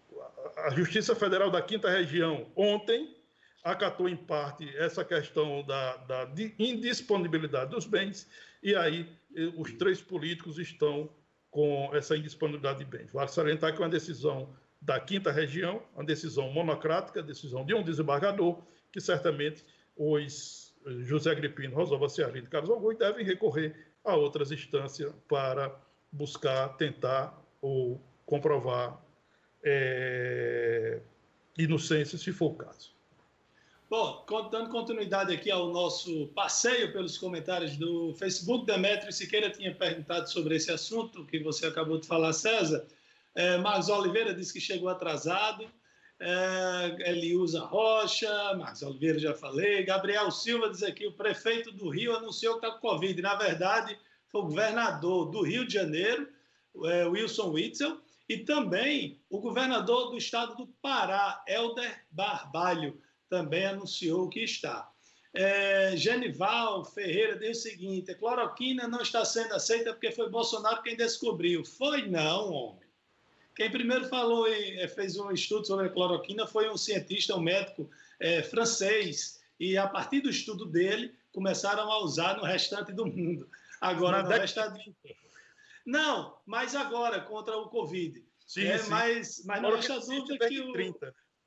a 0.56 0.70
Justiça 0.70 1.14
Federal 1.14 1.50
da 1.50 1.62
Quinta 1.62 1.90
Região, 1.90 2.50
ontem, 2.56 3.16
acatou 3.62 4.08
em 4.08 4.16
parte 4.16 4.68
essa 4.76 5.04
questão 5.04 5.62
da, 5.64 5.96
da 5.98 6.30
indisponibilidade 6.58 7.70
dos 7.70 7.86
bens, 7.86 8.28
e 8.62 8.74
aí 8.74 9.08
eh, 9.36 9.52
os 9.56 9.72
três 9.72 10.00
políticos 10.00 10.58
estão 10.58 11.08
com 11.50 11.90
essa 11.94 12.16
indisponibilidade 12.16 12.80
de 12.80 12.84
bens. 12.84 13.12
Vale 13.12 13.28
salientar 13.28 13.72
que 13.72 13.80
é 13.80 13.84
uma 13.84 13.90
decisão 13.90 14.54
da 14.80 14.98
Quinta 14.98 15.30
Região, 15.30 15.82
uma 15.94 16.04
decisão 16.04 16.50
monocrática, 16.50 17.22
decisão 17.22 17.64
de 17.64 17.74
um 17.74 17.82
desembargador, 17.82 18.60
que 18.90 19.00
certamente 19.00 19.64
os 19.96 20.74
José 21.00 21.30
Agripino, 21.30 21.76
Rosalba 21.76 22.08
Ciarlino 22.08 22.46
e 22.46 22.50
Carlos 22.50 22.70
Augusto 22.70 22.98
devem 22.98 23.24
recorrer 23.24 23.76
a 24.04 24.16
outras 24.16 24.50
instâncias 24.50 25.14
para 25.28 25.72
buscar, 26.10 26.70
tentar 26.76 27.40
ou 27.60 28.02
comprovar 28.26 29.00
é, 29.62 31.00
inocência, 31.56 32.18
se 32.18 32.32
for 32.32 32.52
o 32.52 32.54
caso. 32.54 32.92
Bom, 33.88 34.24
dando 34.50 34.70
continuidade 34.70 35.34
aqui 35.34 35.50
ao 35.50 35.68
nosso 35.68 36.28
passeio 36.28 36.92
pelos 36.94 37.18
comentários 37.18 37.76
do 37.76 38.14
Facebook, 38.14 38.64
Demetrio 38.64 39.12
Siqueira 39.12 39.50
tinha 39.50 39.74
perguntado 39.74 40.30
sobre 40.30 40.56
esse 40.56 40.72
assunto 40.72 41.26
que 41.26 41.38
você 41.40 41.66
acabou 41.66 41.98
de 41.98 42.06
falar, 42.06 42.32
César. 42.32 42.86
É, 43.34 43.58
Marcos 43.58 43.90
Oliveira 43.90 44.34
disse 44.34 44.52
que 44.52 44.60
chegou 44.60 44.88
atrasado. 44.88 45.70
É, 46.18 47.10
Eliusa 47.10 47.60
Rocha, 47.60 48.54
Marcos 48.54 48.82
Oliveira 48.82 49.18
já 49.18 49.34
falei. 49.34 49.84
Gabriel 49.84 50.30
Silva 50.30 50.70
diz 50.70 50.82
aqui: 50.82 51.06
o 51.06 51.12
prefeito 51.12 51.70
do 51.70 51.90
Rio 51.90 52.16
anunciou 52.16 52.58
que 52.58 52.64
está 52.64 52.78
com 52.78 52.88
Covid. 52.88 53.20
Na 53.20 53.34
verdade, 53.34 53.98
foi 54.28 54.40
o 54.40 54.44
governador 54.44 55.30
do 55.30 55.42
Rio 55.42 55.66
de 55.66 55.74
Janeiro, 55.74 56.26
é, 56.84 57.04
Wilson 57.04 57.50
Witzel, 57.50 58.00
e 58.28 58.38
também 58.38 59.20
o 59.28 59.40
governador 59.40 60.10
do 60.10 60.16
estado 60.16 60.54
do 60.56 60.66
Pará, 60.80 61.42
Helder 61.46 62.04
Barbalho, 62.10 63.00
também 63.28 63.66
anunciou 63.66 64.28
que 64.28 64.40
está. 64.40 64.90
É, 65.34 65.96
Genival 65.96 66.84
Ferreira 66.84 67.38
diz 67.38 67.58
o 67.58 67.62
seguinte: 67.62 68.10
a 68.10 68.14
cloroquina 68.14 68.86
não 68.86 69.00
está 69.00 69.24
sendo 69.24 69.54
aceita 69.54 69.92
porque 69.92 70.12
foi 70.12 70.28
Bolsonaro 70.28 70.82
quem 70.82 70.96
descobriu. 70.96 71.64
Foi 71.64 72.06
não, 72.06 72.52
homem. 72.52 72.82
Quem 73.56 73.70
primeiro 73.70 74.06
falou 74.08 74.48
e 74.48 74.80
é, 74.80 74.88
fez 74.88 75.16
um 75.16 75.30
estudo 75.30 75.66
sobre 75.66 75.86
a 75.86 75.90
cloroquina 75.90 76.46
foi 76.46 76.70
um 76.70 76.76
cientista, 76.76 77.36
um 77.36 77.40
médico 77.40 77.88
é, 78.20 78.42
francês. 78.42 79.40
E 79.58 79.76
a 79.76 79.86
partir 79.86 80.20
do 80.20 80.30
estudo 80.30 80.66
dele, 80.66 81.14
começaram 81.32 81.90
a 81.90 82.02
usar 82.02 82.36
no 82.36 82.42
restante 82.42 82.92
do 82.92 83.06
mundo. 83.06 83.48
Agora, 83.80 84.22
no 84.22 84.28
restante. 84.28 84.94
Não, 85.86 86.38
mas 86.46 86.74
agora, 86.74 87.20
contra 87.20 87.56
o 87.56 87.68
Covid. 87.68 88.24
Sim, 88.46 88.64
é, 88.66 88.78
sim. 88.78 88.90
Mas, 88.90 89.42
mas 89.44 89.62
não 89.62 89.74
resta 89.74 90.00
dúvida 90.00 90.48
que 90.48 90.60
o, 90.60 90.72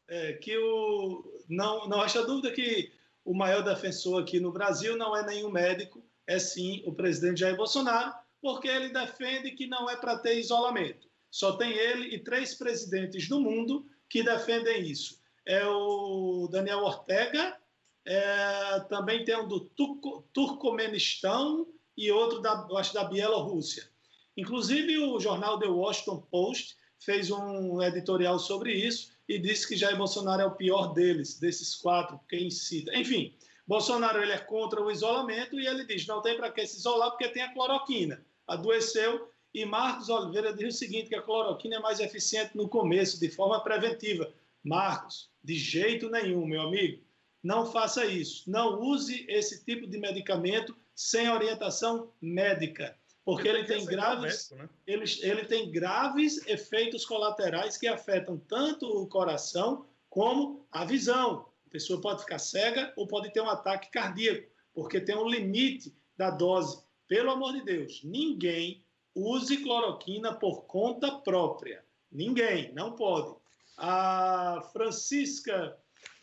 é, 0.08 0.34
que 0.34 0.58
o. 0.58 1.44
Não, 1.50 1.88
não 1.88 2.00
resta 2.00 2.26
dúvida 2.26 2.52
que 2.52 2.92
o 3.24 3.34
maior 3.34 3.64
defensor 3.64 4.22
aqui 4.22 4.40
no 4.40 4.52
Brasil 4.52 4.98
não 4.98 5.16
é 5.16 5.26
nenhum 5.26 5.50
médico, 5.50 6.06
é 6.28 6.38
sim 6.40 6.84
o 6.86 6.94
presidente 6.94 7.40
Jair 7.40 7.56
Bolsonaro, 7.56 8.14
porque 8.42 8.68
ele 8.68 8.90
defende 8.90 9.52
que 9.52 9.68
não 9.68 9.90
é 9.90 9.96
para 9.96 10.20
ter 10.20 10.40
isolamento. 10.40 11.08
Só 11.32 11.58
tem 11.58 11.72
ele 11.72 12.16
e 12.16 12.24
três 12.24 12.54
presidentes 12.54 13.28
do 13.28 13.42
mundo 13.42 13.86
que 14.10 14.24
defendem 14.24 14.84
isso. 14.84 15.20
É 15.46 15.66
o 15.66 16.48
Daniel 16.52 16.80
Ortega, 16.80 17.58
é, 18.06 18.80
também 18.82 19.24
tem 19.24 19.36
um 19.36 19.48
do 19.48 19.60
Turco, 19.60 20.28
Turcomenistão 20.32 21.68
e 21.98 22.12
outro 22.12 22.42
da, 22.42 22.68
acho, 22.78 22.94
da 22.94 23.04
Bielorrússia. 23.04 23.90
Inclusive, 24.38 24.98
o 24.98 25.20
jornal 25.20 25.58
The 25.58 25.68
Washington 25.68 26.22
Post 26.30 26.76
fez 27.00 27.32
um 27.32 27.82
editorial 27.82 28.38
sobre 28.40 28.74
isso 28.74 29.12
e 29.28 29.40
disse 29.40 29.68
que 29.68 29.78
Jair 29.78 29.98
Bolsonaro 29.98 30.42
é 30.42 30.46
o 30.46 30.56
pior 30.56 30.94
deles, 30.94 31.40
desses 31.40 31.76
quatro, 31.76 32.18
porque 32.18 32.38
incita. 32.38 32.96
Enfim, 32.98 33.34
Bolsonaro 33.68 34.22
ele 34.22 34.32
é 34.32 34.38
contra 34.38 34.82
o 34.82 34.92
isolamento 34.92 35.60
e 35.60 35.66
ele 35.66 35.86
diz: 35.86 36.06
não 36.06 36.22
tem 36.22 36.36
para 36.36 36.52
que 36.52 36.66
se 36.68 36.78
isolar 36.78 37.12
porque 37.12 37.30
tem 37.30 37.44
a 37.44 37.54
cloroquina. 37.54 38.24
Adoeceu 38.48 39.30
e 39.54 39.66
Marcos 39.66 40.10
Oliveira 40.10 40.54
diz 40.54 40.76
o 40.76 40.78
seguinte: 40.78 41.10
que 41.10 41.16
a 41.16 41.22
cloroquina 41.22 41.78
é 41.78 41.80
mais 41.80 42.00
eficiente 42.00 42.56
no 42.56 42.68
começo, 42.68 43.20
de 43.20 43.30
forma 43.30 43.64
preventiva. 43.64 44.32
Marcos, 44.64 45.30
de 45.44 45.56
jeito 45.56 46.10
nenhum, 46.10 46.46
meu 46.46 46.62
amigo. 46.62 47.04
Não 47.42 47.72
faça 47.72 48.06
isso. 48.06 48.50
Não 48.50 48.82
use 48.82 49.26
esse 49.30 49.64
tipo 49.64 49.88
de 49.88 50.00
medicamento 50.00 50.76
sem 50.96 51.30
orientação 51.30 52.12
médica 52.20 52.98
porque 53.26 53.48
ele 53.48 53.64
tem 53.64 53.84
graves, 53.84 54.52
né? 54.52 54.70
ele, 54.86 55.04
ele 55.24 55.46
tem 55.46 55.72
graves 55.72 56.46
efeitos 56.46 57.04
colaterais 57.04 57.76
que 57.76 57.88
afetam 57.88 58.38
tanto 58.38 58.86
o 58.86 59.08
coração 59.08 59.88
como 60.08 60.66
a 60.72 60.86
visão. 60.86 61.50
A 61.66 61.70
pessoa 61.72 62.00
pode 62.00 62.22
ficar 62.22 62.38
cega 62.38 62.94
ou 62.96 63.08
pode 63.08 63.34
ter 63.34 63.42
um 63.42 63.50
ataque 63.50 63.90
cardíaco, 63.90 64.48
porque 64.76 65.02
tem 65.02 65.18
um 65.18 65.28
limite 65.28 65.92
da 66.16 66.30
dose. 66.30 66.86
Pelo 67.08 67.32
amor 67.32 67.54
de 67.54 67.64
Deus, 67.64 68.02
ninguém 68.04 68.86
use 69.16 69.58
cloroquina 69.58 70.36
por 70.36 70.66
conta 70.66 71.12
própria. 71.12 71.84
Ninguém, 72.12 72.72
não 72.74 72.92
pode. 72.92 73.36
A 73.76 74.70
Francisca 74.72 75.76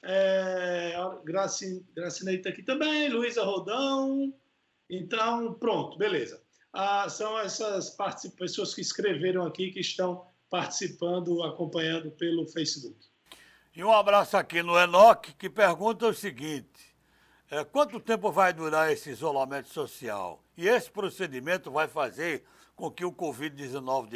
é, 0.05 0.94
Gracineita 1.24 2.48
aqui 2.48 2.62
também, 2.62 3.09
Luísa 3.09 3.42
Rodão. 3.42 4.32
Então, 4.88 5.55
pronto, 5.55 5.98
beleza 5.98 6.40
ah, 6.73 7.09
são 7.09 7.39
essas 7.39 7.97
pessoas 8.37 8.75
que 8.75 8.81
escreveram 8.81 9.45
aqui, 9.45 9.70
que 9.70 9.81
estão 9.81 10.27
participando, 10.49 11.43
acompanhando 11.43 12.11
pelo 12.12 12.47
Facebook. 12.47 12.97
E 13.75 13.83
um 13.83 13.93
abraço 13.93 14.37
aqui 14.37 14.62
no 14.62 14.79
Enoque, 14.79 15.35
que 15.35 15.49
pergunta 15.49 16.07
o 16.07 16.14
seguinte: 16.14 16.95
é, 17.51 17.64
quanto 17.64 18.01
tempo 18.01 18.31
vai 18.31 18.53
durar 18.53 18.93
esse 18.93 19.11
isolamento 19.11 19.68
social? 19.68 20.43
E 20.57 20.68
esse 20.68 20.91
procedimento 20.91 21.70
vai 21.70 21.89
fazer 21.89 22.45
com 22.75 22.91
que 22.91 23.05
o 23.05 23.12
Covid-19 23.12 24.09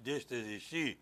deixe 0.00 0.26
de 0.26 0.34
existir? 0.34 0.98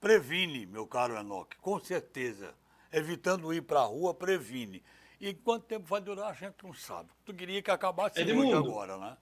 Previne, 0.00 0.66
meu 0.66 0.86
caro 0.86 1.16
Enoque, 1.16 1.56
com 1.58 1.80
certeza. 1.80 2.54
Evitando 2.92 3.52
ir 3.52 3.62
para 3.62 3.80
a 3.80 3.84
rua, 3.84 4.14
previne. 4.14 4.82
E 5.20 5.34
quanto 5.34 5.66
tempo 5.66 5.86
vai 5.86 6.00
durar, 6.00 6.30
a 6.30 6.32
gente 6.32 6.56
não 6.62 6.72
sabe. 6.72 7.10
Tu 7.24 7.34
queria 7.34 7.62
que 7.62 7.70
acabasse 7.70 8.20
Edmundo, 8.20 8.48
hoje 8.48 8.68
agora, 8.68 8.96
né? 8.98 9.16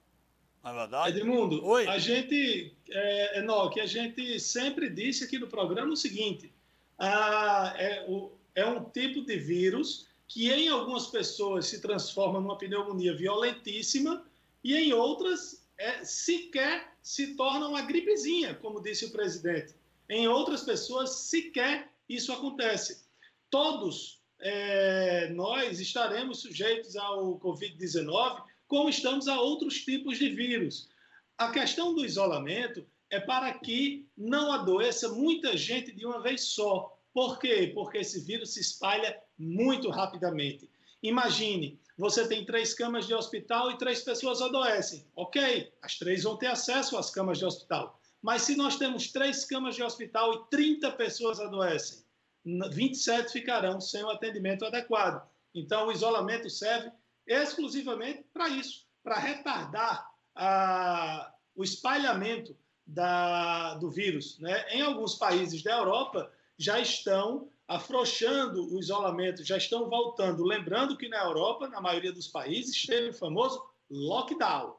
Na 0.65 0.71
é 0.71 0.73
verdade? 0.73 1.19
Edmundo, 1.19 1.63
Oi? 1.63 1.87
a 1.87 1.99
gente, 1.99 2.75
é, 2.89 3.37
Enoque, 3.37 3.79
a 3.79 3.85
gente 3.85 4.39
sempre 4.39 4.89
disse 4.89 5.23
aqui 5.23 5.37
no 5.37 5.45
programa 5.45 5.93
o 5.93 5.95
seguinte, 5.95 6.51
ah, 6.97 7.75
é, 7.77 8.03
o, 8.09 8.31
é 8.55 8.65
um 8.65 8.83
tipo 8.83 9.23
de 9.23 9.37
vírus 9.37 10.07
que 10.27 10.51
em 10.51 10.67
algumas 10.67 11.05
pessoas 11.05 11.67
se 11.67 11.79
transforma 11.81 12.39
numa 12.41 12.57
pneumonia 12.57 13.15
violentíssima 13.15 14.25
e 14.63 14.75
em 14.75 14.91
outras 14.91 15.63
é, 15.77 16.03
sequer 16.03 16.95
se 16.99 17.35
torna 17.35 17.67
uma 17.67 17.83
gripezinha, 17.83 18.55
como 18.55 18.81
disse 18.81 19.05
o 19.05 19.11
presidente. 19.11 19.75
Em 20.09 20.27
outras 20.27 20.63
pessoas 20.63 21.11
sequer 21.11 21.91
isso 22.09 22.33
acontece. 22.33 23.05
Todos 23.51 24.19
é, 24.39 25.29
nós 25.29 25.79
estaremos 25.79 26.39
sujeitos 26.39 26.95
ao 26.95 27.37
Covid-19, 27.37 28.41
como 28.67 28.89
estamos 28.89 29.27
a 29.27 29.39
outros 29.39 29.83
tipos 29.83 30.17
de 30.17 30.29
vírus. 30.29 30.89
A 31.37 31.51
questão 31.51 31.93
do 31.93 32.05
isolamento 32.05 32.85
é 33.09 33.19
para 33.19 33.53
que 33.53 34.07
não 34.17 34.51
adoeça 34.51 35.09
muita 35.09 35.55
gente 35.55 35.91
de 35.91 36.05
uma 36.05 36.21
vez 36.21 36.41
só. 36.41 36.97
Por 37.13 37.39
quê? 37.39 37.71
Porque 37.73 37.99
esse 37.99 38.21
vírus 38.21 38.53
se 38.53 38.61
espalha 38.61 39.17
muito 39.37 39.89
rapidamente. 39.89 40.69
Imagine, 41.01 41.79
você 41.97 42.27
tem 42.27 42.45
três 42.45 42.73
camas 42.73 43.05
de 43.07 43.13
hospital 43.13 43.71
e 43.71 43.77
três 43.77 44.01
pessoas 44.01 44.41
adoecem. 44.41 45.05
Ok, 45.15 45.71
as 45.81 45.97
três 45.97 46.23
vão 46.23 46.37
ter 46.37 46.47
acesso 46.47 46.97
às 46.97 47.09
camas 47.09 47.37
de 47.37 47.45
hospital. 47.45 47.99
Mas 48.21 48.41
se 48.41 48.55
nós 48.55 48.75
temos 48.77 49.11
três 49.11 49.45
camas 49.45 49.75
de 49.75 49.83
hospital 49.83 50.33
e 50.33 50.49
30 50.49 50.91
pessoas 50.93 51.39
adoecem, 51.39 52.03
27 52.43 53.31
ficarão 53.31 53.79
sem 53.79 54.03
o 54.03 54.09
atendimento 54.09 54.65
adequado. 54.65 55.25
Então, 55.53 55.87
o 55.87 55.91
isolamento 55.91 56.49
serve 56.49 56.91
exclusivamente 57.27 58.25
para 58.33 58.49
isso, 58.49 58.85
para 59.03 59.17
retardar 59.17 60.07
a, 60.35 61.31
o 61.55 61.63
espalhamento 61.63 62.57
da, 62.85 63.75
do 63.75 63.89
vírus. 63.89 64.39
Né? 64.39 64.65
Em 64.69 64.81
alguns 64.81 65.15
países 65.15 65.63
da 65.63 65.77
Europa 65.77 66.31
já 66.57 66.79
estão 66.79 67.49
afrouxando 67.67 68.73
o 68.73 68.79
isolamento, 68.79 69.43
já 69.43 69.57
estão 69.57 69.89
voltando. 69.89 70.43
Lembrando 70.43 70.97
que 70.97 71.09
na 71.09 71.23
Europa, 71.23 71.67
na 71.67 71.81
maioria 71.81 72.13
dos 72.13 72.27
países, 72.27 72.85
teve 72.85 73.09
o 73.09 73.13
famoso 73.13 73.63
lockdown. 73.89 74.75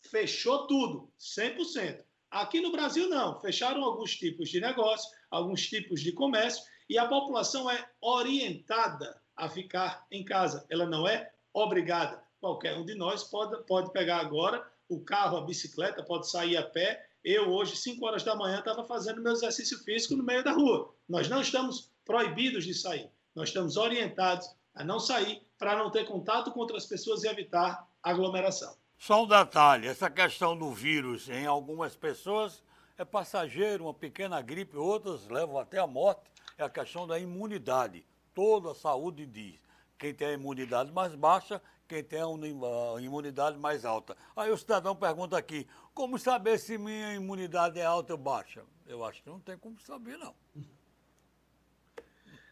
Fechou 0.00 0.66
tudo, 0.66 1.10
100%. 1.18 2.02
Aqui 2.30 2.60
no 2.60 2.72
Brasil, 2.72 3.08
não. 3.08 3.38
Fecharam 3.40 3.84
alguns 3.84 4.16
tipos 4.16 4.48
de 4.48 4.60
negócio, 4.60 5.08
alguns 5.30 5.66
tipos 5.68 6.00
de 6.00 6.12
comércio, 6.12 6.64
e 6.88 6.98
a 6.98 7.06
população 7.06 7.70
é 7.70 7.88
orientada 8.00 9.20
a 9.36 9.48
ficar 9.48 10.06
em 10.10 10.24
casa. 10.24 10.66
Ela 10.68 10.86
não 10.86 11.06
é 11.06 11.30
obrigada. 11.54 12.22
Qualquer 12.40 12.76
um 12.76 12.84
de 12.84 12.94
nós 12.94 13.24
pode, 13.24 13.64
pode 13.64 13.92
pegar 13.92 14.18
agora 14.18 14.66
o 14.88 15.00
carro, 15.00 15.38
a 15.38 15.40
bicicleta, 15.40 16.02
pode 16.02 16.28
sair 16.28 16.56
a 16.56 16.62
pé. 16.62 17.06
Eu, 17.24 17.48
hoje, 17.48 17.76
5 17.76 18.04
horas 18.04 18.22
da 18.22 18.36
manhã, 18.36 18.58
estava 18.58 18.84
fazendo 18.84 19.22
meu 19.22 19.32
exercício 19.32 19.78
físico 19.82 20.14
no 20.14 20.22
meio 20.22 20.44
da 20.44 20.52
rua. 20.52 20.92
Nós 21.08 21.28
não 21.28 21.40
estamos 21.40 21.90
proibidos 22.04 22.64
de 22.64 22.74
sair. 22.74 23.08
Nós 23.34 23.48
estamos 23.48 23.78
orientados 23.78 24.46
a 24.74 24.84
não 24.84 25.00
sair 25.00 25.40
para 25.58 25.76
não 25.76 25.90
ter 25.90 26.04
contato 26.04 26.50
com 26.50 26.60
outras 26.60 26.84
pessoas 26.84 27.24
e 27.24 27.28
evitar 27.28 27.88
aglomeração. 28.02 28.76
Só 28.98 29.24
um 29.24 29.26
detalhe: 29.26 29.88
essa 29.88 30.10
questão 30.10 30.56
do 30.56 30.70
vírus 30.70 31.28
em 31.30 31.46
algumas 31.46 31.96
pessoas 31.96 32.62
é 32.98 33.04
passageiro, 33.04 33.84
uma 33.84 33.94
pequena 33.94 34.42
gripe, 34.42 34.76
outras 34.76 35.26
levam 35.28 35.58
até 35.58 35.78
a 35.78 35.86
morte 35.86 36.34
é 36.56 36.64
a 36.64 36.70
questão 36.70 37.06
da 37.06 37.18
imunidade. 37.18 38.04
Toda 38.34 38.72
a 38.72 38.74
saúde 38.74 39.26
diz. 39.26 39.63
Quem 39.98 40.12
tem 40.12 40.28
a 40.28 40.32
imunidade 40.32 40.92
mais 40.92 41.14
baixa, 41.14 41.60
quem 41.88 42.02
tem 42.02 42.20
a 42.20 43.00
imunidade 43.00 43.58
mais 43.58 43.84
alta. 43.84 44.16
Aí 44.34 44.50
o 44.50 44.56
cidadão 44.56 44.96
pergunta 44.96 45.36
aqui, 45.36 45.66
como 45.92 46.18
saber 46.18 46.58
se 46.58 46.76
minha 46.76 47.14
imunidade 47.14 47.78
é 47.78 47.84
alta 47.84 48.14
ou 48.14 48.18
baixa? 48.18 48.64
Eu 48.86 49.04
acho 49.04 49.22
que 49.22 49.28
não 49.28 49.40
tem 49.40 49.56
como 49.56 49.78
saber, 49.80 50.18
não. 50.18 50.34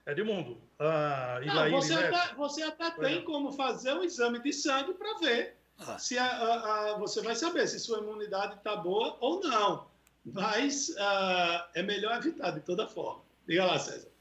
Edmundo, 0.07 0.61
ah, 0.80 1.38
e 1.43 1.47
não, 1.47 1.70
você, 1.70 1.95
até, 1.95 2.34
você 2.34 2.62
até 2.62 2.90
tem 2.90 3.24
como 3.24 3.53
fazer 3.53 3.95
um 3.95 4.03
exame 4.03 4.40
de 4.40 4.53
sangue 4.53 4.95
para 4.95 5.18
ver 5.18 5.57
ah. 5.78 5.97
se 5.97 6.18
a, 6.18 6.24
a, 6.24 6.90
a, 6.90 6.99
você 6.99 7.22
vai 7.22 7.36
saber 7.36 7.68
se 7.68 7.78
sua 7.78 7.99
imunidade 7.99 8.57
está 8.57 8.74
boa 8.74 9.16
ou 9.20 9.40
não. 9.40 9.86
Mas 10.24 10.95
ah, 10.99 11.70
é 11.74 11.82
melhor 11.82 12.16
evitar 12.16 12.51
de 12.51 12.61
toda 12.61 12.88
forma. 12.88 13.22
Diga 13.47 13.64
lá, 13.64 13.78
César. 13.78 14.11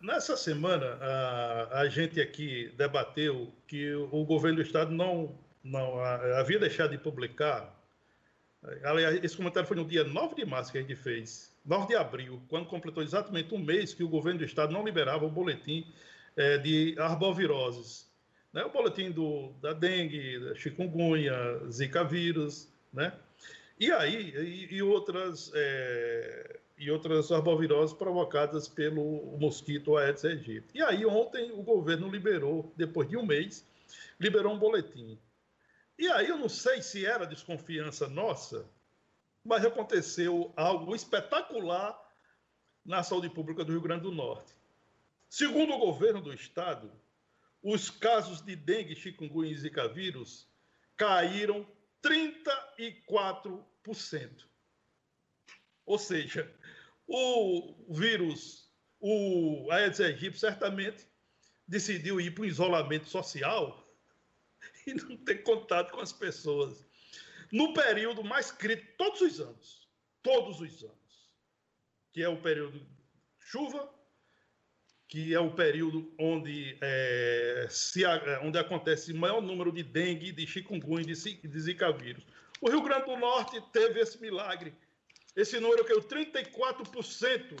Nessa 0.00 0.36
semana, 0.36 0.98
a, 1.00 1.80
a 1.80 1.88
gente 1.88 2.20
aqui 2.20 2.72
debateu 2.76 3.52
que 3.66 3.94
o 3.94 4.24
governo 4.24 4.56
do 4.56 4.62
Estado 4.62 4.92
não, 4.92 5.38
não 5.62 5.98
havia 6.38 6.58
deixado 6.58 6.90
de 6.90 6.98
publicar. 6.98 7.74
Aliás, 8.82 9.22
esse 9.22 9.36
comentário 9.36 9.66
foi 9.66 9.76
no 9.76 9.84
dia 9.84 10.04
9 10.04 10.36
de 10.36 10.44
março 10.44 10.72
que 10.72 10.78
a 10.78 10.80
gente 10.80 10.96
fez, 10.96 11.54
9 11.64 11.88
de 11.88 11.96
abril, 11.96 12.40
quando 12.48 12.66
completou 12.66 13.02
exatamente 13.02 13.54
um 13.54 13.58
mês 13.58 13.92
que 13.92 14.02
o 14.02 14.08
governo 14.08 14.38
do 14.38 14.44
Estado 14.44 14.72
não 14.72 14.84
liberava 14.84 15.24
o 15.24 15.30
boletim 15.30 15.86
é, 16.36 16.58
de 16.58 16.94
arboviroses. 16.98 18.10
Né? 18.52 18.64
O 18.64 18.70
boletim 18.70 19.10
do, 19.10 19.52
da 19.60 19.72
dengue, 19.72 20.38
da 20.38 20.54
chikungunya, 20.54 21.34
zika 21.70 22.04
vírus, 22.04 22.68
né? 22.92 23.12
E 23.78 23.90
aí, 23.90 24.32
e, 24.36 24.76
e 24.76 24.82
outras. 24.82 25.50
É, 25.54 26.60
e 26.76 26.90
outras 26.90 27.30
arboviroses 27.30 27.96
provocadas 27.96 28.68
pelo 28.68 29.36
mosquito 29.38 29.96
Aedes 29.96 30.24
aegypti. 30.24 30.78
E 30.78 30.82
aí 30.82 31.06
ontem 31.06 31.52
o 31.52 31.62
governo 31.62 32.08
liberou, 32.08 32.72
depois 32.76 33.08
de 33.08 33.16
um 33.16 33.24
mês, 33.24 33.64
liberou 34.18 34.52
um 34.52 34.58
boletim. 34.58 35.18
E 35.98 36.08
aí 36.08 36.28
eu 36.28 36.36
não 36.36 36.48
sei 36.48 36.82
se 36.82 37.06
era 37.06 37.26
desconfiança 37.26 38.08
nossa, 38.08 38.68
mas 39.44 39.64
aconteceu 39.64 40.52
algo 40.56 40.94
espetacular 40.94 41.98
na 42.84 43.02
saúde 43.02 43.30
pública 43.30 43.64
do 43.64 43.72
Rio 43.72 43.80
Grande 43.80 44.02
do 44.02 44.12
Norte. 44.12 44.54
Segundo 45.28 45.72
o 45.74 45.78
governo 45.78 46.20
do 46.20 46.34
estado, 46.34 46.92
os 47.62 47.88
casos 47.88 48.42
de 48.42 48.56
dengue, 48.56 48.96
chikungunya 48.96 49.52
e 49.52 49.56
zika 49.56 49.88
vírus 49.88 50.48
caíram 50.96 51.66
34%. 52.02 54.44
Ou 55.86 55.98
seja, 55.98 56.50
o 57.06 57.92
vírus, 57.94 58.68
o 59.00 59.68
Aedes 59.70 60.00
aegypti, 60.00 60.38
certamente 60.38 61.06
decidiu 61.66 62.20
ir 62.20 62.34
para 62.34 62.42
o 62.42 62.46
isolamento 62.46 63.08
social 63.08 63.86
e 64.86 64.94
não 64.94 65.16
ter 65.18 65.42
contato 65.42 65.92
com 65.92 66.00
as 66.00 66.12
pessoas. 66.12 66.86
No 67.52 67.72
período 67.72 68.24
mais 68.24 68.50
crítico, 68.50 68.92
todos 68.96 69.20
os 69.20 69.40
anos, 69.40 69.88
todos 70.22 70.60
os 70.60 70.82
anos, 70.82 71.30
que 72.12 72.22
é 72.22 72.28
o 72.28 72.40
período 72.40 72.78
de 72.78 72.86
chuva, 73.38 73.92
que 75.06 75.34
é 75.34 75.38
o 75.38 75.52
período 75.52 76.12
onde, 76.18 76.76
é, 76.80 77.66
se, 77.70 78.02
onde 78.42 78.58
acontece 78.58 79.12
o 79.12 79.16
maior 79.16 79.40
número 79.40 79.70
de 79.70 79.82
dengue, 79.82 80.32
de 80.32 80.46
chikungunya, 80.46 81.04
de, 81.04 81.14
de 81.14 81.60
zika 81.60 81.92
vírus. 81.92 82.24
O 82.60 82.70
Rio 82.70 82.82
Grande 82.82 83.06
do 83.06 83.16
Norte 83.16 83.60
teve 83.72 84.00
esse 84.00 84.20
milagre 84.20 84.74
esse 85.36 85.58
número 85.58 85.84
caiu 85.84 86.00
34% 86.00 87.60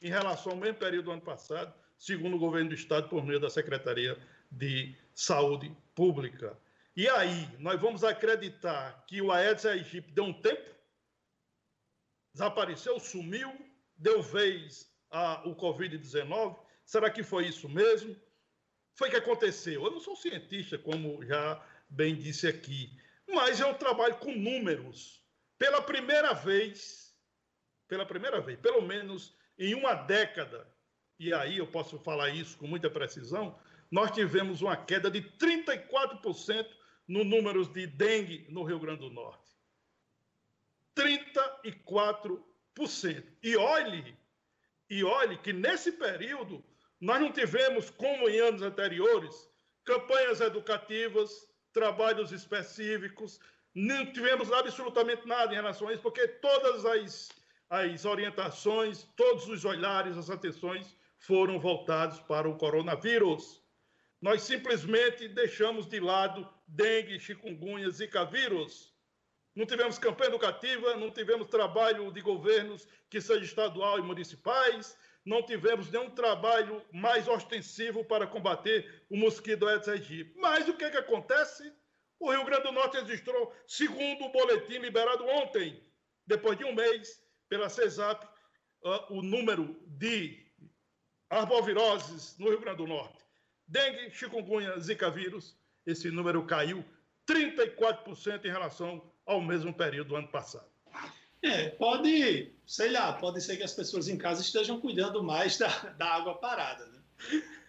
em 0.00 0.08
relação 0.08 0.52
ao 0.52 0.58
mesmo 0.58 0.78
período 0.78 1.06
do 1.06 1.12
ano 1.12 1.22
passado, 1.22 1.74
segundo 1.98 2.36
o 2.36 2.38
governo 2.38 2.68
do 2.68 2.74
Estado, 2.74 3.08
por 3.08 3.24
meio 3.24 3.40
da 3.40 3.50
Secretaria 3.50 4.18
de 4.50 4.94
Saúde 5.14 5.74
Pública. 5.94 6.56
E 6.94 7.08
aí, 7.08 7.48
nós 7.58 7.80
vamos 7.80 8.04
acreditar 8.04 9.04
que 9.06 9.22
o 9.22 9.30
Aedes 9.30 9.64
aegypti 9.64 10.12
deu 10.12 10.24
um 10.24 10.32
tempo, 10.32 10.74
desapareceu, 12.32 12.98
sumiu, 12.98 13.52
deu 13.96 14.22
vez 14.22 14.90
ao 15.10 15.54
Covid-19? 15.56 16.58
Será 16.84 17.10
que 17.10 17.22
foi 17.22 17.46
isso 17.46 17.68
mesmo? 17.68 18.16
Foi 18.94 19.10
que 19.10 19.16
aconteceu? 19.16 19.84
Eu 19.84 19.90
não 19.92 20.00
sou 20.00 20.16
cientista, 20.16 20.76
como 20.76 21.24
já 21.24 21.64
bem 21.88 22.16
disse 22.16 22.46
aqui, 22.46 22.90
mas 23.28 23.60
eu 23.60 23.74
trabalho 23.74 24.16
com 24.16 24.32
números. 24.32 25.22
Pela 25.58 25.82
primeira 25.82 26.32
vez, 26.32 27.14
pela 27.88 28.06
primeira 28.06 28.40
vez, 28.40 28.58
pelo 28.60 28.82
menos 28.82 29.36
em 29.58 29.74
uma 29.74 29.94
década, 29.94 30.66
e 31.18 31.34
aí 31.34 31.58
eu 31.58 31.66
posso 31.66 31.98
falar 31.98 32.28
isso 32.28 32.56
com 32.56 32.66
muita 32.66 32.88
precisão, 32.88 33.58
nós 33.90 34.12
tivemos 34.12 34.62
uma 34.62 34.76
queda 34.76 35.10
de 35.10 35.22
34% 35.22 36.66
no 37.08 37.24
número 37.24 37.66
de 37.66 37.86
dengue 37.86 38.46
no 38.50 38.62
Rio 38.62 38.78
Grande 38.78 39.00
do 39.00 39.10
Norte. 39.10 39.48
34%. 40.96 42.42
E 43.42 43.56
olhe, 43.56 44.16
e 44.88 45.02
olhe 45.02 45.38
que 45.38 45.52
nesse 45.52 45.90
período 45.92 46.64
nós 47.00 47.20
não 47.20 47.32
tivemos, 47.32 47.90
como 47.90 48.28
em 48.28 48.38
anos 48.38 48.62
anteriores, 48.62 49.48
campanhas 49.84 50.40
educativas, 50.40 51.48
trabalhos 51.72 52.30
específicos, 52.30 53.40
não 53.78 54.12
tivemos 54.12 54.50
absolutamente 54.50 55.24
nada 55.24 55.52
em 55.52 55.56
relação 55.56 55.86
a 55.86 55.92
isso, 55.92 56.02
porque 56.02 56.26
todas 56.26 56.84
as, 56.84 57.28
as 57.70 58.04
orientações, 58.04 59.04
todos 59.14 59.46
os 59.48 59.64
olhares, 59.64 60.16
as 60.16 60.28
atenções 60.28 60.96
foram 61.16 61.60
voltados 61.60 62.18
para 62.18 62.48
o 62.48 62.56
coronavírus. 62.56 63.62
Nós 64.20 64.42
simplesmente 64.42 65.28
deixamos 65.28 65.86
de 65.86 66.00
lado 66.00 66.48
dengue, 66.66 67.20
chikungunya, 67.20 67.88
zika 67.90 68.24
vírus. 68.24 68.92
Não 69.54 69.64
tivemos 69.64 69.96
campanha 69.96 70.30
educativa, 70.30 70.96
não 70.96 71.12
tivemos 71.12 71.46
trabalho 71.46 72.10
de 72.10 72.20
governos 72.20 72.84
que 73.08 73.20
seja 73.20 73.44
estadual 73.44 74.00
e 74.00 74.02
municipais, 74.02 74.96
não 75.24 75.40
tivemos 75.44 75.88
nenhum 75.88 76.10
trabalho 76.10 76.84
mais 76.92 77.28
ostensivo 77.28 78.04
para 78.04 78.26
combater 78.26 79.04
o 79.08 79.16
mosquito 79.16 79.68
Aedes 79.68 79.88
aegypti. 79.88 80.36
Mas 80.36 80.68
o 80.68 80.74
que, 80.74 80.84
é 80.84 80.90
que 80.90 80.96
acontece? 80.96 81.72
O 82.20 82.30
Rio 82.30 82.44
Grande 82.44 82.64
do 82.64 82.72
Norte 82.72 82.98
registrou, 82.98 83.54
segundo 83.66 84.24
o 84.24 84.32
boletim 84.32 84.78
liberado 84.78 85.24
ontem, 85.24 85.80
depois 86.26 86.58
de 86.58 86.64
um 86.64 86.74
mês, 86.74 87.22
pela 87.48 87.68
CESAP, 87.68 88.24
uh, 88.82 89.14
o 89.14 89.22
número 89.22 89.76
de 89.86 90.46
arboviroses 91.30 92.36
no 92.38 92.48
Rio 92.48 92.60
Grande 92.60 92.78
do 92.78 92.86
Norte. 92.86 93.24
Dengue, 93.66 94.10
chikungunya, 94.10 94.78
zika 94.80 95.10
vírus, 95.10 95.56
esse 95.86 96.10
número 96.10 96.44
caiu 96.44 96.84
34% 97.28 98.44
em 98.44 98.50
relação 98.50 99.12
ao 99.26 99.40
mesmo 99.40 99.72
período 99.72 100.08
do 100.08 100.16
ano 100.16 100.28
passado. 100.28 100.68
É, 101.42 101.68
pode, 101.70 102.52
sei 102.66 102.90
lá, 102.90 103.12
pode 103.12 103.40
ser 103.40 103.56
que 103.56 103.62
as 103.62 103.72
pessoas 103.72 104.08
em 104.08 104.18
casa 104.18 104.40
estejam 104.40 104.80
cuidando 104.80 105.22
mais 105.22 105.56
da, 105.56 105.68
da 105.98 106.14
água 106.14 106.34
parada. 106.34 106.86
Né? 106.86 106.98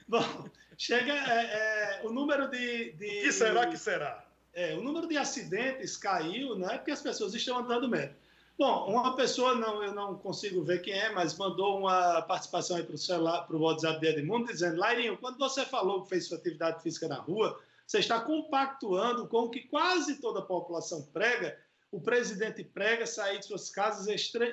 Bom, 0.08 0.50
chega 0.78 1.14
é, 1.14 2.00
é, 2.00 2.02
o 2.04 2.12
número 2.12 2.50
de, 2.50 2.94
de. 2.94 3.06
O 3.06 3.22
que 3.24 3.32
será 3.32 3.68
que 3.68 3.78
será? 3.78 4.26
É, 4.54 4.76
o 4.76 4.82
número 4.82 5.08
de 5.08 5.18
acidentes 5.18 5.96
caiu, 5.96 6.58
não 6.58 6.70
é 6.70 6.78
porque 6.78 6.92
as 6.92 7.02
pessoas 7.02 7.34
estão 7.34 7.60
andando 7.60 7.88
menos. 7.88 8.16
Bom, 8.58 8.92
uma 8.92 9.16
pessoa, 9.16 9.56
não, 9.56 9.82
eu 9.82 9.94
não 9.94 10.18
consigo 10.18 10.62
ver 10.64 10.82
quem 10.82 10.94
é, 10.94 11.14
mas 11.14 11.38
mandou 11.38 11.80
uma 11.80 12.22
participação 12.24 12.76
aí 12.76 12.84
para 12.84 12.96
o 12.96 12.98
celular, 12.98 13.48
para 13.48 13.56
o 13.56 13.62
WhatsApp 13.62 14.02
de 14.02 14.08
Edmundo, 14.08 14.48
dizendo, 14.48 14.78
Lairinho, 14.78 15.18
quando 15.18 15.38
você 15.38 15.66
falou 15.66 16.04
que 16.04 16.10
fez 16.10 16.28
sua 16.28 16.38
atividade 16.38 16.84
física 16.84 17.08
na 17.08 17.16
rua, 17.16 17.58
você 17.88 18.00
está 18.00 18.20
compactuando 18.20 19.28
com 19.28 19.44
o 19.44 19.50
que 19.50 19.62
quase 19.62 20.16
toda 20.16 20.40
a 20.40 20.44
população 20.44 21.04
prega, 21.14 21.58
o 21.90 22.02
presidente 22.02 22.64
prega 22.64 23.08
sair 23.08 23.40
de 23.40 23.46
suas 23.46 23.70
casas 23.70 24.08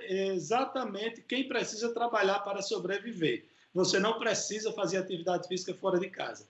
exatamente 0.08 1.20
quem 1.22 1.48
precisa 1.48 1.92
trabalhar 1.92 2.38
para 2.40 2.62
sobreviver. 2.62 3.44
Você 3.74 3.98
não 3.98 4.18
precisa 4.18 4.72
fazer 4.72 4.98
atividade 4.98 5.48
física 5.48 5.74
fora 5.74 5.98
de 5.98 6.08
casa. 6.08 6.46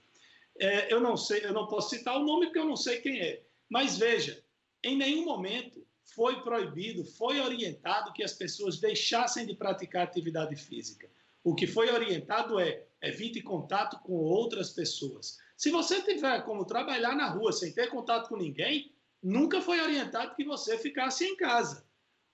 É, 0.58 0.92
eu 0.92 1.00
não 1.00 1.16
sei, 1.16 1.44
eu 1.44 1.52
não 1.52 1.66
posso 1.66 1.90
citar 1.90 2.16
o 2.16 2.24
nome 2.24 2.46
porque 2.46 2.58
eu 2.58 2.64
não 2.66 2.76
sei 2.76 3.00
quem 3.00 3.20
é. 3.20 3.42
Mas 3.68 3.98
veja, 3.98 4.42
em 4.82 4.96
nenhum 4.96 5.24
momento 5.24 5.84
foi 6.14 6.42
proibido, 6.42 7.04
foi 7.04 7.40
orientado 7.40 8.12
que 8.12 8.22
as 8.22 8.32
pessoas 8.32 8.78
deixassem 8.78 9.46
de 9.46 9.54
praticar 9.54 10.04
atividade 10.04 10.56
física. 10.56 11.10
O 11.42 11.54
que 11.54 11.66
foi 11.66 11.90
orientado 11.90 12.58
é 12.58 12.86
evite 13.02 13.42
contato 13.42 14.00
com 14.00 14.14
outras 14.14 14.70
pessoas. 14.70 15.38
Se 15.56 15.70
você 15.70 16.02
tiver 16.02 16.44
como 16.44 16.64
trabalhar 16.64 17.14
na 17.14 17.28
rua 17.28 17.52
sem 17.52 17.72
ter 17.72 17.88
contato 17.88 18.28
com 18.28 18.36
ninguém, 18.36 18.92
nunca 19.22 19.60
foi 19.60 19.80
orientado 19.80 20.34
que 20.34 20.44
você 20.44 20.78
ficasse 20.78 21.24
em 21.24 21.36
casa. 21.36 21.84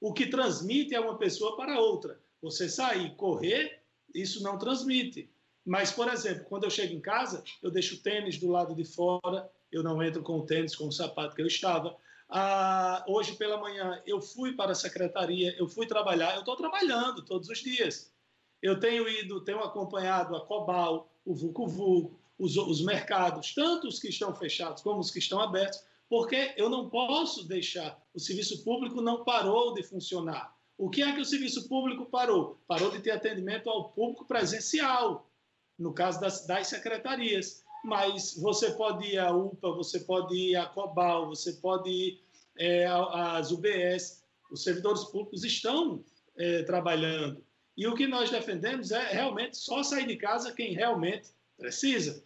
O 0.01 0.13
que 0.13 0.27
transmite 0.27 0.95
é 0.95 1.01
uma 1.01 1.17
pessoa 1.17 1.57
para 1.57 1.81
outra. 1.81 2.21
Você 2.41 2.69
sair, 2.69 3.15
correr, 3.15 3.83
isso 4.15 4.43
não 4.43 4.59
transmite. 4.59 5.32
Mas, 5.65 5.93
por 5.93 6.09
exemplo, 6.09 6.45
quando 6.45 6.65
eu 6.65 6.71
chego 6.71 6.93
em 6.93 7.01
casa, 7.01 7.43
eu 7.63 7.71
deixo 7.71 7.95
o 7.95 8.03
tênis 8.03 8.39
do 8.39 8.49
lado 8.49 8.75
de 8.75 8.85
fora, 8.85 9.49
eu 9.71 9.83
não 9.83 10.03
entro 10.03 10.23
com 10.23 10.39
o 10.39 10.47
tênis, 10.47 10.75
com 10.75 10.89
o 10.89 10.93
sapato 10.93 11.35
que 11.35 11.43
eu 11.43 11.47
estava. 11.47 11.97
Ah, 12.29 13.05
hoje 13.07 13.35
pela 13.35 13.59
manhã 13.59 14.03
eu 14.07 14.21
fui 14.21 14.55
para 14.55 14.73
a 14.73 14.75
secretaria, 14.75 15.55
eu 15.59 15.69
fui 15.69 15.87
trabalhar, 15.87 16.35
eu 16.35 16.41
estou 16.41 16.57
trabalhando 16.57 17.25
todos 17.25 17.49
os 17.49 17.59
dias. 17.59 18.13
Eu 18.61 18.79
tenho 18.79 19.09
ido, 19.09 19.43
tenho 19.45 19.61
acompanhado 19.61 20.35
a 20.35 20.47
Cobal, 20.47 21.13
o 21.25 21.35
Vucu 21.35 21.67
Vucu, 21.67 22.19
os, 22.39 22.57
os 22.57 22.83
mercados, 22.83 23.55
tanto 23.55 23.87
os 23.87 23.99
que 23.99 24.09
estão 24.09 24.35
fechados 24.35 24.83
como 24.83 25.01
os 25.01 25.11
que 25.11 25.19
estão 25.19 25.41
abertos, 25.41 25.85
porque 26.09 26.55
eu 26.57 26.69
não 26.69 26.89
posso 26.89 27.47
deixar, 27.47 28.03
o 28.13 28.21
serviço 28.21 28.65
público 28.65 29.01
não 29.01 29.25
parou 29.25 29.73
de 29.75 29.83
funcionar. 29.83 30.55
O 30.77 30.91
que 30.91 31.03
é 31.03 31.13
que 31.13 31.21
o 31.21 31.25
serviço 31.25 31.69
público 31.69 32.07
parou? 32.07 32.61
Parou 32.67 32.91
de 32.91 33.01
ter 33.01 33.13
atendimento 33.13 33.71
ao 33.71 33.91
público 33.91 34.27
presencial, 34.27 35.31
no 35.79 35.93
caso 35.93 36.21
das, 36.21 36.47
das 36.47 36.69
secretarias. 36.69 37.63
Mas 37.85 38.37
você 38.37 38.71
pode 38.73 39.07
ir 39.07 39.19
à 39.19 39.33
UPA, 39.33 39.73
você 39.73 40.01
pode 40.01 40.37
ir 40.37 40.57
à 40.57 40.67
COBAL, 40.67 41.29
você 41.29 41.55
pode 41.55 41.91
ir 41.91 42.23
é, 42.57 42.87
às 42.87 43.51
UBS. 43.51 44.23
Os 44.51 44.63
servidores 44.63 45.05
públicos 45.05 45.43
estão 45.45 46.05
é, 46.37 46.63
trabalhando. 46.63 47.45
E 47.77 47.87
o 47.87 47.95
que 47.95 48.07
nós 48.07 48.31
defendemos 48.31 48.91
é 48.91 49.13
realmente 49.13 49.57
só 49.57 49.83
sair 49.83 50.07
de 50.07 50.17
casa 50.17 50.53
quem 50.53 50.75
realmente 50.75 51.31
precisa. 51.57 52.23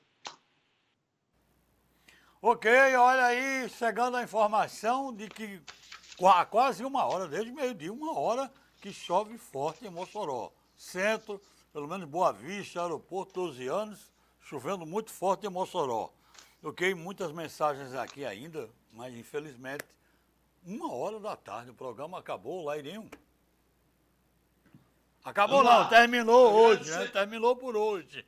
Ok, 2.43 2.71
olha 2.97 3.27
aí, 3.27 3.69
chegando 3.71 4.17
a 4.17 4.23
informação 4.23 5.15
de 5.15 5.29
que 5.29 5.61
há 6.23 6.45
quase 6.45 6.85
uma 6.85 7.05
hora, 7.05 7.27
desde 7.27 7.51
meio-dia, 7.51 7.93
uma 7.93 8.19
hora 8.19 8.53
que 8.81 8.93
chove 8.93 9.39
forte 9.39 9.87
em 9.87 9.91
Mossoró. 9.91 10.53
Centro, 10.77 11.41
pelo 11.77 11.87
menos 11.87 12.09
Boa 12.09 12.33
Vista, 12.33 12.81
aeroporto, 12.81 13.35
12 13.35 13.68
anos, 13.68 14.11
chovendo 14.41 14.87
muito 14.87 15.11
forte 15.11 15.47
em 15.47 15.51
Mossoró. 15.51 16.11
Ok, 16.62 16.95
muitas 16.95 17.31
mensagens 17.33 17.93
aqui 17.93 18.24
ainda, 18.24 18.70
mas 18.95 19.14
infelizmente, 19.14 19.85
uma 20.64 20.91
hora 20.91 21.20
da 21.20 21.37
tarde, 21.37 21.68
o 21.70 21.74
programa 21.74 22.18
acabou, 22.18 22.64
Lairinho. 22.64 23.11
Acabou 25.22 25.62
não, 25.62 25.87
terminou 25.87 26.51
hoje, 26.51 26.91
né? 26.91 27.09
Terminou 27.09 27.55
por 27.55 27.77
hoje. 27.77 28.24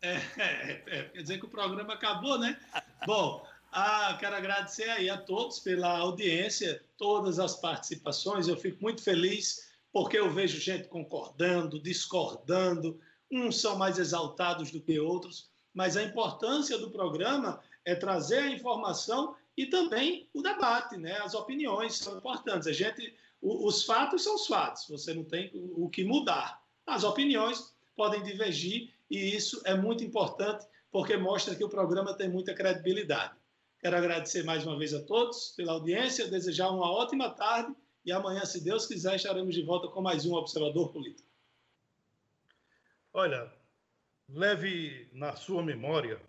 É, 0.00 0.12
é, 0.36 0.82
é, 0.86 1.02
quer 1.02 1.22
dizer 1.22 1.40
que 1.40 1.46
o 1.46 1.50
programa 1.50 1.94
acabou, 1.94 2.38
né? 2.38 2.56
Bom, 3.04 3.44
ah, 3.72 4.16
quero 4.20 4.36
agradecer 4.36 4.88
aí 4.88 5.10
a 5.10 5.18
todos 5.18 5.58
pela 5.58 5.98
audiência, 5.98 6.80
todas 6.96 7.40
as 7.40 7.56
participações. 7.56 8.46
Eu 8.46 8.56
fico 8.56 8.80
muito 8.80 9.02
feliz 9.02 9.66
porque 9.96 10.18
eu 10.18 10.30
vejo 10.30 10.60
gente 10.60 10.88
concordando, 10.88 11.80
discordando. 11.80 13.00
Uns 13.32 13.62
são 13.62 13.78
mais 13.78 13.98
exaltados 13.98 14.70
do 14.70 14.78
que 14.78 15.00
outros, 15.00 15.48
mas 15.72 15.96
a 15.96 16.02
importância 16.02 16.76
do 16.76 16.90
programa 16.90 17.62
é 17.82 17.94
trazer 17.94 18.40
a 18.40 18.50
informação 18.50 19.34
e 19.56 19.64
também 19.64 20.28
o 20.34 20.42
debate, 20.42 20.98
né? 20.98 21.16
As 21.20 21.32
opiniões 21.32 21.96
são 21.96 22.18
importantes. 22.18 22.68
A 22.68 22.74
gente, 22.74 23.16
os 23.40 23.84
fatos 23.84 24.22
são 24.22 24.34
os 24.34 24.46
fatos. 24.46 24.86
Você 24.86 25.14
não 25.14 25.24
tem 25.24 25.50
o 25.54 25.88
que 25.88 26.04
mudar. 26.04 26.62
As 26.86 27.02
opiniões 27.02 27.74
podem 27.96 28.22
divergir 28.22 28.92
e 29.10 29.34
isso 29.34 29.62
é 29.64 29.74
muito 29.74 30.04
importante 30.04 30.66
porque 30.92 31.16
mostra 31.16 31.54
que 31.54 31.64
o 31.64 31.70
programa 31.70 32.12
tem 32.12 32.28
muita 32.28 32.52
credibilidade. 32.52 33.34
Quero 33.80 33.96
agradecer 33.96 34.44
mais 34.44 34.66
uma 34.66 34.78
vez 34.78 34.92
a 34.92 35.00
todos 35.00 35.54
pela 35.56 35.72
audiência, 35.72 36.28
desejar 36.28 36.68
uma 36.68 36.92
ótima 36.92 37.30
tarde 37.30 37.74
e 38.06 38.12
amanhã, 38.12 38.44
se 38.44 38.62
Deus 38.62 38.86
quiser, 38.86 39.16
estaremos 39.16 39.52
de 39.52 39.62
volta 39.62 39.88
com 39.88 40.00
mais 40.00 40.24
um 40.24 40.32
Observador 40.34 40.92
Político. 40.92 41.28
Olha, 43.12 43.52
leve 44.28 45.08
na 45.12 45.34
sua 45.34 45.60
memória, 45.60 46.20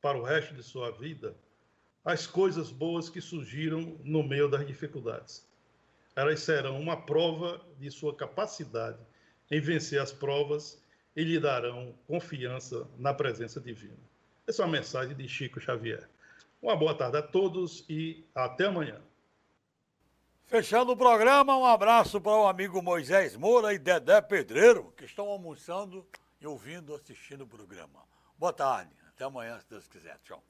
para 0.00 0.16
o 0.16 0.22
resto 0.22 0.54
de 0.54 0.62
sua 0.62 0.90
vida, 0.90 1.36
as 2.02 2.26
coisas 2.26 2.70
boas 2.70 3.10
que 3.10 3.20
surgiram 3.20 4.00
no 4.02 4.22
meio 4.22 4.48
das 4.48 4.66
dificuldades. 4.66 5.46
Elas 6.16 6.40
serão 6.40 6.80
uma 6.80 6.96
prova 6.96 7.60
de 7.78 7.90
sua 7.90 8.16
capacidade 8.16 8.98
em 9.50 9.60
vencer 9.60 10.00
as 10.00 10.12
provas 10.12 10.82
e 11.14 11.22
lhe 11.22 11.38
darão 11.38 11.94
confiança 12.06 12.88
na 12.96 13.12
presença 13.12 13.60
divina. 13.60 13.98
Essa 14.46 14.62
é 14.62 14.64
uma 14.64 14.72
mensagem 14.72 15.14
de 15.14 15.28
Chico 15.28 15.60
Xavier. 15.60 16.08
Uma 16.62 16.74
boa 16.74 16.94
tarde 16.94 17.18
a 17.18 17.22
todos 17.22 17.84
e 17.86 18.24
até 18.34 18.64
amanhã. 18.64 18.98
Fechando 20.52 20.92
o 20.92 20.96
programa, 20.98 21.56
um 21.56 21.64
abraço 21.64 22.20
para 22.20 22.36
o 22.36 22.46
amigo 22.46 22.82
Moisés 22.82 23.34
Moura 23.34 23.72
e 23.72 23.78
Dedé 23.78 24.20
Pedreiro, 24.20 24.92
que 24.98 25.06
estão 25.06 25.28
almoçando 25.28 26.06
e 26.38 26.46
ouvindo, 26.46 26.94
assistindo 26.94 27.44
o 27.44 27.46
programa. 27.46 28.04
Boa 28.36 28.52
tarde, 28.52 28.94
até 29.08 29.24
amanhã, 29.24 29.58
se 29.60 29.70
Deus 29.70 29.88
quiser. 29.88 30.18
Tchau. 30.18 30.44